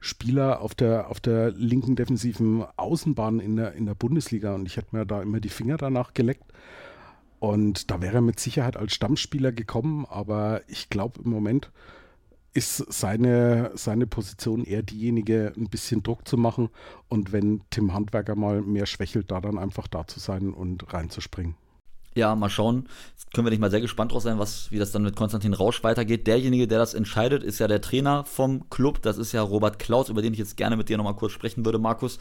Spieler 0.00 0.60
auf 0.60 0.74
der, 0.74 1.08
auf 1.08 1.18
der 1.18 1.50
linken 1.52 1.96
defensiven 1.96 2.62
Außenbahn 2.76 3.40
in 3.40 3.56
der, 3.56 3.72
in 3.72 3.86
der 3.86 3.94
Bundesliga 3.94 4.54
und 4.54 4.66
ich 4.66 4.76
hätte 4.76 4.94
mir 4.94 5.06
da 5.06 5.22
immer 5.22 5.40
die 5.40 5.48
Finger 5.48 5.78
danach 5.78 6.12
geleckt. 6.12 6.44
Und 7.38 7.90
da 7.90 8.02
wäre 8.02 8.16
er 8.16 8.20
mit 8.20 8.38
Sicherheit 8.38 8.76
als 8.76 8.92
Stammspieler 8.92 9.52
gekommen, 9.52 10.04
aber 10.04 10.60
ich 10.68 10.90
glaube 10.90 11.22
im 11.24 11.30
Moment 11.30 11.70
ist 12.52 12.76
seine, 12.92 13.70
seine 13.76 14.06
Position 14.06 14.64
eher 14.64 14.82
diejenige, 14.82 15.54
ein 15.56 15.70
bisschen 15.70 16.02
Druck 16.02 16.28
zu 16.28 16.36
machen 16.36 16.68
und 17.08 17.32
wenn 17.32 17.62
Tim 17.70 17.94
Handwerker 17.94 18.36
mal 18.36 18.60
mehr 18.60 18.84
schwächelt, 18.84 19.30
da 19.30 19.40
dann 19.40 19.58
einfach 19.58 19.88
da 19.88 20.06
zu 20.06 20.20
sein 20.20 20.52
und 20.52 20.92
reinzuspringen. 20.92 21.56
Ja, 22.16 22.36
mal 22.36 22.48
schauen. 22.48 22.88
Jetzt 23.12 23.32
können 23.34 23.46
wir 23.46 23.50
nicht 23.50 23.60
mal 23.60 23.70
sehr 23.70 23.80
gespannt 23.80 24.12
drauf 24.12 24.22
sein, 24.22 24.38
was, 24.38 24.70
wie 24.70 24.78
das 24.78 24.92
dann 24.92 25.02
mit 25.02 25.16
Konstantin 25.16 25.52
Rausch 25.52 25.82
weitergeht. 25.82 26.26
Derjenige, 26.28 26.68
der 26.68 26.78
das 26.78 26.94
entscheidet, 26.94 27.42
ist 27.42 27.58
ja 27.58 27.66
der 27.66 27.80
Trainer 27.80 28.24
vom 28.24 28.70
Club. 28.70 29.02
Das 29.02 29.18
ist 29.18 29.32
ja 29.32 29.42
Robert 29.42 29.80
Klaus, 29.80 30.08
über 30.08 30.22
den 30.22 30.32
ich 30.32 30.38
jetzt 30.38 30.56
gerne 30.56 30.76
mit 30.76 30.88
dir 30.88 30.96
nochmal 30.96 31.16
kurz 31.16 31.32
sprechen 31.32 31.64
würde, 31.64 31.78
Markus. 31.78 32.18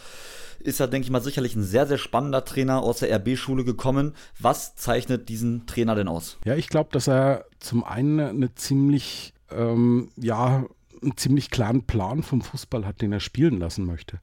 Ist 0.60 0.80
ja, 0.80 0.88
denke 0.88 1.06
ich 1.06 1.12
mal, 1.12 1.22
sicherlich 1.22 1.56
ein 1.56 1.64
sehr, 1.64 1.86
sehr 1.86 2.00
spannender 2.00 2.44
Trainer 2.44 2.82
aus 2.82 3.00
der 3.00 3.16
RB-Schule 3.16 3.64
gekommen. 3.64 4.14
Was 4.40 4.76
zeichnet 4.76 5.30
diesen 5.30 5.68
Trainer 5.68 5.94
denn 5.94 6.08
aus? 6.08 6.38
Ja, 6.46 6.56
ich 6.56 6.70
glaube, 6.70 6.90
dass 6.92 7.08
er 7.08 7.46
zum 7.60 7.84
einen 7.84 8.20
eine 8.20 8.56
ziemlich, 8.56 9.34
ähm, 9.52 10.10
ja, 10.18 10.66
einen 11.04 11.18
ziemlich 11.18 11.52
klaren 11.52 11.84
Plan 11.86 12.24
vom 12.24 12.42
Fußball 12.42 12.86
hat, 12.86 13.02
den 13.02 13.12
er 13.12 13.20
spielen 13.20 13.60
lassen 13.60 13.86
möchte. 13.86 14.20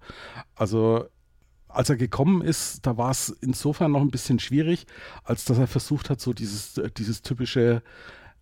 Also 0.57 1.07
als 1.73 1.91
er 1.91 1.97
gekommen 1.97 2.43
ist, 2.43 2.87
da 2.87 2.97
war 2.97 3.11
es 3.11 3.29
insofern 3.41 3.93
noch 3.93 4.01
ein 4.01 4.11
bisschen 4.11 4.39
schwierig, 4.39 4.87
als 5.25 5.45
dass 5.45 5.59
er 5.59 5.67
versucht 5.67 6.11
hat, 6.11 6.21
so 6.21 6.33
dieses, 6.33 6.79
äh, 6.79 6.91
dieses 6.91 7.23
typische 7.23 7.83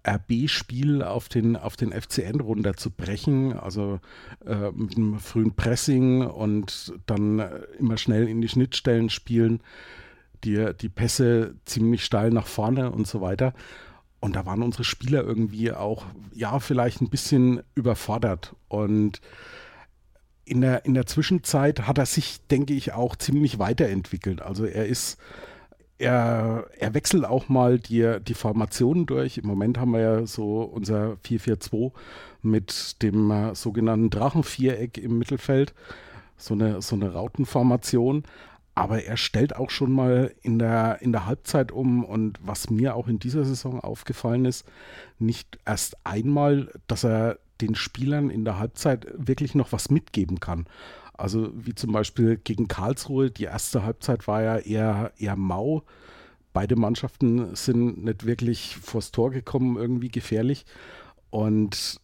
RB-Spiel 0.07 1.03
auf 1.03 1.29
den, 1.29 1.57
auf 1.57 1.77
den 1.77 1.93
FCN 1.93 2.41
runterzubrechen, 2.41 3.59
also 3.59 4.01
äh, 4.47 4.71
mit 4.71 4.97
einem 4.97 5.19
frühen 5.19 5.55
Pressing 5.55 6.23
und 6.23 6.95
dann 7.07 7.41
äh, 7.41 7.61
immer 7.79 7.99
schnell 7.99 8.29
in 8.29 8.41
die 8.41 8.49
Schnittstellen 8.49 9.11
spielen, 9.11 9.61
die, 10.45 10.73
die 10.81 10.89
Pässe 10.89 11.57
ziemlich 11.65 12.05
steil 12.05 12.31
nach 12.31 12.47
vorne 12.47 12.91
und 12.91 13.07
so 13.07 13.21
weiter. 13.21 13.55
Und 14.21 14.35
da 14.35 14.47
waren 14.47 14.63
unsere 14.63 14.85
Spieler 14.85 15.23
irgendwie 15.23 15.73
auch, 15.73 16.07
ja, 16.33 16.59
vielleicht 16.59 17.01
ein 17.01 17.11
bisschen 17.11 17.63
überfordert. 17.75 18.55
Und 18.69 19.21
in 20.49 20.63
der, 20.63 20.85
in 20.85 20.95
der 20.95 21.07
Zwischenzeit 21.07 21.87
hat 21.87 21.99
er 21.99 22.07
sich, 22.07 22.41
denke 22.51 22.75
ich, 22.75 22.93
auch 22.93 23.17
ziemlich 23.17 23.59
weiterentwickelt. 23.59 24.41
Also 24.41 24.65
er 24.65 24.87
ist, 24.87 25.19
er, 25.99 26.67
er 26.79 26.95
wechselt 26.95 27.25
auch 27.25 27.49
mal 27.49 27.79
die, 27.79 28.19
die 28.27 28.35
Formationen 28.35 29.07
durch. 29.07 29.39
Im 29.39 29.47
Moment 29.47 29.79
haben 29.79 29.93
wir 29.93 30.01
ja 30.01 30.27
so 30.27 30.63
unser 30.63 31.17
4-4-2 31.25 31.93
mit 32.43 33.03
dem 33.03 33.31
äh, 33.31 33.55
sogenannten 33.55 34.11
Drachenviereck 34.11 34.97
im 34.99 35.19
Mittelfeld, 35.19 35.75
so 36.37 36.55
eine, 36.55 36.81
so 36.81 36.97
eine 36.97 37.13
Rautenformation. 37.13 38.23
Aber 38.75 39.03
er 39.03 39.17
stellt 39.17 39.57
auch 39.57 39.71
schon 39.71 39.91
mal 39.93 40.33
in 40.41 40.59
der, 40.59 41.03
in 41.03 41.11
der 41.13 41.27
Halbzeit 41.27 41.73
um 41.73 42.05
und 42.05 42.39
was 42.41 42.71
mir 42.71 42.95
auch 42.95 43.09
in 43.09 43.19
dieser 43.19 43.45
Saison 43.45 43.81
aufgefallen 43.81 44.45
ist, 44.45 44.65
nicht 45.19 45.59
erst 45.67 45.97
einmal, 46.07 46.73
dass 46.87 47.05
er 47.05 47.39
den 47.61 47.75
Spielern 47.75 48.31
in 48.31 48.45
der 48.45 48.59
Halbzeit 48.59 49.07
wirklich 49.17 49.55
noch 49.55 49.73
was 49.73 49.91
mitgeben 49.91 50.41
kann. 50.41 50.67
Also 51.15 51.51
wie 51.55 51.75
zum 51.75 51.93
Beispiel 51.93 52.37
gegen 52.37 52.69
Karlsruhe, 52.69 53.31
die 53.31 53.45
erste 53.45 53.83
Halbzeit 53.83 54.29
war 54.29 54.43
ja 54.43 54.59
eher, 54.59 55.13
eher 55.19 55.37
mau. 55.37 55.83
Beide 56.53 56.77
Mannschaften 56.77 57.55
sind 57.57 58.05
nicht 58.05 58.25
wirklich 58.25 58.77
vors 58.77 59.11
Tor 59.11 59.31
gekommen, 59.31 59.77
irgendwie 59.77 60.09
gefährlich. 60.09 60.65
Und 61.31 62.01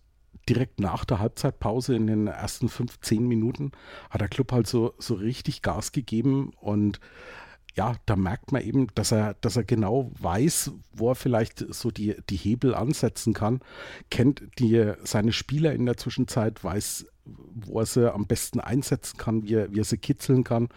direkt 0.49 0.81
nach 0.81 1.05
der 1.05 1.21
Halbzeitpause 1.21 1.95
in 1.95 2.07
den 2.07 2.27
ersten 2.27 2.69
fünf, 2.69 3.01
zehn 3.01 3.27
Minuten 3.27 3.73
hat 4.11 4.21
der 4.21 4.29
Club 4.29 4.53
halt 4.53 4.67
so, 4.67 4.95
so 4.99 5.15
richtig 5.15 5.63
Gas 5.63 5.93
gegeben 5.93 6.53
und 6.61 7.01
ja, 7.77 7.97
da 8.07 8.17
merkt 8.17 8.53
man 8.53 8.63
eben, 8.63 8.87
dass 8.95 9.13
er, 9.13 9.35
dass 9.41 9.57
er 9.57 9.65
genau 9.65 10.11
weiß, 10.21 10.73
wo 10.93 11.11
er 11.11 11.15
vielleicht 11.15 11.65
so 11.75 11.91
die, 11.91 12.17
die 12.31 12.37
Hebel 12.37 12.75
ansetzen 12.75 13.33
kann, 13.33 13.61
kennt 14.11 14.43
die, 14.59 14.93
seine 15.03 15.33
Spieler 15.33 15.73
in 15.73 15.87
der 15.87 15.97
Zwischenzeit, 15.97 16.63
weiß, 16.63 17.07
wo 17.25 17.81
er 17.81 17.87
sie 17.87 18.13
am 18.13 18.27
besten 18.27 18.61
einsetzen 18.61 19.17
kann, 19.17 19.43
wie 19.43 19.55
er, 19.55 19.73
wie 19.73 19.81
er 19.81 19.85
sie 19.85 19.99
kitzeln 19.99 20.45
kann. 20.45 20.69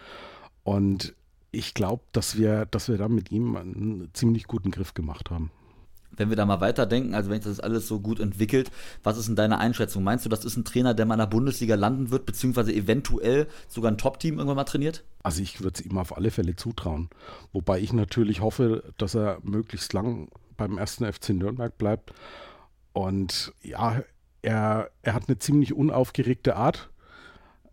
Und 0.63 1.13
ich 1.51 1.73
glaube, 1.73 2.03
dass 2.11 2.37
wir, 2.37 2.65
dass 2.65 2.89
wir 2.89 2.97
da 2.97 3.07
mit 3.07 3.31
ihm 3.31 3.55
einen 3.55 4.09
ziemlich 4.13 4.45
guten 4.45 4.71
Griff 4.71 4.93
gemacht 4.93 5.29
haben 5.29 5.51
wenn 6.17 6.29
wir 6.29 6.35
da 6.35 6.45
mal 6.45 6.59
weiterdenken, 6.59 7.13
also 7.13 7.29
wenn 7.29 7.41
sich 7.41 7.51
das 7.51 7.59
alles 7.59 7.87
so 7.87 7.99
gut 7.99 8.19
entwickelt, 8.19 8.71
was 9.03 9.17
ist 9.17 9.27
denn 9.27 9.35
deine 9.35 9.59
Einschätzung? 9.59 10.03
Meinst 10.03 10.25
du, 10.25 10.29
das 10.29 10.43
ist 10.43 10.57
ein 10.57 10.65
Trainer, 10.65 10.93
der 10.93 11.05
mal 11.05 11.13
in 11.13 11.19
der 11.19 11.27
Bundesliga 11.27 11.75
landen 11.75 12.11
wird, 12.11 12.25
beziehungsweise 12.25 12.73
eventuell 12.73 13.47
sogar 13.67 13.91
ein 13.91 13.97
Top-Team 13.97 14.35
irgendwann 14.35 14.57
mal 14.57 14.63
trainiert? 14.65 15.03
Also 15.23 15.41
ich 15.41 15.61
würde 15.61 15.79
es 15.79 15.85
ihm 15.85 15.97
auf 15.97 16.17
alle 16.17 16.31
Fälle 16.31 16.55
zutrauen. 16.55 17.09
Wobei 17.53 17.79
ich 17.79 17.93
natürlich 17.93 18.41
hoffe, 18.41 18.83
dass 18.97 19.15
er 19.15 19.39
möglichst 19.43 19.93
lang 19.93 20.29
beim 20.57 20.77
ersten 20.77 21.11
FC 21.11 21.29
Nürnberg 21.29 21.77
bleibt. 21.77 22.13
Und 22.93 23.53
ja, 23.61 24.01
er, 24.41 24.89
er 25.03 25.13
hat 25.13 25.23
eine 25.27 25.37
ziemlich 25.37 25.73
unaufgeregte 25.73 26.55
Art. 26.55 26.89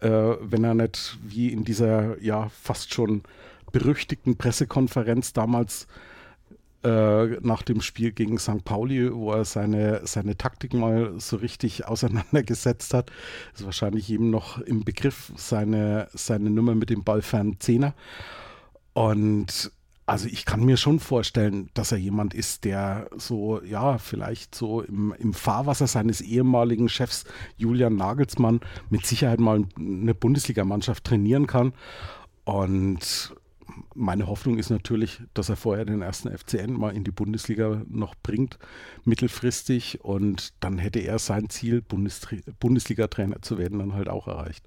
Äh, 0.00 0.10
wenn 0.10 0.64
er 0.64 0.74
nicht 0.74 1.18
wie 1.22 1.50
in 1.50 1.64
dieser 1.64 2.20
ja 2.22 2.48
fast 2.50 2.92
schon 2.92 3.22
berüchtigten 3.72 4.36
Pressekonferenz 4.36 5.32
damals 5.32 5.84
äh, 5.84 6.13
nach 6.84 7.62
dem 7.62 7.80
Spiel 7.80 8.12
gegen 8.12 8.38
St. 8.38 8.64
Pauli, 8.64 9.12
wo 9.12 9.32
er 9.32 9.44
seine, 9.44 10.06
seine 10.06 10.36
Taktik 10.36 10.74
mal 10.74 11.14
so 11.18 11.36
richtig 11.36 11.84
auseinandergesetzt 11.88 12.94
hat. 12.94 13.10
Ist 13.54 13.64
wahrscheinlich 13.64 14.10
eben 14.10 14.30
noch 14.30 14.58
im 14.58 14.84
Begriff 14.84 15.32
seine, 15.36 16.08
seine 16.12 16.50
Nummer 16.50 16.74
mit 16.74 16.90
dem 16.90 17.04
Ballfern 17.04 17.56
Zehner. 17.60 17.94
Und 18.92 19.72
also 20.06 20.28
ich 20.28 20.44
kann 20.44 20.64
mir 20.64 20.76
schon 20.76 21.00
vorstellen, 21.00 21.70
dass 21.72 21.90
er 21.90 21.98
jemand 21.98 22.34
ist, 22.34 22.64
der 22.64 23.08
so, 23.16 23.62
ja, 23.62 23.96
vielleicht 23.96 24.54
so 24.54 24.82
im, 24.82 25.14
im 25.18 25.32
Fahrwasser 25.32 25.86
seines 25.86 26.20
ehemaligen 26.20 26.90
Chefs 26.90 27.24
Julian 27.56 27.96
Nagelsmann 27.96 28.60
mit 28.90 29.06
Sicherheit 29.06 29.40
mal 29.40 29.64
eine 29.78 30.14
Bundesligamannschaft 30.14 31.04
trainieren 31.04 31.46
kann. 31.46 31.72
Und 32.44 33.34
meine 33.94 34.26
Hoffnung 34.26 34.58
ist 34.58 34.70
natürlich, 34.70 35.22
dass 35.34 35.48
er 35.48 35.56
vorher 35.56 35.84
den 35.84 36.02
ersten 36.02 36.30
FCN 36.36 36.72
mal 36.72 36.94
in 36.94 37.04
die 37.04 37.10
Bundesliga 37.10 37.82
noch 37.88 38.14
bringt, 38.14 38.58
mittelfristig. 39.04 40.00
Und 40.02 40.52
dann 40.60 40.78
hätte 40.78 41.00
er 41.00 41.18
sein 41.18 41.48
Ziel, 41.50 41.82
Bundesliga-Trainer 41.82 43.42
zu 43.42 43.58
werden, 43.58 43.78
dann 43.78 43.94
halt 43.94 44.08
auch 44.08 44.28
erreicht. 44.28 44.64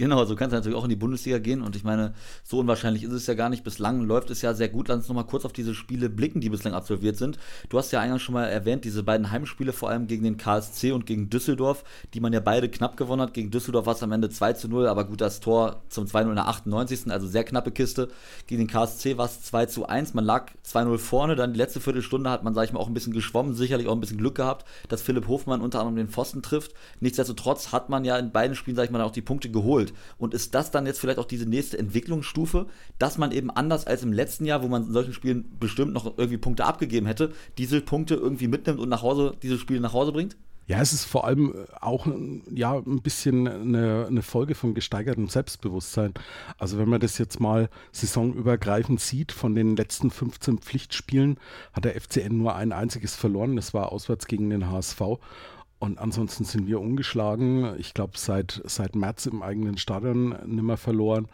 Genau, 0.00 0.24
so 0.24 0.34
kannst 0.34 0.54
du 0.54 0.56
natürlich 0.56 0.78
auch 0.78 0.84
in 0.84 0.88
die 0.88 0.96
Bundesliga 0.96 1.36
gehen 1.36 1.60
und 1.60 1.76
ich 1.76 1.84
meine, 1.84 2.14
so 2.42 2.58
unwahrscheinlich 2.58 3.02
ist 3.02 3.12
es 3.12 3.26
ja 3.26 3.34
gar 3.34 3.50
nicht. 3.50 3.64
Bislang 3.64 4.00
läuft 4.00 4.30
es 4.30 4.40
ja 4.40 4.54
sehr 4.54 4.70
gut. 4.70 4.88
Lass 4.88 4.96
uns 4.96 5.08
nochmal 5.08 5.26
kurz 5.26 5.44
auf 5.44 5.52
diese 5.52 5.74
Spiele 5.74 6.08
blicken, 6.08 6.40
die 6.40 6.48
bislang 6.48 6.72
absolviert 6.72 7.18
sind. 7.18 7.36
Du 7.68 7.76
hast 7.76 7.90
ja 7.90 8.00
eingangs 8.00 8.22
schon 8.22 8.32
mal 8.32 8.46
erwähnt, 8.46 8.86
diese 8.86 9.02
beiden 9.02 9.30
Heimspiele, 9.30 9.74
vor 9.74 9.90
allem 9.90 10.06
gegen 10.06 10.24
den 10.24 10.38
KSC 10.38 10.92
und 10.92 11.04
gegen 11.04 11.28
Düsseldorf, 11.28 11.84
die 12.14 12.20
man 12.20 12.32
ja 12.32 12.40
beide 12.40 12.70
knapp 12.70 12.96
gewonnen 12.96 13.20
hat. 13.20 13.34
Gegen 13.34 13.50
Düsseldorf 13.50 13.84
war 13.84 13.92
es 13.92 14.02
am 14.02 14.10
Ende 14.12 14.30
2 14.30 14.54
zu 14.54 14.68
0, 14.68 14.86
aber 14.86 15.04
gut, 15.04 15.20
das 15.20 15.40
Tor 15.40 15.82
zum 15.90 16.06
2-0 16.06 16.30
in 16.30 16.34
der 16.34 16.48
98. 16.48 17.12
Also 17.12 17.26
sehr 17.26 17.44
knappe 17.44 17.70
Kiste. 17.70 18.08
Gegen 18.46 18.62
den 18.62 18.68
KSC 18.68 19.18
war 19.18 19.26
es 19.26 19.42
2 19.42 19.66
zu 19.66 19.86
1. 19.86 20.14
Man 20.14 20.24
lag 20.24 20.50
2-0 20.66 20.96
vorne, 20.96 21.36
dann 21.36 21.52
die 21.52 21.58
letzte 21.58 21.78
Viertelstunde 21.78 22.30
hat 22.30 22.42
man, 22.42 22.54
sag 22.54 22.64
ich 22.64 22.72
mal, 22.72 22.80
auch 22.80 22.88
ein 22.88 22.94
bisschen 22.94 23.12
geschwommen, 23.12 23.52
sicherlich 23.52 23.86
auch 23.86 23.92
ein 23.92 24.00
bisschen 24.00 24.16
Glück 24.16 24.36
gehabt, 24.36 24.64
dass 24.88 25.02
Philipp 25.02 25.28
Hofmann 25.28 25.60
unter 25.60 25.80
anderem 25.80 25.96
den 25.96 26.08
Pfosten 26.08 26.40
trifft. 26.40 26.72
Nichtsdestotrotz 27.00 27.70
hat 27.70 27.90
man 27.90 28.06
ja 28.06 28.16
in 28.16 28.32
beiden 28.32 28.56
Spielen, 28.56 28.76
sag 28.76 28.84
ich 28.84 28.90
mal, 28.90 29.02
auch 29.02 29.10
die 29.10 29.20
Punkte 29.20 29.50
geholt. 29.50 29.89
Und 30.18 30.34
ist 30.34 30.54
das 30.54 30.70
dann 30.70 30.86
jetzt 30.86 31.00
vielleicht 31.00 31.18
auch 31.18 31.24
diese 31.24 31.46
nächste 31.46 31.78
Entwicklungsstufe, 31.78 32.66
dass 32.98 33.18
man 33.18 33.32
eben 33.32 33.50
anders 33.50 33.86
als 33.86 34.02
im 34.02 34.12
letzten 34.12 34.44
Jahr, 34.44 34.62
wo 34.62 34.68
man 34.68 34.86
in 34.86 34.92
solchen 34.92 35.12
Spielen 35.12 35.56
bestimmt 35.58 35.92
noch 35.92 36.18
irgendwie 36.18 36.38
Punkte 36.38 36.64
abgegeben 36.64 37.06
hätte, 37.06 37.32
diese 37.58 37.80
Punkte 37.80 38.14
irgendwie 38.14 38.48
mitnimmt 38.48 38.80
und 38.80 38.88
nach 38.88 39.02
Hause, 39.02 39.34
diese 39.42 39.58
Spiele 39.58 39.80
nach 39.80 39.92
Hause 39.92 40.12
bringt? 40.12 40.36
Ja, 40.70 40.80
es 40.80 40.92
ist 40.92 41.04
vor 41.04 41.24
allem 41.24 41.52
äh, 41.52 41.66
auch 41.80 42.06
ja, 42.48 42.76
ein 42.76 43.02
bisschen 43.02 43.48
eine, 43.48 44.06
eine, 44.06 44.22
Folge 44.22 44.54
von 44.54 44.72
gesteigertem 44.72 45.28
Selbstbewusstsein. 45.28 46.14
Also 46.58 46.78
wenn 46.78 46.88
man 46.88 47.00
das 47.00 47.18
jetzt 47.18 47.40
mal 47.40 47.68
saisonübergreifend 47.90 49.00
sieht, 49.00 49.32
von 49.32 49.56
den 49.56 49.74
letzten 49.74 50.12
15 50.12 50.58
Pflichtspielen 50.58 51.38
hat 51.72 51.86
der 51.86 52.00
FCN 52.00 52.38
nur 52.38 52.54
ein 52.54 52.70
einziges 52.70 53.16
verloren. 53.16 53.56
Das 53.56 53.74
war 53.74 53.90
auswärts 53.90 54.28
gegen 54.28 54.48
den 54.48 54.70
HSV. 54.70 55.00
Und 55.80 55.98
ansonsten 55.98 56.44
sind 56.44 56.66
wir 56.66 56.78
ungeschlagen. 56.78 57.74
Ich 57.78 57.94
glaube, 57.94 58.12
seit, 58.16 58.60
seit 58.66 58.94
März 58.94 59.26
im 59.26 59.42
eigenen 59.42 59.78
Stadion 59.78 60.36
nimmer 60.46 60.76
verloren. 60.76 61.26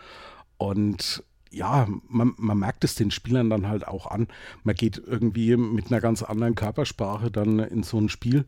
Und 0.56 1.24
ja, 1.50 1.88
man, 2.08 2.32
man, 2.38 2.58
merkt 2.58 2.84
es 2.84 2.94
den 2.94 3.10
Spielern 3.10 3.50
dann 3.50 3.68
halt 3.68 3.88
auch 3.88 4.06
an. 4.06 4.28
Man 4.62 4.76
geht 4.76 5.02
irgendwie 5.04 5.56
mit 5.56 5.90
einer 5.90 6.00
ganz 6.00 6.22
anderen 6.22 6.54
Körpersprache 6.54 7.30
dann 7.30 7.58
in 7.58 7.82
so 7.82 7.98
ein 7.98 8.08
Spiel. 8.08 8.44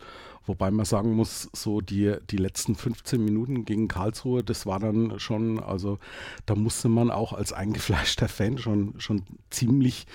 Wobei 0.47 0.71
man 0.71 0.87
sagen 0.87 1.15
muss, 1.15 1.51
so 1.53 1.81
die, 1.81 2.15
die 2.31 2.37
letzten 2.37 2.77
15 2.77 3.23
Minuten 3.23 3.65
gegen 3.65 3.89
Karlsruhe, 3.89 4.45
das 4.45 4.67
war 4.67 4.79
dann 4.79 5.19
schon, 5.19 5.59
also 5.59 5.99
da 6.47 6.55
musste 6.55 6.89
man 6.89 7.11
auch 7.11 7.33
als 7.33 7.53
eingefleischter 7.53 8.29
Fan 8.29 8.57
schon, 8.57 8.95
schon 8.99 9.25
ziemlich 9.51 10.07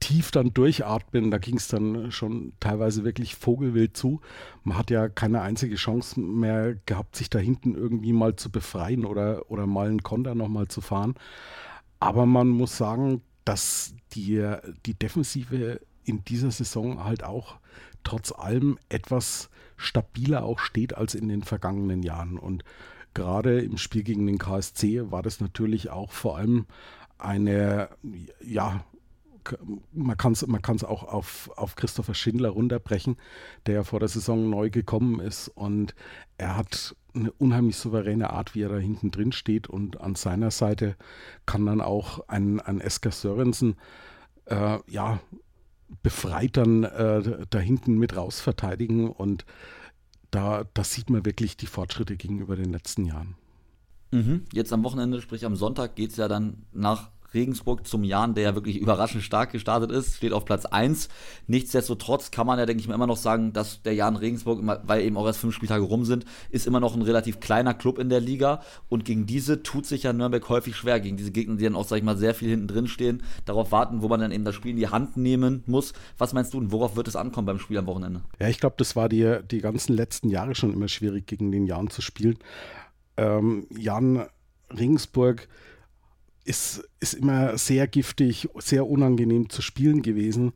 tief 0.00 0.30
dann 0.30 0.52
durchatmen. 0.52 1.30
Da 1.30 1.38
ging 1.38 1.56
es 1.56 1.68
dann 1.68 2.10
schon 2.12 2.52
teilweise 2.60 3.04
wirklich 3.04 3.34
vogelwild 3.34 3.96
zu. 3.96 4.20
Man 4.64 4.76
hat 4.76 4.90
ja 4.90 5.08
keine 5.08 5.40
einzige 5.40 5.76
Chance 5.76 6.20
mehr 6.20 6.76
gehabt, 6.86 7.16
sich 7.16 7.30
da 7.30 7.38
hinten 7.38 7.74
irgendwie 7.74 8.12
mal 8.12 8.36
zu 8.36 8.50
befreien 8.50 9.04
oder, 9.04 9.50
oder 9.50 9.66
mal 9.66 9.88
einen 9.88 10.02
Konter 10.02 10.34
nochmal 10.34 10.68
zu 10.68 10.80
fahren. 10.80 11.14
Aber 12.00 12.26
man 12.26 12.48
muss 12.48 12.76
sagen, 12.76 13.22
dass 13.44 13.94
die, 14.12 14.44
die 14.84 14.94
Defensive 14.94 15.80
in 16.04 16.24
dieser 16.24 16.50
Saison 16.50 17.04
halt 17.04 17.24
auch 17.24 17.56
trotz 18.04 18.32
allem 18.32 18.78
etwas 18.88 19.50
stabiler 19.76 20.44
auch 20.44 20.58
steht 20.58 20.96
als 20.96 21.14
in 21.14 21.28
den 21.28 21.42
vergangenen 21.42 22.02
Jahren. 22.02 22.38
Und 22.38 22.64
gerade 23.14 23.60
im 23.60 23.78
Spiel 23.78 24.02
gegen 24.02 24.26
den 24.26 24.38
KSC 24.38 25.10
war 25.10 25.22
das 25.22 25.40
natürlich 25.40 25.90
auch 25.90 26.12
vor 26.12 26.36
allem 26.36 26.66
eine, 27.18 27.88
ja, 28.44 28.84
man 29.92 30.16
kann 30.16 30.32
es 30.32 30.46
man 30.46 30.62
kann's 30.62 30.84
auch 30.84 31.02
auf, 31.02 31.50
auf 31.56 31.76
Christopher 31.76 32.14
Schindler 32.14 32.50
runterbrechen, 32.50 33.16
der 33.66 33.74
ja 33.74 33.84
vor 33.84 34.00
der 34.00 34.08
Saison 34.08 34.48
neu 34.50 34.70
gekommen 34.70 35.20
ist 35.20 35.48
und 35.48 35.94
er 36.38 36.56
hat 36.56 36.96
eine 37.14 37.32
unheimlich 37.32 37.76
souveräne 37.76 38.30
Art, 38.30 38.54
wie 38.54 38.62
er 38.62 38.68
da 38.68 38.78
hinten 38.78 39.10
drin 39.10 39.32
steht 39.32 39.68
und 39.68 40.00
an 40.00 40.14
seiner 40.14 40.50
Seite 40.50 40.96
kann 41.46 41.66
dann 41.66 41.80
auch 41.80 42.28
ein, 42.28 42.60
ein 42.60 42.80
Esker 42.80 43.10
Sörensen 43.10 43.76
äh, 44.46 44.78
ja, 44.88 45.20
befreit 46.02 46.56
dann 46.56 46.84
äh, 46.84 47.46
da 47.48 47.58
hinten 47.58 47.98
mit 47.98 48.16
raus 48.16 48.40
verteidigen 48.40 49.10
und 49.10 49.44
da, 50.30 50.64
da 50.74 50.84
sieht 50.84 51.10
man 51.10 51.24
wirklich 51.24 51.56
die 51.56 51.66
Fortschritte 51.66 52.16
gegenüber 52.16 52.56
den 52.56 52.72
letzten 52.72 53.04
Jahren. 53.04 53.36
Mhm. 54.10 54.44
Jetzt 54.52 54.72
am 54.72 54.84
Wochenende, 54.84 55.20
sprich 55.20 55.44
am 55.44 55.56
Sonntag, 55.56 55.96
geht 55.96 56.10
es 56.10 56.16
ja 56.16 56.28
dann 56.28 56.64
nach 56.72 57.10
Regensburg 57.34 57.86
zum 57.86 58.04
Jan, 58.04 58.34
der 58.34 58.44
ja 58.44 58.54
wirklich 58.54 58.78
überraschend 58.78 59.22
stark 59.22 59.52
gestartet 59.52 59.90
ist, 59.90 60.16
steht 60.16 60.32
auf 60.32 60.44
Platz 60.44 60.66
1. 60.66 61.08
Nichtsdestotrotz 61.46 62.30
kann 62.30 62.46
man 62.46 62.58
ja, 62.58 62.66
denke 62.66 62.80
ich 62.80 62.88
mir, 62.88 62.94
immer 62.94 63.06
noch 63.06 63.16
sagen, 63.16 63.52
dass 63.52 63.82
der 63.82 63.94
Jan 63.94 64.16
Regensburg, 64.16 64.60
weil 64.84 65.02
eben 65.02 65.16
auch 65.16 65.26
erst 65.26 65.40
fünf 65.40 65.54
Spieltage 65.54 65.84
rum 65.84 66.04
sind, 66.04 66.24
ist 66.50 66.66
immer 66.66 66.80
noch 66.80 66.94
ein 66.94 67.02
relativ 67.02 67.40
kleiner 67.40 67.74
Club 67.74 67.98
in 67.98 68.08
der 68.08 68.20
Liga 68.20 68.62
und 68.88 69.04
gegen 69.04 69.26
diese 69.26 69.62
tut 69.62 69.86
sich 69.86 70.04
ja 70.04 70.12
Nürnberg 70.12 70.48
häufig 70.48 70.76
schwer, 70.76 71.00
gegen 71.00 71.16
diese 71.16 71.32
Gegner, 71.32 71.56
die 71.56 71.64
dann 71.64 71.76
auch, 71.76 71.86
sag 71.86 71.98
ich 71.98 72.04
mal, 72.04 72.16
sehr 72.16 72.34
viel 72.34 72.50
hinten 72.50 72.68
drin 72.68 72.88
stehen, 72.88 73.22
darauf 73.44 73.72
warten, 73.72 74.02
wo 74.02 74.08
man 74.08 74.20
dann 74.20 74.32
eben 74.32 74.44
das 74.44 74.54
Spiel 74.54 74.72
in 74.72 74.76
die 74.76 74.88
Hand 74.88 75.16
nehmen 75.16 75.62
muss. 75.66 75.92
Was 76.18 76.32
meinst 76.32 76.54
du 76.54 76.58
und 76.58 76.72
worauf 76.72 76.96
wird 76.96 77.08
es 77.08 77.16
ankommen 77.16 77.46
beim 77.46 77.58
Spiel 77.58 77.78
am 77.78 77.86
Wochenende? 77.86 78.22
Ja, 78.40 78.48
ich 78.48 78.58
glaube, 78.58 78.76
das 78.78 78.96
war 78.96 79.08
die, 79.08 79.38
die 79.50 79.60
ganzen 79.60 79.94
letzten 79.94 80.28
Jahre 80.28 80.54
schon 80.54 80.72
immer 80.72 80.88
schwierig, 80.88 81.26
gegen 81.26 81.52
den 81.52 81.66
Jan 81.66 81.90
zu 81.90 82.02
spielen. 82.02 82.38
Ähm, 83.16 83.66
Jan 83.76 84.26
Regensburg 84.70 85.48
ist, 86.46 86.88
ist 87.00 87.14
immer 87.14 87.58
sehr 87.58 87.86
giftig, 87.86 88.48
sehr 88.58 88.86
unangenehm 88.86 89.50
zu 89.50 89.62
spielen 89.62 90.02
gewesen. 90.02 90.52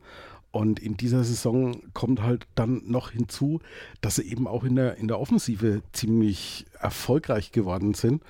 Und 0.51 0.79
in 0.79 0.97
dieser 0.97 1.23
Saison 1.23 1.81
kommt 1.93 2.21
halt 2.21 2.45
dann 2.55 2.81
noch 2.85 3.11
hinzu, 3.11 3.61
dass 4.01 4.15
sie 4.15 4.23
eben 4.23 4.47
auch 4.47 4.63
in 4.63 4.75
der, 4.75 4.97
in 4.97 5.07
der 5.07 5.19
Offensive 5.19 5.81
ziemlich 5.93 6.65
erfolgreich 6.79 7.51
geworden 7.51 7.93
sind. 7.93 8.21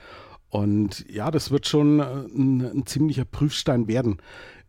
Und 0.50 1.06
ja, 1.10 1.32
das 1.32 1.50
wird 1.50 1.68
schon 1.68 2.00
ein, 2.00 2.62
ein 2.62 2.86
ziemlicher 2.86 3.26
Prüfstein 3.26 3.88
werden. 3.88 4.18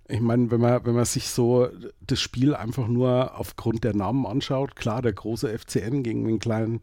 Ich 0.08 0.20
meine, 0.20 0.50
wenn 0.50 0.60
man, 0.60 0.84
wenn 0.86 0.94
man 0.94 1.04
sich 1.04 1.28
so 1.28 1.68
das 2.00 2.20
Spiel 2.20 2.54
einfach 2.54 2.88
nur 2.88 3.38
aufgrund 3.38 3.84
der 3.84 3.94
Namen 3.94 4.26
anschaut, 4.26 4.76
klar, 4.76 5.02
der 5.02 5.12
große 5.12 5.58
FCN 5.58 6.02
gegen 6.02 6.24
den 6.26 6.38
kleinen 6.38 6.80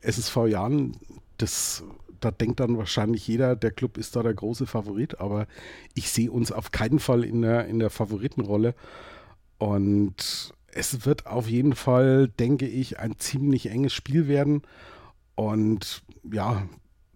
SSV 0.00 0.46
Jan, 0.48 0.96
das 1.36 1.84
da 2.20 2.30
denkt 2.30 2.60
dann 2.60 2.78
wahrscheinlich 2.78 3.26
jeder, 3.26 3.56
der 3.56 3.70
Club 3.70 3.98
ist 3.98 4.16
da 4.16 4.22
der 4.22 4.34
große 4.34 4.66
Favorit, 4.66 5.20
aber 5.20 5.46
ich 5.94 6.10
sehe 6.10 6.30
uns 6.30 6.52
auf 6.52 6.70
keinen 6.70 6.98
Fall 6.98 7.24
in 7.24 7.42
der, 7.42 7.66
in 7.66 7.78
der 7.78 7.90
Favoritenrolle. 7.90 8.74
Und 9.58 10.52
es 10.68 11.06
wird 11.06 11.26
auf 11.26 11.48
jeden 11.48 11.74
Fall, 11.74 12.28
denke 12.28 12.66
ich, 12.66 12.98
ein 12.98 13.18
ziemlich 13.18 13.70
enges 13.70 13.92
Spiel 13.92 14.28
werden. 14.28 14.62
Und 15.34 16.02
ja, 16.30 16.68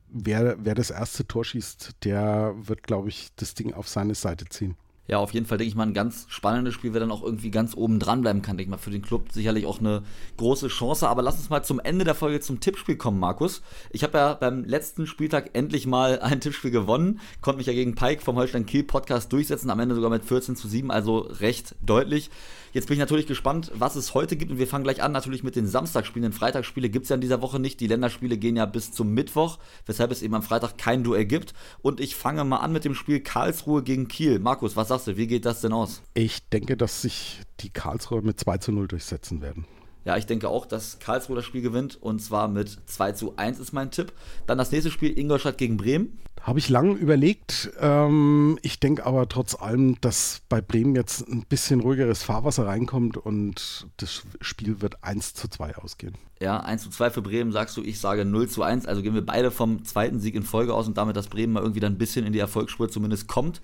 wer, 0.08 0.56
wer 0.64 0.74
das 0.74 0.90
erste 0.90 1.26
Tor 1.26 1.44
schießt, 1.44 2.04
der 2.04 2.54
wird, 2.56 2.82
glaube 2.82 3.08
ich, 3.08 3.28
das 3.36 3.54
Ding 3.54 3.72
auf 3.74 3.88
seine 3.88 4.14
Seite 4.14 4.46
ziehen 4.46 4.76
ja, 5.12 5.18
auf 5.18 5.34
jeden 5.34 5.44
Fall, 5.44 5.58
denke 5.58 5.68
ich 5.68 5.74
mal, 5.74 5.86
ein 5.86 5.92
ganz 5.92 6.24
spannendes 6.30 6.72
Spiel, 6.72 6.94
wer 6.94 7.00
dann 7.00 7.10
auch 7.10 7.22
irgendwie 7.22 7.50
ganz 7.50 7.76
oben 7.76 7.98
dran 7.98 8.22
bleiben 8.22 8.40
kann, 8.40 8.56
denke 8.56 8.68
ich 8.68 8.70
mal, 8.70 8.78
für 8.78 8.90
den 8.90 9.02
Club 9.02 9.30
sicherlich 9.30 9.66
auch 9.66 9.78
eine 9.78 10.04
große 10.38 10.68
Chance. 10.68 11.06
Aber 11.06 11.20
lass 11.20 11.36
uns 11.36 11.50
mal 11.50 11.62
zum 11.62 11.80
Ende 11.80 12.06
der 12.06 12.14
Folge 12.14 12.40
zum 12.40 12.60
Tippspiel 12.60 12.96
kommen, 12.96 13.20
Markus. 13.20 13.60
Ich 13.90 14.04
habe 14.04 14.16
ja 14.16 14.32
beim 14.32 14.64
letzten 14.64 15.06
Spieltag 15.06 15.50
endlich 15.52 15.86
mal 15.86 16.18
ein 16.22 16.40
Tippspiel 16.40 16.70
gewonnen, 16.70 17.20
konnte 17.42 17.58
mich 17.58 17.66
ja 17.66 17.74
gegen 17.74 17.94
Pike 17.94 18.22
vom 18.22 18.36
Holstein 18.36 18.64
Kiel 18.64 18.84
Podcast 18.84 19.30
durchsetzen, 19.34 19.68
am 19.68 19.80
Ende 19.80 19.94
sogar 19.94 20.08
mit 20.08 20.24
14 20.24 20.56
zu 20.56 20.66
7, 20.66 20.90
also 20.90 21.18
recht 21.18 21.74
deutlich. 21.82 22.30
Jetzt 22.72 22.88
bin 22.88 22.94
ich 22.94 23.00
natürlich 23.00 23.26
gespannt, 23.26 23.70
was 23.74 23.96
es 23.96 24.14
heute 24.14 24.34
gibt 24.34 24.50
und 24.50 24.58
wir 24.58 24.66
fangen 24.66 24.84
gleich 24.84 25.02
an 25.02 25.12
natürlich 25.12 25.42
mit 25.42 25.56
den 25.56 25.66
Samstagspielen. 25.66 26.30
Den 26.30 26.36
Freitagsspiele 26.36 26.88
gibt 26.88 27.04
es 27.04 27.10
ja 27.10 27.16
in 27.16 27.20
dieser 27.20 27.42
Woche 27.42 27.58
nicht. 27.58 27.80
Die 27.80 27.86
Länderspiele 27.86 28.38
gehen 28.38 28.56
ja 28.56 28.64
bis 28.64 28.92
zum 28.92 29.12
Mittwoch, 29.12 29.58
weshalb 29.84 30.10
es 30.10 30.22
eben 30.22 30.34
am 30.34 30.42
Freitag 30.42 30.78
kein 30.78 31.04
Duell 31.04 31.26
gibt. 31.26 31.52
Und 31.82 32.00
ich 32.00 32.16
fange 32.16 32.44
mal 32.44 32.56
an 32.56 32.72
mit 32.72 32.86
dem 32.86 32.94
Spiel 32.94 33.20
Karlsruhe 33.20 33.82
gegen 33.82 34.08
Kiel. 34.08 34.38
Markus, 34.38 34.74
was 34.74 34.88
sagst 34.88 35.06
du? 35.06 35.18
Wie 35.18 35.26
geht 35.26 35.44
das 35.44 35.60
denn 35.60 35.74
aus? 35.74 36.00
Ich 36.14 36.48
denke, 36.48 36.78
dass 36.78 37.02
sich 37.02 37.42
die 37.60 37.68
Karlsruhe 37.68 38.22
mit 38.22 38.40
2 38.40 38.56
zu 38.56 38.72
0 38.72 38.88
durchsetzen 38.88 39.42
werden. 39.42 39.66
Ja, 40.04 40.16
ich 40.16 40.26
denke 40.26 40.48
auch, 40.48 40.66
dass 40.66 40.98
Karlsruhe 40.98 41.36
das 41.36 41.44
Spiel 41.44 41.62
gewinnt 41.62 42.00
und 42.00 42.20
zwar 42.20 42.48
mit 42.48 42.78
2 42.86 43.12
zu 43.12 43.36
1 43.36 43.60
ist 43.60 43.72
mein 43.72 43.90
Tipp. 43.90 44.12
Dann 44.46 44.58
das 44.58 44.72
nächste 44.72 44.90
Spiel 44.90 45.16
Ingolstadt 45.16 45.58
gegen 45.58 45.76
Bremen. 45.76 46.18
Habe 46.40 46.58
ich 46.58 46.68
lang 46.68 46.96
überlegt. 46.96 47.70
Ähm, 47.78 48.58
ich 48.62 48.80
denke 48.80 49.06
aber 49.06 49.28
trotz 49.28 49.54
allem, 49.54 50.00
dass 50.00 50.42
bei 50.48 50.60
Bremen 50.60 50.96
jetzt 50.96 51.28
ein 51.28 51.44
bisschen 51.48 51.80
ruhigeres 51.80 52.24
Fahrwasser 52.24 52.66
reinkommt 52.66 53.16
und 53.16 53.86
das 53.98 54.24
Spiel 54.40 54.80
wird 54.80 55.04
1 55.04 55.34
zu 55.34 55.46
2 55.46 55.76
ausgehen. 55.76 56.16
Ja, 56.40 56.58
1 56.58 56.82
zu 56.82 56.90
2 56.90 57.10
für 57.10 57.22
Bremen 57.22 57.52
sagst 57.52 57.76
du, 57.76 57.82
ich 57.82 58.00
sage 58.00 58.24
0 58.24 58.48
zu 58.48 58.64
1. 58.64 58.86
Also 58.86 59.02
gehen 59.02 59.14
wir 59.14 59.24
beide 59.24 59.52
vom 59.52 59.84
zweiten 59.84 60.18
Sieg 60.18 60.34
in 60.34 60.42
Folge 60.42 60.74
aus 60.74 60.88
und 60.88 60.96
damit, 60.96 61.14
dass 61.14 61.28
Bremen 61.28 61.52
mal 61.52 61.60
irgendwie 61.60 61.78
dann 61.78 61.92
ein 61.92 61.98
bisschen 61.98 62.26
in 62.26 62.32
die 62.32 62.40
Erfolgsspur 62.40 62.90
zumindest 62.90 63.28
kommt. 63.28 63.60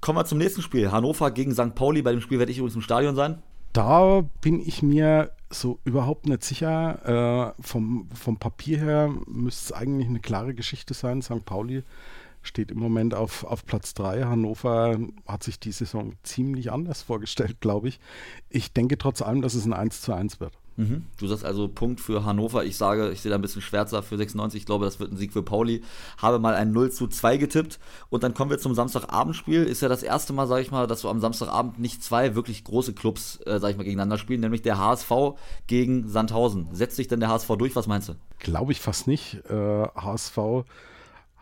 Kommen 0.00 0.18
wir 0.18 0.24
zum 0.24 0.38
nächsten 0.38 0.62
Spiel. 0.62 0.90
Hannover 0.90 1.30
gegen 1.30 1.54
St. 1.54 1.76
Pauli. 1.76 2.02
Bei 2.02 2.10
dem 2.10 2.20
Spiel 2.20 2.40
werde 2.40 2.50
ich 2.50 2.58
übrigens 2.58 2.74
im 2.74 2.82
Stadion 2.82 3.14
sein. 3.14 3.40
Da 3.72 4.22
bin 4.40 4.58
ich 4.58 4.82
mir 4.82 5.30
so 5.50 5.78
überhaupt 5.84 6.26
nicht 6.26 6.44
sicher. 6.44 7.54
Äh, 7.56 7.62
vom, 7.62 8.08
vom 8.14 8.38
Papier 8.38 8.78
her 8.78 9.14
müsste 9.26 9.66
es 9.66 9.72
eigentlich 9.72 10.08
eine 10.08 10.20
klare 10.20 10.54
Geschichte 10.54 10.94
sein. 10.94 11.22
St. 11.22 11.44
Pauli 11.44 11.82
steht 12.42 12.70
im 12.70 12.78
Moment 12.78 13.14
auf, 13.14 13.44
auf 13.44 13.64
Platz 13.66 13.94
3. 13.94 14.24
Hannover 14.24 14.98
hat 15.26 15.42
sich 15.42 15.58
die 15.58 15.72
Saison 15.72 16.14
ziemlich 16.22 16.72
anders 16.72 17.02
vorgestellt, 17.02 17.60
glaube 17.60 17.88
ich. 17.88 18.00
Ich 18.48 18.72
denke 18.72 18.98
trotz 18.98 19.22
allem, 19.22 19.42
dass 19.42 19.54
es 19.54 19.66
ein 19.66 19.72
1 19.72 20.00
zu 20.02 20.12
1 20.12 20.40
wird. 20.40 20.56
Mhm. 20.76 21.04
Du 21.18 21.26
sagst 21.26 21.44
also 21.44 21.68
Punkt 21.68 22.00
für 22.00 22.24
Hannover. 22.24 22.64
Ich 22.64 22.76
sage, 22.76 23.10
ich 23.10 23.20
sehe 23.20 23.30
da 23.30 23.36
ein 23.36 23.42
bisschen 23.42 23.62
schwärzer 23.62 24.02
für 24.02 24.16
96. 24.16 24.60
Ich 24.60 24.66
glaube, 24.66 24.84
das 24.84 25.00
wird 25.00 25.12
ein 25.12 25.16
Sieg 25.16 25.32
für 25.32 25.42
Pauli. 25.42 25.82
Habe 26.18 26.38
mal 26.38 26.54
ein 26.54 26.72
0 26.72 26.90
zu 26.90 27.06
2 27.08 27.36
getippt. 27.38 27.78
Und 28.10 28.22
dann 28.22 28.34
kommen 28.34 28.50
wir 28.50 28.58
zum 28.58 28.74
Samstagabendspiel. 28.74 29.64
Ist 29.64 29.82
ja 29.82 29.88
das 29.88 30.02
erste 30.02 30.32
Mal, 30.32 30.46
sage 30.46 30.62
ich 30.62 30.70
mal, 30.70 30.86
dass 30.86 31.04
wir 31.04 31.10
am 31.10 31.20
Samstagabend 31.20 31.78
nicht 31.78 32.02
zwei 32.02 32.34
wirklich 32.34 32.64
große 32.64 32.92
Clubs, 32.92 33.40
äh, 33.46 33.58
sage 33.58 33.72
ich 33.72 33.76
mal, 33.78 33.84
gegeneinander 33.84 34.18
spielen, 34.18 34.40
nämlich 34.40 34.62
der 34.62 34.78
HSV 34.78 35.10
gegen 35.66 36.08
Sandhausen. 36.08 36.68
Setzt 36.72 36.96
sich 36.96 37.08
denn 37.08 37.20
der 37.20 37.30
HSV 37.30 37.48
durch? 37.58 37.74
Was 37.74 37.86
meinst 37.86 38.08
du? 38.10 38.14
Glaube 38.38 38.72
ich 38.72 38.80
fast 38.80 39.06
nicht. 39.06 39.40
Äh, 39.48 39.88
HSV 39.96 40.64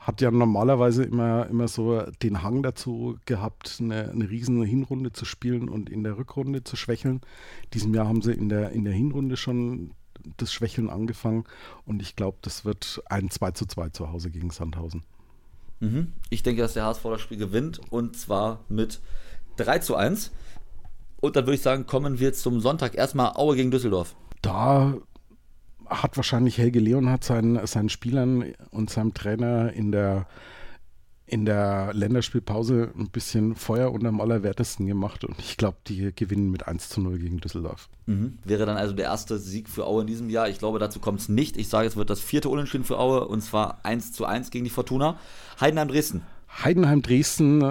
hat 0.05 0.20
ja 0.20 0.30
normalerweise 0.30 1.02
immer, 1.02 1.46
immer 1.46 1.66
so 1.66 2.02
den 2.22 2.42
Hang 2.42 2.62
dazu 2.62 3.16
gehabt, 3.24 3.78
eine, 3.80 4.11
eine 4.11 4.28
riesen 4.28 4.62
Hinrunde 4.62 5.12
zu 5.12 5.24
spielen 5.24 5.70
und 5.70 5.88
in 5.88 6.05
der 6.05 6.18
Rückrunde 6.18 6.62
zu 6.62 6.76
schwächeln. 6.76 7.22
Diesem 7.72 7.94
Jahr 7.94 8.07
haben 8.07 8.20
sie 8.20 8.32
in 8.32 8.50
der, 8.50 8.72
in 8.72 8.84
der 8.84 8.92
Hinrunde 8.92 9.38
schon 9.38 9.94
das 10.36 10.52
Schwächeln 10.52 10.90
angefangen 10.90 11.44
und 11.86 12.02
ich 12.02 12.16
glaube, 12.16 12.38
das 12.42 12.66
wird 12.66 13.02
ein 13.07 13.30
2 13.30 13.52
zu 13.52 13.66
2 13.66 13.88
zu 13.90 14.12
Hause 14.12 14.30
gegen 14.30 14.50
Sandhausen. 14.50 15.02
Mhm. 15.80 16.12
Ich 16.28 16.42
denke, 16.42 16.61
dass 16.61 16.74
der 16.74 16.84
HSV 16.84 17.02
das 17.05 17.20
Spiel 17.22 17.38
gewinnt 17.38 17.80
und 17.90 18.16
zwar 18.16 18.61
mit 18.68 19.00
3 19.57 19.78
zu 19.78 19.96
1. 19.96 20.32
Und 21.20 21.36
dann 21.36 21.46
würde 21.46 21.55
ich 21.55 21.62
sagen, 21.62 21.86
kommen 21.86 22.18
wir 22.18 22.34
zum 22.34 22.61
Sonntag. 22.61 22.94
Erstmal 22.94 23.32
Aue 23.36 23.57
gegen 23.57 23.70
Düsseldorf. 23.70 24.14
Da 24.42 24.94
hat 26.03 26.16
wahrscheinlich 26.16 26.59
Helge 26.59 26.80
Leonhardt 26.80 27.24
seinen, 27.24 27.66
seinen 27.66 27.88
Spielern 27.88 28.53
und 28.70 28.90
seinem 28.90 29.14
Trainer 29.14 29.72
in 29.72 29.92
der, 29.92 30.26
in 31.26 31.45
der 31.45 31.92
Länderspielpause 31.95 32.92
ein 32.97 33.11
bisschen 33.11 33.55
Feuer 33.55 33.92
unterm 33.92 34.20
Allerwertesten 34.20 34.86
gemacht 34.86 35.24
und 35.24 35.38
ich 35.38 35.57
glaube, 35.57 35.78
die 35.86 36.14
gewinnen 36.14 36.51
mit 36.51 36.68
1 36.68 36.88
zu 36.88 37.01
0 37.01 37.18
gegen 37.18 37.38
Düsseldorf. 37.38 37.88
Mhm. 38.07 38.38
Wäre 38.45 38.66
dann 38.66 38.76
also 38.76 38.95
der 38.95 39.07
erste 39.07 39.38
Sieg 39.38 39.68
für 39.68 39.86
Aue 39.86 40.03
in 40.03 40.07
diesem 40.07 40.30
Jahr. 40.30 40.49
Ich 40.49 40.59
glaube, 40.59 40.78
dazu 40.78 41.01
kommt 41.01 41.20
es 41.20 41.28
nicht. 41.28 41.57
Ich 41.57 41.68
sage, 41.68 41.88
es 41.88 41.97
wird 41.97 42.11
das 42.11 42.20
vierte 42.20 42.49
Unentschieden 42.49 42.84
für 42.84 42.99
Aue 42.99 43.26
und 43.26 43.40
zwar 43.40 43.84
1 43.84 44.12
zu 44.12 44.26
1 44.26 44.51
gegen 44.51 44.64
die 44.64 44.70
Fortuna. 44.70 45.18
Heidenheim 45.61 45.88
Dresden. 45.88 46.22
Heidenheim 46.62 47.03
Dresden, 47.03 47.64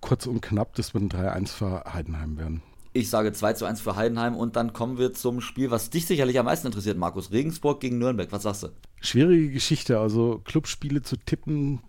kurz 0.00 0.26
und 0.26 0.40
knapp, 0.40 0.74
das 0.74 0.94
wird 0.94 1.04
ein 1.04 1.10
3-1 1.10 1.48
für 1.48 1.84
Heidenheim 1.92 2.38
werden. 2.38 2.62
Ich 3.00 3.10
sage 3.10 3.32
2 3.32 3.54
zu 3.54 3.64
1 3.64 3.80
für 3.80 3.96
Heidenheim 3.96 4.36
und 4.36 4.56
dann 4.56 4.72
kommen 4.72 4.98
wir 4.98 5.12
zum 5.12 5.40
Spiel, 5.40 5.70
was 5.70 5.90
dich 5.90 6.06
sicherlich 6.06 6.38
am 6.38 6.44
meisten 6.44 6.66
interessiert, 6.66 6.98
Markus. 6.98 7.32
Regensburg 7.32 7.80
gegen 7.80 7.98
Nürnberg. 7.98 8.30
Was 8.30 8.42
sagst 8.42 8.62
du? 8.64 8.68
Schwierige 9.00 9.50
Geschichte. 9.50 9.98
Also 9.98 10.40
Clubspiele 10.44 11.02
zu 11.02 11.16
tippen 11.16 11.80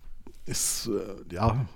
ist, 0.46 0.88
äh, 0.88 1.34
ja, 1.34 1.66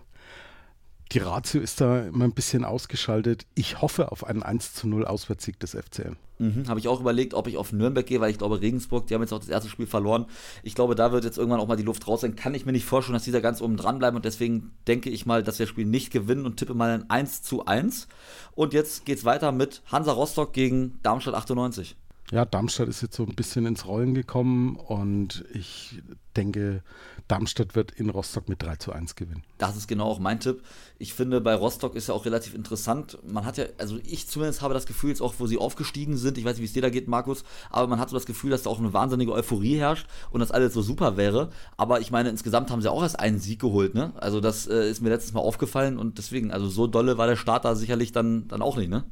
die 1.12 1.18
Ratio 1.18 1.60
ist 1.60 1.80
da 1.80 2.02
immer 2.06 2.24
ein 2.24 2.32
bisschen 2.32 2.64
ausgeschaltet. 2.64 3.46
Ich 3.54 3.80
hoffe 3.80 4.10
auf 4.10 4.24
einen 4.24 4.42
1 4.42 4.74
zu 4.74 4.88
0 4.88 5.06
Auswärtssieg 5.06 5.60
des 5.60 5.72
FCN. 5.72 6.16
Mhm, 6.38 6.68
Habe 6.68 6.80
ich 6.80 6.88
auch 6.88 7.00
überlegt, 7.00 7.32
ob 7.32 7.46
ich 7.46 7.56
auf 7.56 7.72
Nürnberg 7.72 8.04
gehe, 8.04 8.20
weil 8.20 8.30
ich 8.30 8.38
glaube, 8.38 8.60
Regensburg, 8.60 9.06
die 9.06 9.14
haben 9.14 9.22
jetzt 9.22 9.32
auch 9.32 9.38
das 9.38 9.48
erste 9.48 9.70
Spiel 9.70 9.86
verloren. 9.86 10.26
Ich 10.62 10.74
glaube, 10.74 10.94
da 10.94 11.12
wird 11.12 11.24
jetzt 11.24 11.38
irgendwann 11.38 11.60
auch 11.60 11.68
mal 11.68 11.76
die 11.76 11.82
Luft 11.82 12.06
raus 12.06 12.20
sein. 12.20 12.36
Kann 12.36 12.54
ich 12.54 12.66
mir 12.66 12.72
nicht 12.72 12.84
vorstellen, 12.84 13.14
dass 13.14 13.24
die 13.24 13.30
da 13.30 13.40
ganz 13.40 13.62
oben 13.62 13.76
dran 13.76 13.98
bleiben 13.98 14.16
und 14.16 14.24
deswegen 14.24 14.72
denke 14.86 15.08
ich 15.08 15.24
mal, 15.24 15.42
dass 15.42 15.58
wir 15.58 15.64
das 15.64 15.70
Spiel 15.70 15.86
nicht 15.86 16.12
gewinnen 16.12 16.44
und 16.44 16.56
tippe 16.58 16.74
mal 16.74 16.90
ein 16.90 17.08
1 17.08 17.42
zu 17.42 17.64
1. 17.64 18.08
Und 18.54 18.74
jetzt 18.74 19.06
geht 19.06 19.18
es 19.18 19.24
weiter 19.24 19.52
mit 19.52 19.82
Hansa 19.86 20.12
Rostock 20.12 20.52
gegen 20.52 20.98
Darmstadt 21.02 21.34
98. 21.34 21.96
Ja, 22.32 22.44
Darmstadt 22.44 22.88
ist 22.88 23.02
jetzt 23.02 23.16
so 23.16 23.22
ein 23.22 23.34
bisschen 23.34 23.66
ins 23.66 23.86
Rollen 23.86 24.14
gekommen 24.14 24.76
und 24.76 25.44
ich 25.54 26.02
denke, 26.36 26.82
Darmstadt 27.28 27.74
wird 27.74 27.90
in 27.92 28.10
Rostock 28.10 28.48
mit 28.48 28.62
3 28.62 28.76
zu 28.76 28.92
1 28.92 29.16
gewinnen. 29.16 29.42
Das 29.58 29.76
ist 29.76 29.88
genau 29.88 30.06
auch 30.06 30.18
mein 30.18 30.38
Tipp. 30.38 30.62
Ich 30.98 31.12
finde, 31.12 31.40
bei 31.40 31.54
Rostock 31.54 31.96
ist 31.96 32.08
ja 32.08 32.14
auch 32.14 32.24
relativ 32.24 32.54
interessant. 32.54 33.18
Man 33.26 33.44
hat 33.44 33.56
ja, 33.56 33.64
also 33.78 33.98
ich 34.04 34.28
zumindest 34.28 34.62
habe 34.62 34.74
das 34.74 34.86
Gefühl, 34.86 35.10
jetzt 35.10 35.22
auch, 35.22 35.34
wo 35.38 35.46
sie 35.46 35.58
aufgestiegen 35.58 36.16
sind, 36.16 36.38
ich 36.38 36.44
weiß 36.44 36.56
nicht, 36.56 36.62
wie 36.62 36.66
es 36.66 36.72
dir 36.72 36.82
da 36.82 36.90
geht, 36.90 37.08
Markus, 37.08 37.44
aber 37.70 37.88
man 37.88 37.98
hat 37.98 38.10
so 38.10 38.16
das 38.16 38.26
Gefühl, 38.26 38.50
dass 38.50 38.62
da 38.62 38.70
auch 38.70 38.78
eine 38.78 38.92
wahnsinnige 38.92 39.32
Euphorie 39.32 39.76
herrscht 39.76 40.06
und 40.30 40.40
dass 40.40 40.52
alles 40.52 40.74
so 40.74 40.82
super 40.82 41.16
wäre. 41.16 41.50
Aber 41.76 42.00
ich 42.00 42.10
meine, 42.10 42.28
insgesamt 42.28 42.70
haben 42.70 42.82
sie 42.82 42.90
auch 42.90 43.02
erst 43.02 43.18
einen 43.18 43.38
Sieg 43.38 43.60
geholt, 43.60 43.94
ne? 43.94 44.12
Also 44.16 44.40
das 44.40 44.66
äh, 44.66 44.88
ist 44.88 45.00
mir 45.00 45.08
letztes 45.08 45.32
Mal 45.32 45.40
aufgefallen 45.40 45.98
und 45.98 46.18
deswegen, 46.18 46.52
also 46.52 46.68
so 46.68 46.86
dolle 46.86 47.18
war 47.18 47.26
der 47.26 47.36
Start 47.36 47.64
da 47.64 47.74
sicherlich 47.74 48.12
dann, 48.12 48.46
dann 48.48 48.62
auch 48.62 48.76
nicht, 48.76 48.90
ne? 48.90 49.04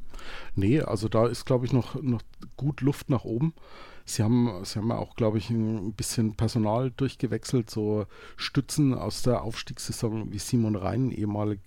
Nee, 0.55 0.81
also 0.81 1.09
da 1.09 1.27
ist, 1.27 1.45
glaube 1.45 1.65
ich, 1.65 1.73
noch, 1.73 2.01
noch 2.01 2.21
gut 2.55 2.81
Luft 2.81 3.09
nach 3.09 3.25
oben. 3.25 3.53
Sie 4.05 4.21
haben, 4.21 4.63
sie 4.63 4.79
haben 4.79 4.91
auch, 4.91 5.15
glaube 5.15 5.39
ich, 5.39 5.49
ein 5.49 5.93
bisschen 5.93 6.35
Personal 6.35 6.91
durchgewechselt, 6.91 7.69
so 7.71 8.05
Stützen 8.37 8.93
aus 8.93 9.23
der 9.23 9.41
Aufstiegssaison 9.41 10.31
wie 10.31 10.37
Simon 10.37 10.75
Rhein, 10.75 11.09
ehemalig, 11.11 11.59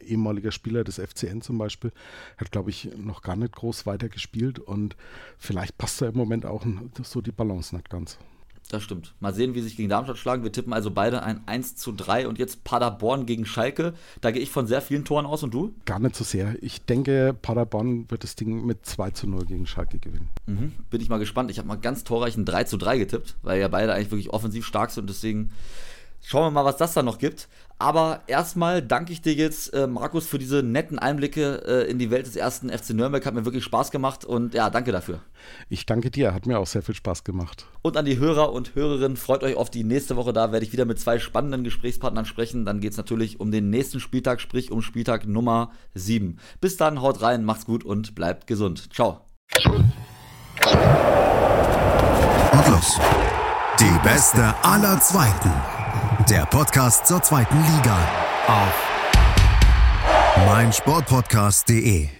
ehemaliger 0.00 0.50
Spieler 0.50 0.82
des 0.82 0.98
FCN 0.98 1.42
zum 1.42 1.58
Beispiel, 1.58 1.92
hat, 2.38 2.50
glaube 2.52 2.70
ich, 2.70 2.90
noch 2.96 3.20
gar 3.20 3.36
nicht 3.36 3.54
groß 3.54 3.84
weitergespielt 3.84 4.58
und 4.58 4.96
vielleicht 5.36 5.76
passt 5.76 6.00
da 6.00 6.08
im 6.08 6.16
Moment 6.16 6.46
auch 6.46 6.64
so 7.02 7.20
die 7.20 7.32
Balance 7.32 7.76
nicht 7.76 7.90
ganz. 7.90 8.18
Das 8.68 8.82
stimmt. 8.82 9.14
Mal 9.18 9.32
sehen, 9.32 9.54
wie 9.54 9.62
sich 9.62 9.76
gegen 9.76 9.88
Darmstadt 9.88 10.18
schlagen. 10.18 10.42
Wir 10.42 10.52
tippen 10.52 10.74
also 10.74 10.90
beide 10.90 11.22
ein 11.22 11.40
1 11.46 11.76
zu 11.76 11.90
3 11.92 12.28
und 12.28 12.38
jetzt 12.38 12.64
Paderborn 12.64 13.24
gegen 13.24 13.46
Schalke. 13.46 13.94
Da 14.20 14.30
gehe 14.30 14.42
ich 14.42 14.50
von 14.50 14.66
sehr 14.66 14.82
vielen 14.82 15.06
Toren 15.06 15.24
aus 15.24 15.42
und 15.42 15.54
du? 15.54 15.74
Gar 15.86 16.00
nicht 16.00 16.14
so 16.14 16.22
sehr. 16.22 16.54
Ich 16.62 16.84
denke, 16.84 17.34
Paderborn 17.40 18.10
wird 18.10 18.24
das 18.24 18.36
Ding 18.36 18.66
mit 18.66 18.84
2 18.84 19.10
zu 19.12 19.26
0 19.26 19.46
gegen 19.46 19.66
Schalke 19.66 19.98
gewinnen. 19.98 20.28
Mhm. 20.46 20.72
Bin 20.90 21.00
ich 21.00 21.08
mal 21.08 21.18
gespannt. 21.18 21.50
Ich 21.50 21.58
habe 21.58 21.66
mal 21.66 21.76
ganz 21.76 22.04
torreich 22.04 22.36
ein 22.36 22.44
3 22.44 22.64
zu 22.64 22.76
3 22.76 22.98
getippt, 22.98 23.36
weil 23.42 23.58
ja 23.58 23.68
beide 23.68 23.94
eigentlich 23.94 24.10
wirklich 24.10 24.30
offensiv 24.30 24.66
stark 24.66 24.90
sind 24.90 25.04
und 25.04 25.10
deswegen 25.10 25.50
Schauen 26.20 26.46
wir 26.46 26.50
mal, 26.50 26.64
was 26.64 26.76
das 26.76 26.94
da 26.94 27.02
noch 27.02 27.18
gibt. 27.18 27.48
Aber 27.80 28.22
erstmal 28.26 28.82
danke 28.82 29.12
ich 29.12 29.22
dir 29.22 29.34
jetzt, 29.34 29.72
äh, 29.72 29.86
Markus, 29.86 30.26
für 30.26 30.38
diese 30.38 30.64
netten 30.64 30.98
Einblicke 30.98 31.62
äh, 31.64 31.88
in 31.88 31.98
die 31.98 32.10
Welt 32.10 32.26
des 32.26 32.34
ersten 32.34 32.70
FC 32.70 32.90
Nürnberg. 32.90 33.24
Hat 33.24 33.34
mir 33.34 33.44
wirklich 33.44 33.62
Spaß 33.62 33.92
gemacht 33.92 34.24
und 34.24 34.52
ja, 34.52 34.68
danke 34.68 34.90
dafür. 34.90 35.20
Ich 35.68 35.86
danke 35.86 36.10
dir, 36.10 36.34
hat 36.34 36.46
mir 36.46 36.58
auch 36.58 36.66
sehr 36.66 36.82
viel 36.82 36.96
Spaß 36.96 37.22
gemacht. 37.22 37.66
Und 37.82 37.96
an 37.96 38.04
die 38.04 38.18
Hörer 38.18 38.52
und 38.52 38.74
Hörerinnen, 38.74 39.16
freut 39.16 39.44
euch 39.44 39.54
auf 39.54 39.70
die 39.70 39.84
nächste 39.84 40.16
Woche. 40.16 40.32
Da 40.32 40.50
werde 40.50 40.66
ich 40.66 40.72
wieder 40.72 40.86
mit 40.86 40.98
zwei 40.98 41.20
spannenden 41.20 41.62
Gesprächspartnern 41.62 42.24
sprechen. 42.24 42.64
Dann 42.64 42.80
geht 42.80 42.92
es 42.92 42.96
natürlich 42.96 43.38
um 43.38 43.52
den 43.52 43.70
nächsten 43.70 44.00
Spieltag, 44.00 44.40
sprich 44.40 44.72
um 44.72 44.82
Spieltag 44.82 45.26
Nummer 45.26 45.70
7. 45.94 46.40
Bis 46.60 46.76
dann, 46.76 47.00
haut 47.00 47.22
rein, 47.22 47.44
macht's 47.44 47.64
gut 47.64 47.84
und 47.84 48.16
bleibt 48.16 48.48
gesund. 48.48 48.92
Ciao. 48.92 49.20
Und 52.52 52.68
los. 52.68 52.98
Die 53.78 53.98
beste 54.02 54.52
aller 54.64 54.98
Zweiten. 55.00 55.77
Der 56.30 56.44
Podcast 56.44 57.06
zur 57.06 57.22
zweiten 57.22 57.56
Liga 57.56 57.96
auf 58.46 58.74
meinsportpodcast.de. 60.46 62.17